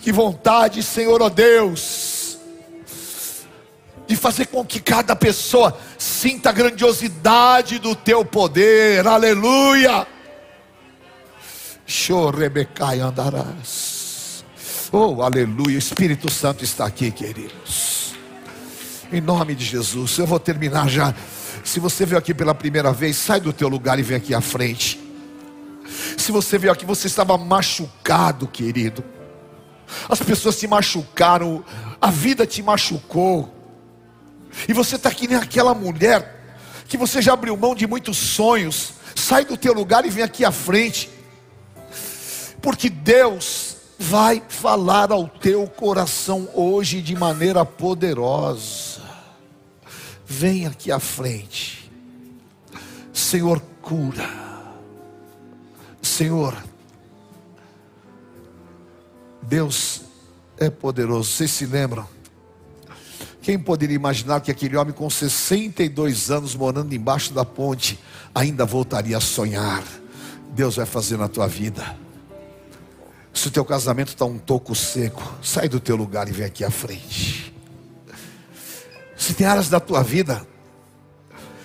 Que 0.02 0.12
vontade, 0.12 0.82
Senhor, 0.82 1.22
oh 1.22 1.30
Deus, 1.30 2.38
de 4.06 4.14
fazer 4.14 4.46
com 4.46 4.64
que 4.64 4.78
cada 4.78 5.16
pessoa 5.16 5.76
Sinta 5.98 6.48
a 6.48 6.52
grandiosidade 6.52 7.78
do 7.78 7.94
teu 7.94 8.24
poder, 8.24 9.06
aleluia. 9.06 10.06
Chorebecai 11.86 13.00
andarás. 13.00 13.95
Oh, 14.92 15.20
aleluia. 15.20 15.74
O 15.74 15.78
Espírito 15.78 16.30
Santo 16.30 16.62
está 16.62 16.86
aqui, 16.86 17.10
queridos. 17.10 18.14
Em 19.12 19.20
nome 19.20 19.54
de 19.54 19.64
Jesus, 19.64 20.16
eu 20.18 20.26
vou 20.26 20.38
terminar 20.38 20.88
já. 20.88 21.14
Se 21.64 21.80
você 21.80 22.06
veio 22.06 22.18
aqui 22.18 22.32
pela 22.32 22.54
primeira 22.54 22.92
vez, 22.92 23.16
sai 23.16 23.40
do 23.40 23.52
teu 23.52 23.68
lugar 23.68 23.98
e 23.98 24.02
vem 24.02 24.16
aqui 24.16 24.32
à 24.32 24.40
frente. 24.40 25.00
Se 26.16 26.30
você 26.30 26.56
veio 26.56 26.72
aqui, 26.72 26.86
você 26.86 27.08
estava 27.08 27.36
machucado, 27.36 28.46
querido. 28.46 29.02
As 30.08 30.20
pessoas 30.20 30.58
te 30.58 30.66
machucaram, 30.68 31.64
a 32.00 32.10
vida 32.10 32.46
te 32.46 32.62
machucou. 32.62 33.52
E 34.68 34.72
você 34.72 34.94
está 34.96 35.08
aqui 35.08 35.26
nem 35.26 35.36
aquela 35.36 35.74
mulher 35.74 36.60
que 36.86 36.96
você 36.96 37.20
já 37.20 37.32
abriu 37.32 37.56
mão 37.56 37.74
de 37.74 37.86
muitos 37.86 38.16
sonhos. 38.16 38.94
Sai 39.16 39.44
do 39.44 39.56
teu 39.56 39.72
lugar 39.72 40.06
e 40.06 40.10
vem 40.10 40.22
aqui 40.22 40.44
à 40.44 40.52
frente. 40.52 41.10
Porque 42.62 42.88
Deus 42.88 43.75
vai 43.98 44.42
falar 44.48 45.10
ao 45.10 45.28
teu 45.28 45.66
coração 45.66 46.48
hoje 46.54 47.00
de 47.00 47.14
maneira 47.14 47.64
poderosa. 47.64 49.02
Vem 50.26 50.66
aqui 50.66 50.90
à 50.90 50.98
frente. 50.98 51.90
Senhor, 53.12 53.60
cura. 53.80 54.28
Senhor, 56.02 56.56
Deus 59.42 60.02
é 60.58 60.68
poderoso. 60.68 61.30
Vocês 61.30 61.50
se 61.50 61.66
lembram? 61.66 62.06
Quem 63.40 63.58
poderia 63.58 63.94
imaginar 63.94 64.40
que 64.40 64.50
aquele 64.50 64.76
homem 64.76 64.92
com 64.92 65.08
62 65.08 66.30
anos 66.30 66.54
morando 66.54 66.94
embaixo 66.94 67.32
da 67.32 67.44
ponte 67.44 67.98
ainda 68.34 68.64
voltaria 68.64 69.16
a 69.16 69.20
sonhar? 69.20 69.84
Deus 70.50 70.76
vai 70.76 70.86
fazer 70.86 71.16
na 71.16 71.28
tua 71.28 71.46
vida. 71.46 72.05
Se 73.36 73.48
o 73.48 73.50
teu 73.50 73.64
casamento 73.64 74.08
está 74.08 74.24
um 74.24 74.38
toco 74.38 74.74
seco, 74.74 75.22
sai 75.42 75.68
do 75.68 75.78
teu 75.78 75.94
lugar 75.94 76.26
e 76.26 76.32
vem 76.32 76.46
aqui 76.46 76.64
à 76.64 76.70
frente. 76.70 77.54
Se 79.14 79.34
tem 79.34 79.46
áreas 79.46 79.68
da 79.68 79.78
tua 79.78 80.02
vida 80.02 80.46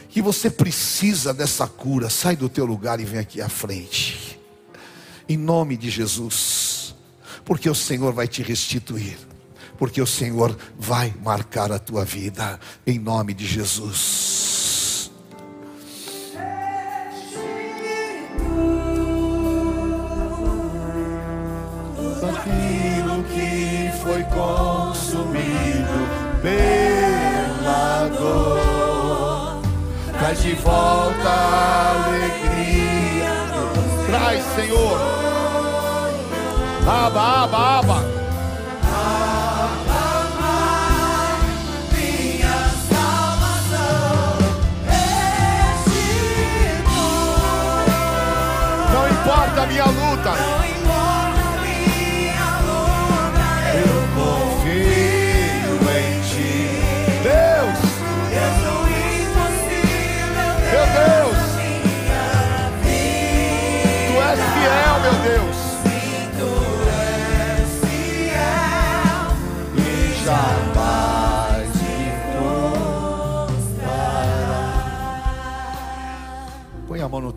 que 0.10 0.22
você 0.22 0.50
precisa 0.50 1.34
dessa 1.34 1.66
cura, 1.66 2.10
sai 2.10 2.36
do 2.36 2.50
teu 2.50 2.66
lugar 2.66 3.00
e 3.00 3.06
vem 3.06 3.20
aqui 3.22 3.42
à 3.42 3.48
frente. 3.48 4.38
Em 5.30 5.38
nome 5.38 5.78
de 5.78 5.90
Jesus, 5.90 6.94
porque 7.46 7.70
o 7.70 7.76
Senhor 7.76 8.12
vai 8.12 8.28
te 8.28 8.44
restituir 8.44 9.18
porque 9.82 10.00
o 10.00 10.06
Senhor 10.06 10.56
vai 10.78 11.12
marcar 11.24 11.72
a 11.72 11.80
tua 11.80 12.06
vida, 12.06 12.60
em 12.86 13.00
nome 13.00 13.34
de 13.34 13.48
Jesus. 13.48 14.31
Aquilo 22.24 23.24
que 23.24 23.92
foi 24.04 24.24
consumido 24.26 26.08
pela 26.40 28.08
dor, 28.10 29.62
traz 30.20 30.42
de 30.44 30.54
volta 30.54 31.30
a 31.30 32.06
alegria. 32.06 33.32
Traz, 34.06 34.44
Senhor. 34.56 35.00
Aba, 36.88 37.44
aba, 37.44 37.80
aba. 37.80 38.11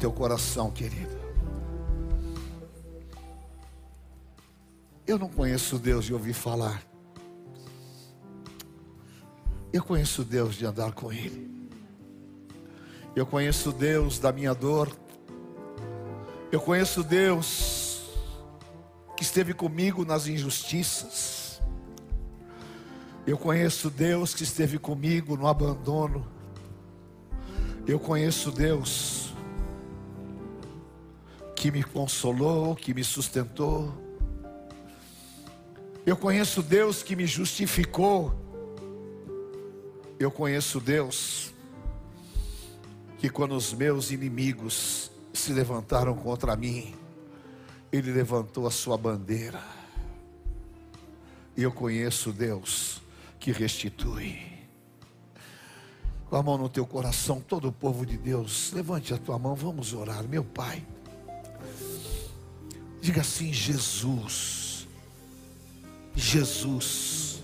Teu 0.05 0.13
coração, 0.13 0.71
querido. 0.71 1.17
Eu 5.07 5.19
não 5.19 5.31
conheço 5.31 5.79
Deus 5.79 6.05
de 6.05 6.13
ouvir 6.13 6.35
falar. 6.35 6.83
Eu 9.73 9.83
conheço 9.83 10.23
Deus 10.23 10.57
de 10.57 10.67
andar 10.67 10.93
com 10.93 11.11
Ele. 11.11 11.71
Eu 13.17 13.25
conheço 13.25 13.73
Deus 13.73 14.19
da 14.19 14.31
minha 14.31 14.53
dor. 14.53 14.95
Eu 16.53 16.61
conheço 16.61 17.03
Deus 17.03 18.03
que 19.17 19.23
esteve 19.23 19.55
comigo 19.55 20.05
nas 20.05 20.27
injustiças. 20.27 21.63
Eu 23.27 23.39
conheço 23.39 23.89
Deus 23.89 24.35
que 24.35 24.43
esteve 24.43 24.79
comigo 24.79 25.35
no 25.35 25.47
abandono. 25.47 26.27
Eu 27.87 27.99
conheço 27.99 28.51
Deus 28.53 29.34
que 31.55 31.71
me 31.71 31.83
consolou, 31.83 32.75
que 32.75 32.93
me 32.93 33.05
sustentou. 33.05 33.93
Eu 36.05 36.17
conheço 36.17 36.63
Deus 36.63 37.03
que 37.03 37.17
me 37.17 37.27
justificou. 37.27 38.35
Eu 40.19 40.31
conheço 40.31 40.81
Deus 40.81 41.53
que 43.19 43.31
quando 43.31 43.57
os 43.57 43.73
meus 43.73 44.11
inimigos 44.11 45.11
se 45.33 45.53
levantaram 45.53 46.15
contra 46.15 46.57
mim, 46.57 46.95
Ele 47.91 48.13
levantou 48.13 48.67
a 48.67 48.71
sua 48.71 48.97
bandeira. 48.99 49.63
Eu 51.57 51.73
conheço 51.73 52.33
Deus 52.33 53.01
que 53.39 53.53
restitui 53.53 54.55
com 56.35 56.37
a 56.37 56.43
mão 56.43 56.59
no 56.59 56.69
teu 56.69 56.85
coração, 56.85 57.41
todo 57.41 57.69
o 57.69 57.73
povo 57.73 58.05
de 58.05 58.19
Deus, 58.19 58.73
levante 58.73 59.15
a 59.15 59.19
tua 59.19 59.39
mão, 59.39 59.55
vamos 59.55 59.95
orar, 59.95 60.27
meu 60.27 60.43
Pai. 60.43 60.85
Diga 63.05 63.21
assim: 63.21 63.53
Jesus, 63.53 64.89
Jesus, 66.17 67.43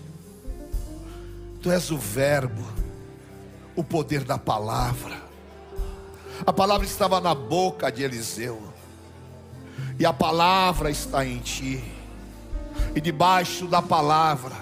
Tu 1.61 1.69
és 1.69 1.91
o 1.91 1.99
Verbo, 1.99 2.67
o 3.75 3.83
poder 3.83 4.23
da 4.23 4.39
palavra. 4.39 5.21
A 6.47 6.51
palavra 6.51 6.87
estava 6.87 7.21
na 7.21 7.35
boca 7.35 7.91
de 7.91 8.01
Eliseu, 8.01 8.73
e 9.99 10.03
a 10.03 10.11
palavra 10.11 10.89
está 10.89 11.23
em 11.23 11.37
ti, 11.37 11.83
e 12.95 12.99
debaixo 12.99 13.67
da 13.67 13.83
palavra, 13.83 14.55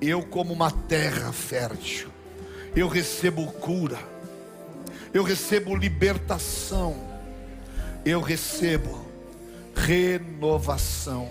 eu, 0.00 0.22
como 0.22 0.54
uma 0.54 0.70
terra 0.70 1.34
fértil, 1.34 2.08
eu 2.74 2.88
recebo 2.88 3.44
cura, 3.52 3.98
eu 5.12 5.22
recebo 5.22 5.76
libertação, 5.76 6.96
eu 8.06 8.22
recebo 8.22 9.09
renovação. 9.80 11.30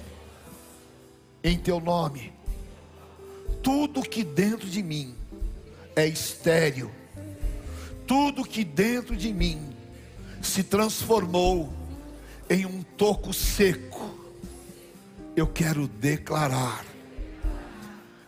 Em 1.44 1.58
teu 1.58 1.80
nome, 1.80 2.34
tudo 3.64 4.02
que 4.02 4.24
dentro 4.24 4.68
de 4.68 4.84
mim 4.84 5.16
é 5.96 6.06
estéril, 6.06 6.92
tudo 8.06 8.44
que 8.44 8.64
dentro 8.64 9.16
de 9.16 9.32
mim 9.32 9.74
se 10.42 10.64
transformou 10.64 11.72
em 12.50 12.66
um 12.66 12.84
toco 12.84 13.32
seco, 13.34 14.18
eu 15.36 15.48
quero 15.48 15.88
declarar: 15.88 16.84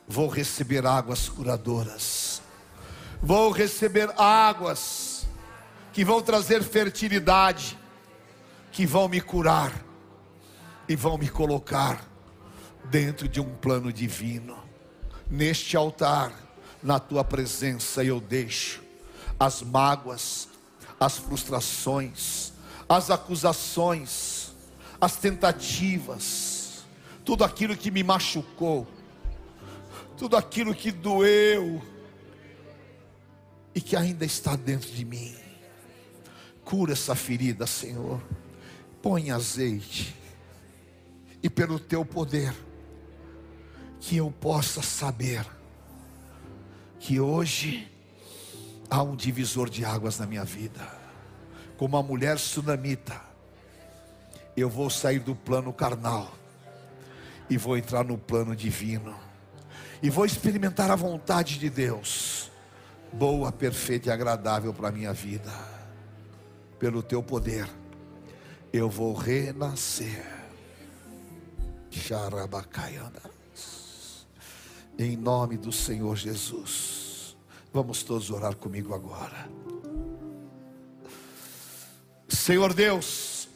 vou 0.07 0.29
receber 0.29 0.85
águas 0.85 1.27
curadoras. 1.27 2.41
Vou 3.23 3.51
receber 3.51 4.09
águas 4.17 5.27
que 5.93 6.03
vão 6.03 6.23
trazer 6.23 6.63
fertilidade, 6.63 7.77
que 8.71 8.83
vão 8.83 9.07
me 9.07 9.21
curar 9.21 9.90
e 10.91 10.95
vão 10.95 11.17
me 11.17 11.29
colocar 11.29 12.05
dentro 12.89 13.25
de 13.29 13.39
um 13.39 13.55
plano 13.55 13.93
divino. 13.93 14.61
Neste 15.29 15.77
altar, 15.77 16.33
na 16.83 16.99
tua 16.99 17.23
presença, 17.23 18.03
eu 18.03 18.19
deixo 18.19 18.83
as 19.39 19.61
mágoas, 19.61 20.49
as 20.99 21.17
frustrações, 21.17 22.51
as 22.89 23.09
acusações, 23.09 24.51
as 24.99 25.15
tentativas, 25.15 26.83
tudo 27.23 27.45
aquilo 27.45 27.77
que 27.77 27.89
me 27.89 28.03
machucou, 28.03 28.85
tudo 30.17 30.35
aquilo 30.35 30.75
que 30.75 30.91
doeu, 30.91 31.81
e 33.73 33.79
que 33.79 33.95
ainda 33.95 34.25
está 34.25 34.57
dentro 34.57 34.91
de 34.91 35.05
mim. 35.05 35.33
Cura 36.65 36.91
essa 36.91 37.15
ferida, 37.15 37.65
Senhor. 37.65 38.21
Põe 39.01 39.31
azeite, 39.31 40.20
e 41.41 41.49
pelo 41.49 41.79
teu 41.79 42.05
poder, 42.05 42.53
que 43.99 44.17
eu 44.17 44.31
possa 44.31 44.81
saber 44.81 45.45
que 46.99 47.19
hoje 47.19 47.91
há 48.89 49.01
um 49.01 49.15
divisor 49.15 49.69
de 49.69 49.85
águas 49.85 50.19
na 50.19 50.25
minha 50.25 50.43
vida, 50.43 50.87
como 51.77 51.97
a 51.97 52.03
mulher 52.03 52.37
sunamita, 52.37 53.19
eu 54.55 54.69
vou 54.69 54.89
sair 54.89 55.19
do 55.19 55.35
plano 55.35 55.71
carnal 55.71 56.31
e 57.49 57.57
vou 57.57 57.77
entrar 57.77 58.03
no 58.03 58.17
plano 58.17 58.55
divino, 58.55 59.15
e 60.01 60.09
vou 60.09 60.25
experimentar 60.25 60.89
a 60.89 60.95
vontade 60.95 61.59
de 61.59 61.69
Deus 61.69 62.51
boa, 63.11 63.51
perfeita 63.51 64.09
e 64.09 64.11
agradável 64.11 64.73
para 64.73 64.89
a 64.89 64.91
minha 64.91 65.13
vida. 65.13 65.51
Pelo 66.79 67.03
teu 67.03 67.21
poder, 67.21 67.67
eu 68.71 68.89
vou 68.89 69.13
renascer. 69.13 70.40
Em 74.97 75.17
nome 75.17 75.57
do 75.57 75.71
Senhor 75.71 76.15
Jesus. 76.15 77.35
Vamos 77.73 78.03
todos 78.03 78.31
orar 78.31 78.55
comigo 78.55 78.93
agora. 78.93 79.49
Senhor 82.27 82.73
Deus, 82.73 83.49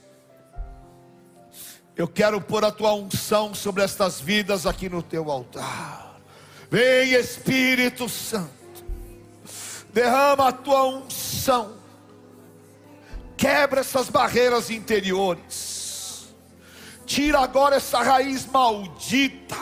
eu 1.96 2.08
quero 2.08 2.40
pôr 2.42 2.64
a 2.64 2.72
tua 2.72 2.94
unção 2.94 3.54
sobre 3.54 3.84
estas 3.84 4.20
vidas 4.20 4.66
aqui 4.66 4.90
no 4.90 5.02
teu 5.02 5.32
altar. 5.32 6.20
Vem 6.70 7.14
Espírito 7.14 8.08
Santo 8.10 8.66
derrama 9.96 10.50
a 10.50 10.52
tua 10.52 10.84
unção, 10.84 11.78
quebra 13.38 13.80
essas 13.80 14.10
barreiras 14.10 14.70
interiores, 14.70 15.75
tira 17.06 17.40
agora 17.40 17.76
essa 17.76 18.02
raiz 18.02 18.46
maldita, 18.46 19.58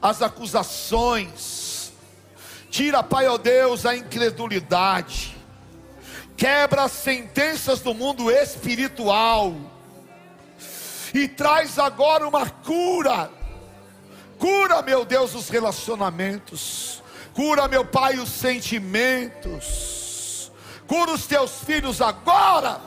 as 0.00 0.22
acusações, 0.22 1.92
tira, 2.70 3.02
Pai, 3.02 3.26
ó 3.28 3.34
oh 3.34 3.38
Deus, 3.38 3.86
a 3.86 3.96
incredulidade, 3.96 5.36
quebra 6.36 6.84
as 6.84 6.92
sentenças 6.92 7.80
do 7.80 7.94
mundo 7.94 8.30
espiritual, 8.30 9.54
e 11.12 11.26
traz 11.26 11.78
agora 11.78 12.26
uma 12.26 12.48
cura, 12.48 13.30
cura, 14.38 14.80
meu 14.82 15.04
Deus, 15.04 15.34
os 15.34 15.48
relacionamentos, 15.48 17.00
Cura, 17.34 17.68
meu 17.68 17.84
Pai, 17.84 18.18
os 18.18 18.28
sentimentos. 18.28 19.70
Cura 20.86 21.12
os 21.12 21.26
teus 21.26 21.60
filhos 21.64 22.00
agora. 22.00 22.80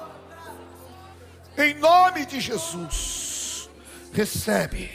Em 1.58 1.74
nome 1.76 2.26
de 2.26 2.40
Jesus. 2.40 3.23
Recebe. 4.14 4.90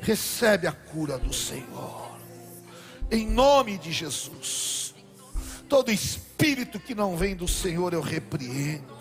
Recebe 0.00 0.66
a 0.66 0.72
cura 0.72 1.18
do 1.18 1.32
Senhor. 1.32 2.18
Em 3.10 3.26
nome 3.26 3.76
de 3.76 3.92
Jesus. 3.92 4.94
Todo 5.68 5.90
espírito 5.90 6.80
que 6.80 6.94
não 6.94 7.16
vem 7.16 7.36
do 7.36 7.46
Senhor 7.46 7.92
eu 7.92 8.00
repreendo. 8.00 8.98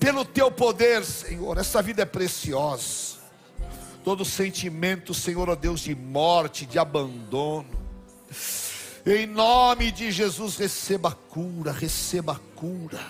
Pelo 0.00 0.24
teu 0.24 0.50
poder, 0.50 1.04
Senhor, 1.04 1.56
essa 1.58 1.80
vida 1.80 2.02
é 2.02 2.06
preciosa. 2.06 3.14
Todo 4.02 4.24
sentimento, 4.24 5.14
Senhor, 5.14 5.48
ó 5.48 5.54
Deus, 5.54 5.80
de 5.80 5.94
morte, 5.94 6.66
de 6.66 6.78
abandono 6.78 7.84
em 9.06 9.26
nome 9.26 9.90
de 9.92 10.10
Jesus, 10.10 10.56
receba 10.56 11.12
cura, 11.12 11.72
receba 11.72 12.40
cura. 12.56 13.04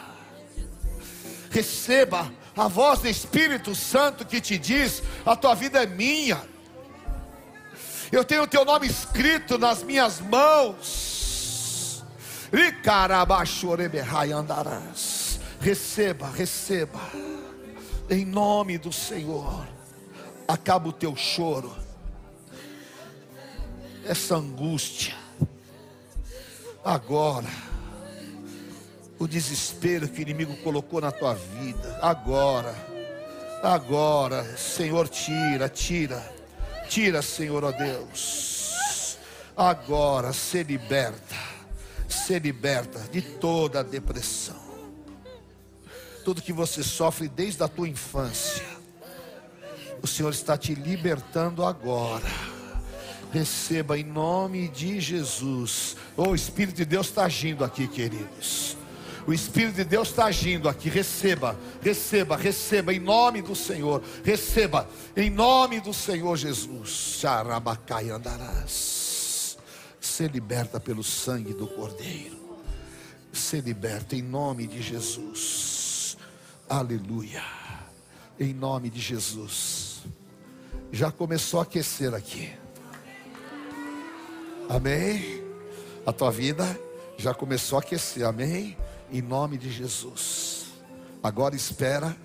Receba 1.51 2.33
a 2.57 2.69
voz 2.69 3.01
do 3.01 3.09
Espírito 3.09 3.75
Santo 3.75 4.25
que 4.25 4.41
te 4.41 4.59
diz: 4.59 5.03
a 5.25 5.35
tua 5.35 5.55
vida 5.55 5.83
é 5.83 5.87
minha. 5.87 6.41
Eu 8.13 8.25
tenho 8.25 8.43
o 8.43 8.47
teu 8.47 8.65
nome 8.65 8.87
escrito 8.87 9.59
nas 9.59 9.83
minhas 9.83 10.21
mãos. 10.21 12.05
Receba, 15.61 16.29
receba. 16.29 17.01
Em 18.09 18.25
nome 18.25 18.79
do 18.79 18.93
Senhor. 18.93 19.67
Acaba 20.47 20.89
o 20.89 20.93
teu 20.93 21.17
choro. 21.17 21.75
Essa 24.07 24.37
angústia 24.37 25.15
agora. 26.85 27.49
O 29.25 29.27
desespero 29.27 30.07
que 30.07 30.19
o 30.19 30.21
inimigo 30.21 30.55
colocou 30.59 31.01
na 31.01 31.11
tua 31.11 31.33
vida. 31.33 31.99
Agora, 32.03 32.75
agora, 33.63 34.45
Senhor, 34.55 35.09
tira, 35.09 35.67
tira, 35.67 36.23
tira, 36.91 37.23
Senhor, 37.23 37.65
ó 37.65 37.73
Deus. 37.73 39.17
Agora, 39.57 40.31
se 40.35 40.63
liberta, 40.63 41.37
se 42.07 42.39
liberta 42.39 42.99
de 43.11 43.23
toda 43.23 43.81
a 43.81 43.83
depressão. 43.83 44.61
Tudo 46.23 46.43
que 46.43 46.53
você 46.53 46.83
sofre 46.83 47.27
desde 47.27 47.63
a 47.63 47.69
tua 47.69 47.89
infância, 47.89 48.67
o 50.03 50.07
Senhor 50.07 50.35
está 50.35 50.59
te 50.59 50.75
libertando 50.75 51.65
agora. 51.65 52.31
Receba 53.33 53.99
em 53.99 54.05
nome 54.05 54.69
de 54.69 55.01
Jesus. 55.01 55.97
Oh, 56.15 56.29
o 56.29 56.35
Espírito 56.35 56.77
de 56.77 56.85
Deus 56.85 57.07
está 57.07 57.25
agindo 57.25 57.65
aqui, 57.65 57.89
queridos. 57.89 58.84
O 59.27 59.33
Espírito 59.33 59.77
de 59.77 59.85
Deus 59.85 60.09
está 60.09 60.27
agindo 60.27 60.69
aqui. 60.69 60.91
Receba, 60.91 61.57
receba, 61.81 62.37
receba 62.37 62.93
em 62.93 63.01
nome 63.01 63.41
do 63.41 63.57
Senhor. 63.57 64.03
Receba 64.23 64.89
em 65.17 65.31
nome 65.31 65.81
do 65.81 65.95
Senhor 65.95 66.37
Jesus. 66.37 67.19
Xarabacai 67.21 68.11
andarás. 68.11 69.57
Se 69.99 70.29
liberta 70.29 70.79
pelo 70.79 71.03
sangue 71.03 71.55
do 71.55 71.67
Cordeiro. 71.67 72.45
Se 73.33 73.61
liberta 73.61 74.15
em 74.15 74.23
nome 74.23 74.67
de 74.67 74.83
Jesus. 74.83 76.19
Aleluia. 76.69 77.43
Em 78.39 78.53
nome 78.53 78.91
de 78.91 79.01
Jesus. 79.01 80.03
Já 80.93 81.11
começou 81.11 81.61
a 81.61 81.63
aquecer 81.63 82.13
aqui. 82.13 82.53
Amém. 84.69 85.43
A 86.05 86.13
tua 86.13 86.31
vida 86.31 86.79
já 87.17 87.33
começou 87.33 87.79
a 87.79 87.81
aquecer. 87.81 88.27
Amém 88.27 88.77
em 89.11 89.23
nome 89.23 89.59
de 89.59 89.71
Jesus. 89.71 90.67
Agora 91.23 91.55
espera, 91.55 92.17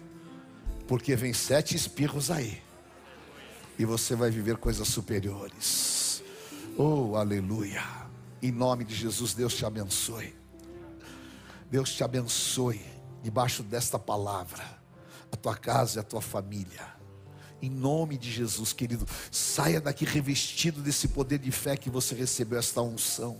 porque 0.88 1.16
vem 1.16 1.34
sete 1.34 1.76
espirros 1.76 2.30
aí, 2.32 2.62
e 3.78 3.86
você 3.86 4.16
vai 4.16 4.30
viver 4.30 4.58
coisas 4.58 4.88
superiores. 4.88 6.24
Oh, 6.78 7.16
aleluia! 7.16 7.84
Em 8.42 8.52
nome 8.52 8.84
de 8.86 8.96
Jesus, 8.96 9.34
Deus 9.34 9.54
te 9.54 9.66
abençoe. 9.66 10.36
Deus 11.70 11.94
te 11.94 12.04
abençoe 12.04 12.82
debaixo 13.22 13.62
desta 13.64 14.00
palavra, 14.00 14.64
a 15.32 15.36
tua 15.36 15.56
casa 15.56 15.98
e 15.98 16.02
a 16.02 16.04
tua 16.04 16.22
família. 16.22 17.00
Em 17.62 17.70
nome 17.70 18.18
de 18.18 18.32
Jesus, 18.32 18.72
querido, 18.72 19.06
saia 19.30 19.82
daqui 19.82 20.06
revestido 20.06 20.82
desse 20.82 21.10
poder 21.10 21.40
de 21.40 21.52
fé 21.52 21.76
que 21.76 21.90
você 21.90 22.16
recebeu 22.16 22.58
esta 22.58 22.82
unção. 22.82 23.38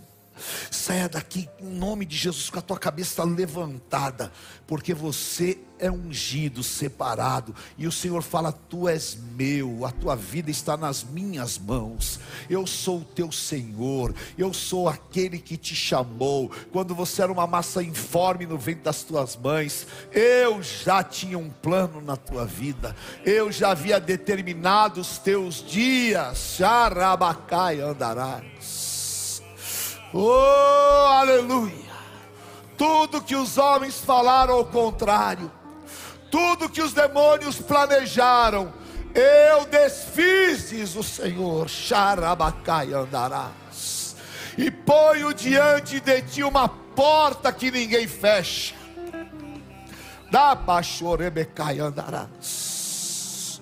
Saia 0.70 1.08
daqui 1.08 1.48
em 1.60 1.66
nome 1.66 2.06
de 2.06 2.16
Jesus 2.16 2.48
com 2.48 2.58
a 2.58 2.62
tua 2.62 2.78
cabeça 2.78 3.22
levantada, 3.24 4.32
porque 4.66 4.94
você 4.94 5.58
é 5.78 5.90
ungido, 5.90 6.62
separado, 6.62 7.54
e 7.76 7.86
o 7.86 7.92
Senhor 7.92 8.22
fala: 8.22 8.52
Tu 8.52 8.88
és 8.88 9.18
meu, 9.36 9.84
a 9.84 9.90
tua 9.90 10.14
vida 10.14 10.50
está 10.50 10.76
nas 10.76 11.02
minhas 11.02 11.58
mãos. 11.58 12.20
Eu 12.48 12.66
sou 12.66 13.00
o 13.00 13.04
teu 13.04 13.32
Senhor, 13.32 14.14
eu 14.38 14.52
sou 14.52 14.88
aquele 14.88 15.38
que 15.38 15.56
te 15.56 15.74
chamou. 15.74 16.50
Quando 16.72 16.94
você 16.94 17.22
era 17.22 17.32
uma 17.32 17.46
massa 17.46 17.82
informe 17.82 18.46
no 18.46 18.58
ventre 18.58 18.84
das 18.84 19.02
tuas 19.02 19.36
mães, 19.36 19.86
eu 20.12 20.62
já 20.62 21.02
tinha 21.02 21.38
um 21.38 21.50
plano 21.50 22.00
na 22.00 22.16
tua 22.16 22.46
vida, 22.46 22.94
eu 23.24 23.50
já 23.50 23.70
havia 23.70 24.00
determinado 24.00 25.00
os 25.00 25.18
teus 25.18 25.62
dias. 25.62 26.56
Xarabacai 26.56 27.80
andarás. 27.80 28.89
Oh, 30.12 31.06
aleluia! 31.08 31.90
Tudo 32.76 33.22
que 33.22 33.36
os 33.36 33.58
homens 33.58 34.00
falaram 34.00 34.54
ao 34.54 34.64
contrário, 34.64 35.50
tudo 36.30 36.68
que 36.68 36.80
os 36.80 36.92
demônios 36.92 37.58
planejaram, 37.58 38.72
eu 39.14 39.66
desfiz, 39.66 40.70
diz 40.70 40.96
o 40.96 41.02
Senhor, 41.02 41.68
Xarabacai 41.68 42.92
andarás, 42.92 44.16
e 44.56 44.70
ponho 44.70 45.34
diante 45.34 46.00
de 46.00 46.22
ti 46.22 46.42
uma 46.42 46.68
porta 46.68 47.52
que 47.52 47.70
ninguém 47.70 48.08
fecha, 48.08 48.74
da 50.30 50.54
Bachorebecai 50.54 51.80
andarás. 51.80 53.60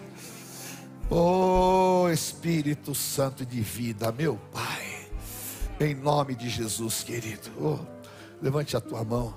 Oh 1.11 2.07
Espírito 2.12 2.94
Santo 2.94 3.44
de 3.44 3.61
vida, 3.61 4.12
meu 4.12 4.38
Pai. 4.53 4.97
Em 5.81 5.95
nome 5.95 6.35
de 6.35 6.49
Jesus, 6.49 7.05
querido. 7.05 7.53
Oh, 7.61 7.79
levante 8.43 8.76
a 8.76 8.81
tua 8.81 9.05
mão. 9.05 9.33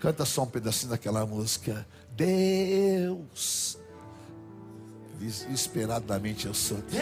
Canta 0.00 0.24
só 0.24 0.42
um 0.42 0.46
pedacinho 0.46 0.90
daquela 0.90 1.24
música. 1.24 1.86
Deus. 2.10 3.78
Desesperadamente 5.20 6.46
eu 6.46 6.54
sou 6.54 6.78
Deus. 6.78 7.00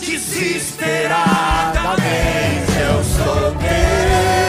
Desesperadamente 0.00 2.72
eu 2.80 3.04
sou 3.04 3.52
Deus. 3.52 4.39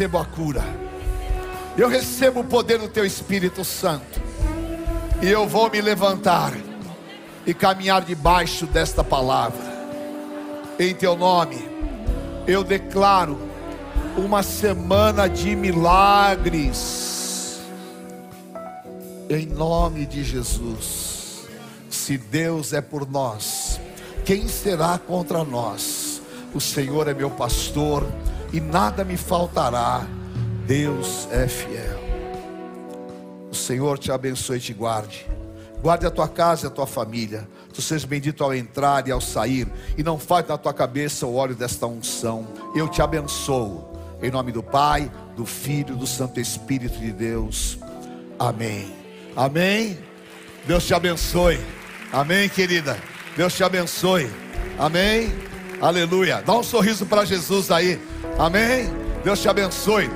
Recebo 0.00 0.16
a 0.16 0.24
cura, 0.24 0.64
eu 1.76 1.86
recebo 1.86 2.40
o 2.40 2.44
poder 2.44 2.78
do 2.78 2.88
Teu 2.88 3.04
Espírito 3.04 3.62
Santo, 3.62 4.18
e 5.20 5.28
eu 5.28 5.46
vou 5.46 5.70
me 5.70 5.78
levantar 5.78 6.54
e 7.44 7.52
caminhar 7.52 8.02
debaixo 8.02 8.64
desta 8.64 9.04
palavra, 9.04 9.60
em 10.78 10.94
Teu 10.94 11.14
nome, 11.14 11.58
eu 12.46 12.64
declaro 12.64 13.38
uma 14.16 14.42
semana 14.42 15.28
de 15.28 15.54
milagres, 15.54 17.60
em 19.28 19.44
nome 19.44 20.06
de 20.06 20.24
Jesus. 20.24 21.46
Se 21.90 22.16
Deus 22.16 22.72
é 22.72 22.80
por 22.80 23.06
nós, 23.06 23.78
quem 24.24 24.48
será 24.48 24.96
contra 24.96 25.44
nós? 25.44 26.22
O 26.54 26.60
Senhor 26.60 27.06
é 27.06 27.12
meu 27.12 27.30
pastor 27.30 28.10
e 28.52 28.60
nada 28.60 29.04
me 29.04 29.16
faltará. 29.16 30.06
Deus 30.66 31.28
é 31.32 31.48
fiel. 31.48 32.00
O 33.50 33.54
Senhor 33.54 33.98
te 33.98 34.12
abençoe 34.12 34.58
e 34.58 34.60
te 34.60 34.72
guarde. 34.72 35.26
Guarde 35.82 36.06
a 36.06 36.10
tua 36.10 36.28
casa 36.28 36.66
e 36.66 36.68
a 36.68 36.70
tua 36.70 36.86
família. 36.86 37.48
Tu 37.72 37.80
sejas 37.80 38.04
bendito 38.04 38.44
ao 38.44 38.54
entrar 38.54 39.06
e 39.08 39.10
ao 39.10 39.20
sair. 39.20 39.66
E 39.96 40.02
não 40.02 40.18
falte 40.18 40.48
na 40.48 40.58
tua 40.58 40.74
cabeça 40.74 41.26
o 41.26 41.34
óleo 41.34 41.54
desta 41.54 41.86
unção. 41.86 42.46
Eu 42.74 42.88
te 42.88 43.00
abençoo. 43.00 43.88
Em 44.22 44.30
nome 44.30 44.52
do 44.52 44.62
Pai, 44.62 45.10
do 45.34 45.46
Filho, 45.46 45.96
do 45.96 46.06
Santo 46.06 46.38
Espírito 46.38 46.98
de 46.98 47.10
Deus. 47.10 47.78
Amém. 48.38 48.94
Amém. 49.34 49.98
Deus 50.66 50.86
te 50.86 50.92
abençoe. 50.92 51.58
Amém, 52.12 52.48
querida. 52.48 52.98
Deus 53.36 53.54
te 53.54 53.64
abençoe. 53.64 54.30
Amém. 54.78 55.49
Aleluia. 55.80 56.42
Dá 56.44 56.54
um 56.54 56.62
sorriso 56.62 57.06
para 57.06 57.24
Jesus 57.24 57.70
aí. 57.70 58.00
Amém. 58.38 58.90
Deus 59.24 59.40
te 59.40 59.48
abençoe. 59.48 60.10